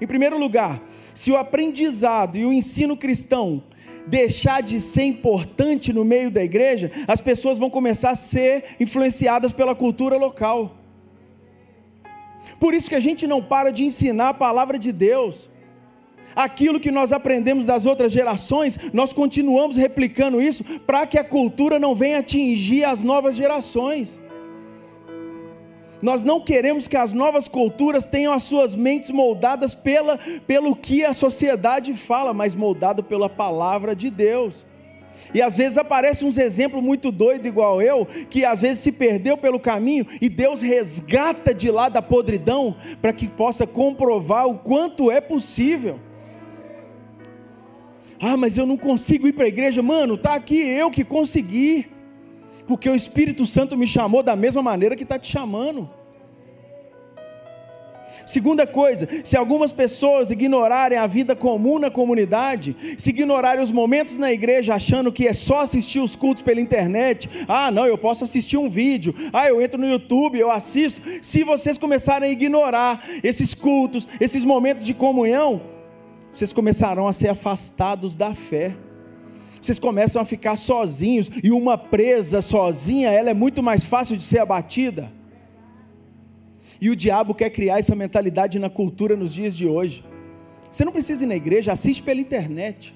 Em 0.00 0.06
primeiro 0.06 0.38
lugar, 0.38 0.80
se 1.18 1.32
o 1.32 1.36
aprendizado 1.36 2.38
e 2.38 2.46
o 2.46 2.52
ensino 2.52 2.96
cristão 2.96 3.60
deixar 4.06 4.62
de 4.62 4.80
ser 4.80 5.02
importante 5.02 5.92
no 5.92 6.04
meio 6.04 6.30
da 6.30 6.44
igreja, 6.44 6.92
as 7.08 7.20
pessoas 7.20 7.58
vão 7.58 7.68
começar 7.68 8.10
a 8.10 8.14
ser 8.14 8.76
influenciadas 8.78 9.52
pela 9.52 9.74
cultura 9.74 10.16
local. 10.16 10.76
Por 12.60 12.72
isso 12.72 12.88
que 12.88 12.94
a 12.94 13.00
gente 13.00 13.26
não 13.26 13.42
para 13.42 13.72
de 13.72 13.82
ensinar 13.82 14.28
a 14.28 14.34
palavra 14.34 14.78
de 14.78 14.92
Deus. 14.92 15.48
Aquilo 16.36 16.78
que 16.78 16.92
nós 16.92 17.10
aprendemos 17.10 17.66
das 17.66 17.84
outras 17.84 18.12
gerações, 18.12 18.78
nós 18.92 19.12
continuamos 19.12 19.76
replicando 19.76 20.40
isso 20.40 20.62
para 20.86 21.04
que 21.04 21.18
a 21.18 21.24
cultura 21.24 21.80
não 21.80 21.96
venha 21.96 22.20
atingir 22.20 22.84
as 22.84 23.02
novas 23.02 23.34
gerações. 23.34 24.20
Nós 26.00 26.22
não 26.22 26.40
queremos 26.40 26.86
que 26.86 26.96
as 26.96 27.12
novas 27.12 27.48
culturas 27.48 28.06
tenham 28.06 28.32
as 28.32 28.44
suas 28.44 28.74
mentes 28.74 29.10
moldadas 29.10 29.74
pela, 29.74 30.18
pelo 30.46 30.76
que 30.76 31.04
a 31.04 31.12
sociedade 31.12 31.92
fala, 31.94 32.32
mas 32.32 32.54
moldado 32.54 33.02
pela 33.02 33.28
palavra 33.28 33.96
de 33.96 34.08
Deus. 34.08 34.64
E 35.34 35.42
às 35.42 35.56
vezes 35.56 35.76
aparece 35.76 36.24
uns 36.24 36.38
exemplos 36.38 36.82
muito 36.82 37.10
doido 37.10 37.46
igual 37.46 37.82
eu, 37.82 38.06
que 38.30 38.44
às 38.44 38.62
vezes 38.62 38.78
se 38.78 38.92
perdeu 38.92 39.36
pelo 39.36 39.60
caminho 39.60 40.06
e 40.20 40.28
Deus 40.28 40.62
resgata 40.62 41.52
de 41.52 41.70
lá 41.70 41.88
da 41.88 42.00
podridão 42.00 42.76
para 43.02 43.12
que 43.12 43.28
possa 43.28 43.66
comprovar 43.66 44.46
o 44.46 44.58
quanto 44.58 45.10
é 45.10 45.20
possível. 45.20 45.98
Ah, 48.20 48.36
mas 48.36 48.56
eu 48.56 48.66
não 48.66 48.76
consigo 48.76 49.28
ir 49.28 49.32
para 49.32 49.44
a 49.44 49.48
igreja, 49.48 49.82
mano, 49.82 50.16
tá 50.16 50.34
aqui 50.34 50.56
eu 50.56 50.90
que 50.90 51.04
consegui. 51.04 51.97
Porque 52.68 52.88
o 52.88 52.94
Espírito 52.94 53.46
Santo 53.46 53.76
me 53.78 53.86
chamou 53.86 54.22
da 54.22 54.36
mesma 54.36 54.62
maneira 54.62 54.94
que 54.94 55.02
está 55.02 55.18
te 55.18 55.32
chamando. 55.32 55.88
Segunda 58.26 58.66
coisa, 58.66 59.08
se 59.24 59.38
algumas 59.38 59.72
pessoas 59.72 60.30
ignorarem 60.30 60.98
a 60.98 61.06
vida 61.06 61.34
comum 61.34 61.78
na 61.78 61.90
comunidade, 61.90 62.76
se 62.98 63.08
ignorarem 63.08 63.64
os 63.64 63.72
momentos 63.72 64.18
na 64.18 64.30
igreja 64.30 64.74
achando 64.74 65.10
que 65.10 65.26
é 65.26 65.32
só 65.32 65.60
assistir 65.60 66.00
os 66.00 66.14
cultos 66.14 66.42
pela 66.42 66.60
internet, 66.60 67.26
ah, 67.48 67.70
não, 67.70 67.86
eu 67.86 67.96
posso 67.96 68.24
assistir 68.24 68.58
um 68.58 68.68
vídeo, 68.68 69.14
ah, 69.32 69.48
eu 69.48 69.62
entro 69.62 69.80
no 69.80 69.88
YouTube, 69.88 70.38
eu 70.38 70.50
assisto. 70.50 71.00
Se 71.22 71.42
vocês 71.42 71.78
começarem 71.78 72.28
a 72.28 72.32
ignorar 72.32 73.02
esses 73.22 73.54
cultos, 73.54 74.06
esses 74.20 74.44
momentos 74.44 74.84
de 74.84 74.92
comunhão, 74.92 75.62
vocês 76.30 76.52
começarão 76.52 77.08
a 77.08 77.14
ser 77.14 77.28
afastados 77.28 78.14
da 78.14 78.34
fé. 78.34 78.74
Vocês 79.60 79.78
começam 79.78 80.20
a 80.20 80.24
ficar 80.24 80.56
sozinhos 80.56 81.30
e 81.42 81.50
uma 81.50 81.76
presa 81.76 82.40
sozinha, 82.40 83.10
ela 83.10 83.30
é 83.30 83.34
muito 83.34 83.62
mais 83.62 83.84
fácil 83.84 84.16
de 84.16 84.22
ser 84.22 84.38
abatida. 84.38 85.10
E 86.80 86.90
o 86.90 86.96
diabo 86.96 87.34
quer 87.34 87.50
criar 87.50 87.78
essa 87.78 87.94
mentalidade 87.94 88.58
na 88.58 88.70
cultura 88.70 89.16
nos 89.16 89.34
dias 89.34 89.56
de 89.56 89.66
hoje. 89.66 90.04
Você 90.70 90.84
não 90.84 90.92
precisa 90.92 91.24
ir 91.24 91.26
na 91.26 91.36
igreja, 91.36 91.72
assiste 91.72 92.02
pela 92.02 92.20
internet. 92.20 92.94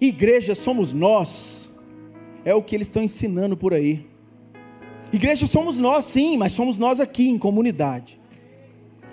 Igreja 0.00 0.54
somos 0.54 0.92
nós, 0.92 1.68
é 2.44 2.54
o 2.54 2.62
que 2.62 2.74
eles 2.74 2.88
estão 2.88 3.02
ensinando 3.02 3.56
por 3.56 3.74
aí. 3.74 4.06
Igreja 5.12 5.46
somos 5.46 5.76
nós, 5.76 6.06
sim, 6.06 6.38
mas 6.38 6.52
somos 6.52 6.78
nós 6.78 6.98
aqui 6.98 7.28
em 7.28 7.38
comunidade. 7.38 8.18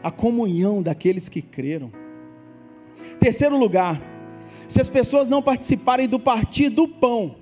A 0.01 0.09
comunhão 0.09 0.81
daqueles 0.81 1.27
que 1.27 1.41
creram. 1.41 1.91
Terceiro 3.19 3.57
lugar, 3.57 4.01
se 4.69 4.79
as 4.79 4.87
pessoas 4.87 5.27
não 5.27 5.41
participarem 5.41 6.07
do 6.07 6.19
partir 6.19 6.69
do 6.69 6.87
pão, 6.87 7.35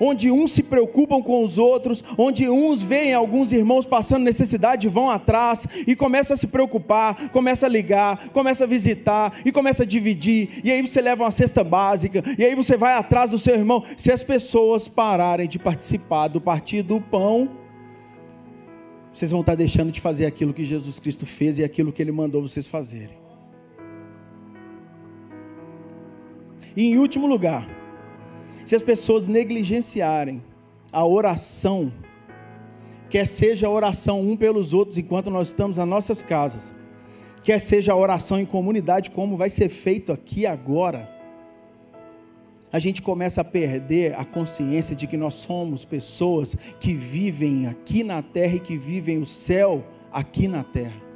onde 0.00 0.30
uns 0.30 0.52
se 0.52 0.62
preocupam 0.62 1.20
com 1.20 1.42
os 1.42 1.58
outros, 1.58 2.04
onde 2.16 2.48
uns 2.48 2.82
veem 2.82 3.12
alguns 3.12 3.50
irmãos 3.50 3.84
passando 3.84 4.22
necessidade 4.22 4.88
vão 4.88 5.10
atrás 5.10 5.66
e 5.86 5.96
começa 5.96 6.34
a 6.34 6.36
se 6.36 6.46
preocupar, 6.46 7.30
começa 7.30 7.66
a 7.66 7.68
ligar, 7.68 8.28
começa 8.28 8.62
a 8.62 8.66
visitar 8.66 9.40
e 9.44 9.50
começa 9.50 9.82
a 9.82 9.86
dividir, 9.86 10.60
e 10.62 10.70
aí 10.70 10.80
você 10.80 11.00
leva 11.00 11.24
uma 11.24 11.30
cesta 11.32 11.64
básica, 11.64 12.22
e 12.38 12.44
aí 12.44 12.54
você 12.54 12.76
vai 12.76 12.94
atrás 12.94 13.32
do 13.32 13.38
seu 13.38 13.56
irmão. 13.56 13.82
Se 13.96 14.12
as 14.12 14.22
pessoas 14.22 14.86
pararem 14.86 15.48
de 15.48 15.58
participar 15.58 16.28
do 16.28 16.40
partido 16.40 16.94
do 16.94 17.00
pão, 17.00 17.50
vocês 19.12 19.32
vão 19.32 19.40
estar 19.40 19.56
deixando 19.56 19.90
de 19.90 20.00
fazer 20.00 20.26
aquilo 20.26 20.54
que 20.54 20.64
Jesus 20.64 21.00
Cristo 21.00 21.26
fez 21.26 21.58
e 21.58 21.64
aquilo 21.64 21.92
que 21.92 22.00
ele 22.00 22.12
mandou 22.12 22.40
vocês 22.40 22.68
fazerem. 22.68 23.17
E 26.78 26.92
em 26.92 26.96
último 26.96 27.26
lugar, 27.26 27.68
se 28.64 28.76
as 28.76 28.82
pessoas 28.82 29.26
negligenciarem 29.26 30.40
a 30.92 31.04
oração, 31.04 31.92
quer 33.10 33.26
seja 33.26 33.66
a 33.66 33.70
oração 33.70 34.20
um 34.20 34.36
pelos 34.36 34.72
outros 34.72 34.96
enquanto 34.96 35.28
nós 35.28 35.48
estamos 35.48 35.76
nas 35.76 35.88
nossas 35.88 36.22
casas, 36.22 36.72
quer 37.42 37.58
seja 37.58 37.90
a 37.90 37.96
oração 37.96 38.38
em 38.38 38.46
comunidade, 38.46 39.10
como 39.10 39.36
vai 39.36 39.50
ser 39.50 39.68
feito 39.68 40.12
aqui 40.12 40.46
agora, 40.46 41.12
a 42.70 42.78
gente 42.78 43.02
começa 43.02 43.40
a 43.40 43.44
perder 43.44 44.14
a 44.14 44.24
consciência 44.24 44.94
de 44.94 45.08
que 45.08 45.16
nós 45.16 45.34
somos 45.34 45.84
pessoas 45.84 46.56
que 46.78 46.94
vivem 46.94 47.66
aqui 47.66 48.04
na 48.04 48.22
terra 48.22 48.54
e 48.54 48.60
que 48.60 48.78
vivem 48.78 49.18
o 49.18 49.26
céu 49.26 49.84
aqui 50.12 50.46
na 50.46 50.62
terra. 50.62 51.07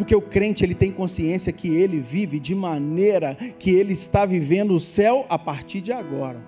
Porque 0.00 0.16
o 0.16 0.22
crente 0.22 0.64
ele 0.64 0.74
tem 0.74 0.90
consciência 0.90 1.52
que 1.52 1.68
ele 1.68 2.00
vive 2.00 2.40
de 2.40 2.54
maneira 2.54 3.34
que 3.34 3.70
ele 3.70 3.92
está 3.92 4.24
vivendo 4.24 4.70
o 4.70 4.80
céu 4.80 5.26
a 5.28 5.38
partir 5.38 5.82
de 5.82 5.92
agora. 5.92 6.40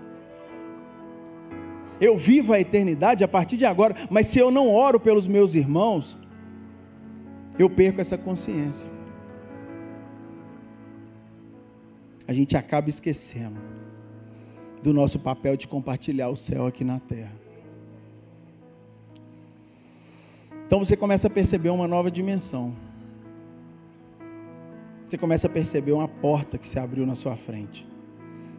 Eu 2.01 2.17
vivo 2.17 2.55
a 2.55 2.59
eternidade 2.59 3.23
a 3.23 3.29
partir 3.29 3.59
de 3.59 3.67
agora, 3.67 3.95
mas 4.09 4.29
se 4.29 4.39
eu 4.39 4.51
não 4.51 4.71
oro 4.71 4.99
pelos 4.99 5.27
meus 5.27 5.55
irmãos, 5.55 6.17
eu 7.59 7.69
perco 7.69 8.01
essa 8.01 8.17
consciência. 8.17 8.87
A 12.27 12.33
gente 12.33 12.57
acaba 12.57 12.89
esquecendo 12.89 13.61
do 14.83 14.95
nosso 14.95 15.19
papel 15.19 15.59
de 15.59 15.69
compartilhar 15.69 16.31
o 16.31 16.37
céu 16.37 16.67
aqui 16.67 16.85
na 16.85 16.99
terra. 16.99 17.35
Então 20.67 20.79
você 20.79 20.97
começa 20.97 21.27
a 21.27 21.31
perceber 21.31 21.69
uma 21.69 21.87
nova 21.87 22.11
dimensão 22.11 22.75
você 25.13 25.19
começa 25.19 25.47
a 25.47 25.51
perceber 25.51 25.93
uma 25.93 26.09
porta 26.09 26.57
que 26.57 26.67
se 26.67 26.79
abriu 26.79 27.05
na 27.05 27.15
sua 27.15 27.37
frente. 27.37 27.87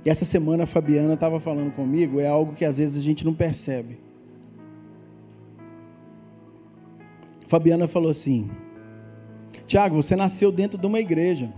E 0.06 0.10
essa 0.12 0.24
semana 0.24 0.66
a 0.66 0.68
Fabiana 0.68 1.16
estava 1.16 1.40
falando 1.40 1.72
comigo, 1.72 2.20
é 2.20 2.28
algo 2.28 2.54
que 2.54 2.64
às 2.64 2.78
vezes 2.78 2.96
a 2.96 3.02
gente 3.02 3.26
não 3.26 3.34
percebe. 3.34 3.98
Fabiana 7.48 7.88
falou 7.88 8.12
assim: 8.12 8.52
Tiago, 9.66 9.96
você 9.96 10.16
nasceu 10.16 10.52
dentro 10.52 10.78
de 10.78 10.86
uma 10.86 11.00
igreja, 11.00 11.52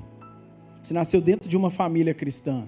você 0.82 0.94
nasceu 0.94 1.20
dentro 1.20 1.50
de 1.50 1.58
uma 1.58 1.70
família 1.70 2.14
cristã. 2.14 2.64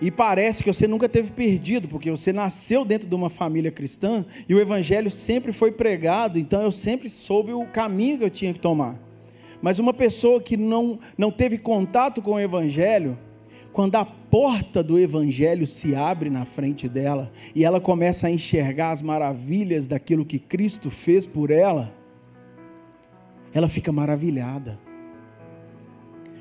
E 0.00 0.12
parece 0.12 0.62
que 0.62 0.72
você 0.72 0.86
nunca 0.86 1.08
teve 1.08 1.32
perdido, 1.32 1.88
porque 1.88 2.08
você 2.08 2.32
nasceu 2.32 2.84
dentro 2.84 3.08
de 3.08 3.14
uma 3.16 3.30
família 3.30 3.72
cristã 3.72 4.24
e 4.48 4.54
o 4.54 4.60
evangelho 4.60 5.10
sempre 5.10 5.52
foi 5.52 5.72
pregado, 5.72 6.38
então 6.38 6.62
eu 6.62 6.70
sempre 6.70 7.08
soube 7.08 7.52
o 7.52 7.66
caminho 7.66 8.18
que 8.18 8.24
eu 8.24 8.30
tinha 8.30 8.52
que 8.52 8.60
tomar. 8.60 9.02
Mas 9.64 9.78
uma 9.78 9.94
pessoa 9.94 10.42
que 10.42 10.58
não, 10.58 10.98
não 11.16 11.30
teve 11.30 11.56
contato 11.56 12.20
com 12.20 12.32
o 12.32 12.38
Evangelho, 12.38 13.18
quando 13.72 13.96
a 13.96 14.04
porta 14.04 14.82
do 14.82 14.98
Evangelho 14.98 15.66
se 15.66 15.94
abre 15.94 16.28
na 16.28 16.44
frente 16.44 16.86
dela 16.86 17.32
e 17.54 17.64
ela 17.64 17.80
começa 17.80 18.26
a 18.26 18.30
enxergar 18.30 18.90
as 18.90 19.00
maravilhas 19.00 19.86
daquilo 19.86 20.26
que 20.26 20.38
Cristo 20.38 20.90
fez 20.90 21.26
por 21.26 21.50
ela, 21.50 21.90
ela 23.54 23.66
fica 23.66 23.90
maravilhada. 23.90 24.78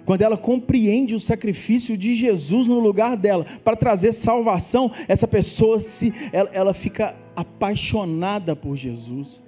Quando 0.03 0.21
ela 0.21 0.35
compreende 0.35 1.15
o 1.15 1.19
sacrifício 1.19 1.97
de 1.97 2.15
Jesus 2.15 2.67
no 2.67 2.81
lugar 2.81 3.15
dela 3.15 3.45
para 3.63 3.77
trazer 3.77 4.11
salvação, 4.11 4.91
essa 5.07 5.29
pessoa 5.29 5.79
se 5.79 6.13
ela, 6.33 6.49
ela 6.51 6.73
fica 6.73 7.15
apaixonada 7.37 8.53
por 8.53 8.75
Jesus. 8.75 9.41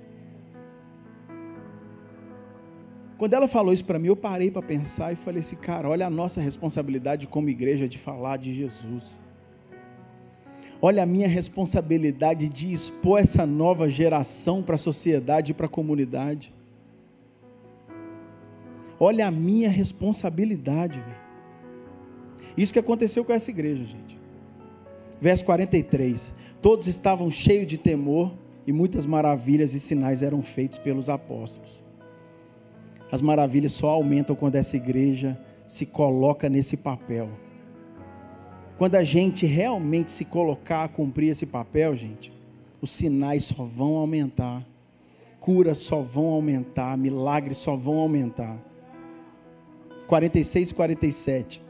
Quando 3.18 3.34
ela 3.34 3.48
falou 3.48 3.74
isso 3.74 3.86
para 3.86 3.98
mim, 3.98 4.08
eu 4.08 4.16
parei 4.16 4.52
para 4.52 4.62
pensar 4.62 5.14
e 5.14 5.16
falei 5.16 5.40
assim, 5.40 5.56
cara, 5.56 5.88
olha 5.88 6.08
a 6.08 6.10
nossa 6.10 6.42
responsabilidade 6.42 7.28
como 7.28 7.50
igreja 7.50 7.88
de 7.88 7.98
falar 7.98 8.38
de 8.38 8.54
Jesus. 8.54 9.18
Olha 10.82 11.04
a 11.04 11.06
minha 11.06 11.28
responsabilidade 11.28 12.50
de 12.50 12.74
expor 12.74 13.20
essa 13.20 13.46
nova 13.46 13.90
geração 13.90 14.62
para 14.62 14.76
a 14.76 14.78
sociedade 14.78 15.52
e 15.52 15.56
para 15.56 15.66
a 15.68 15.70
comunidade. 15.70 16.54
Olha 19.00 19.28
a 19.28 19.32
minha 19.32 19.70
responsabilidade. 19.70 21.02
Isso 22.58 22.74
que 22.74 22.80
aconteceu 22.80 23.24
com 23.24 23.32
essa 23.32 23.50
igreja, 23.50 23.86
gente. 23.86 24.20
Verso 25.20 25.46
43. 25.46 26.34
Todos 26.62 26.88
estavam 26.88 27.32
cheios 27.32 27.68
de 27.68 27.78
temor 27.78 28.34
e 28.68 28.74
muitas 28.74 29.06
maravilhas 29.06 29.74
e 29.74 29.80
sinais 29.80 30.22
eram 30.22 30.42
feitos 30.42 30.80
pelos 30.80 31.08
apóstolos. 31.10 31.85
As 33.12 33.22
maravilhas 33.22 33.74
só 33.74 33.90
aumentam 33.90 34.36
quando 34.36 34.56
essa 34.56 34.76
igreja 34.76 35.40
se 35.68 35.86
coloca 35.86 36.50
nesse 36.50 36.78
papel. 36.78 37.30
Quando 38.78 38.96
a 38.96 39.04
gente 39.04 39.46
realmente 39.46 40.12
se 40.12 40.26
colocar 40.26 40.84
a 40.84 40.88
cumprir 40.88 41.30
esse 41.30 41.46
papel, 41.46 41.96
gente, 41.96 42.34
os 42.82 42.92
sinais 42.92 43.46
só 43.46 43.64
vão 43.64 43.96
aumentar, 43.96 44.66
curas 45.40 45.78
só 45.78 46.02
vão 46.02 46.26
aumentar, 46.26 46.98
milagres 46.98 47.58
só 47.58 47.76
vão 47.76 48.00
aumentar. 48.00 48.58
46 50.08 50.70
e 50.70 50.74
47. 50.74 51.62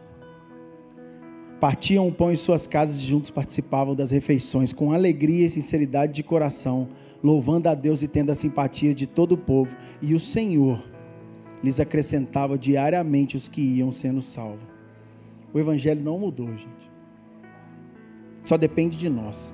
Partiam 1.60 2.08
o 2.08 2.12
pão 2.12 2.32
em 2.32 2.36
suas 2.36 2.68
casas 2.68 2.98
e 2.98 3.06
juntos 3.06 3.32
participavam 3.32 3.96
das 3.96 4.12
refeições, 4.12 4.74
com 4.74 4.92
alegria 4.92 5.46
e 5.46 5.50
sinceridade 5.50 6.14
de 6.14 6.24
coração, 6.24 6.90
louvando 7.24 7.70
a 7.70 7.76
Deus 7.76 8.02
e 8.02 8.08
tendo 8.08 8.32
a 8.32 8.36
simpatia 8.36 8.94
de 8.94 9.08
todo 9.08 9.34
o 9.34 9.38
povo. 9.38 9.76
E 10.02 10.14
o 10.14 10.20
Senhor 10.20 10.84
lhes 11.64 11.80
acrescentava 11.80 12.58
diariamente 12.58 13.36
os 13.36 13.48
que 13.48 13.62
iam 13.62 13.92
sendo 13.92 14.22
salvos. 14.22 14.68
O 15.54 15.60
Evangelho 15.60 16.04
não 16.04 16.20
mudou, 16.20 16.50
gente. 16.50 16.92
Só 18.44 18.58
depende 18.58 18.98
de 18.98 19.10
nós. 19.10 19.54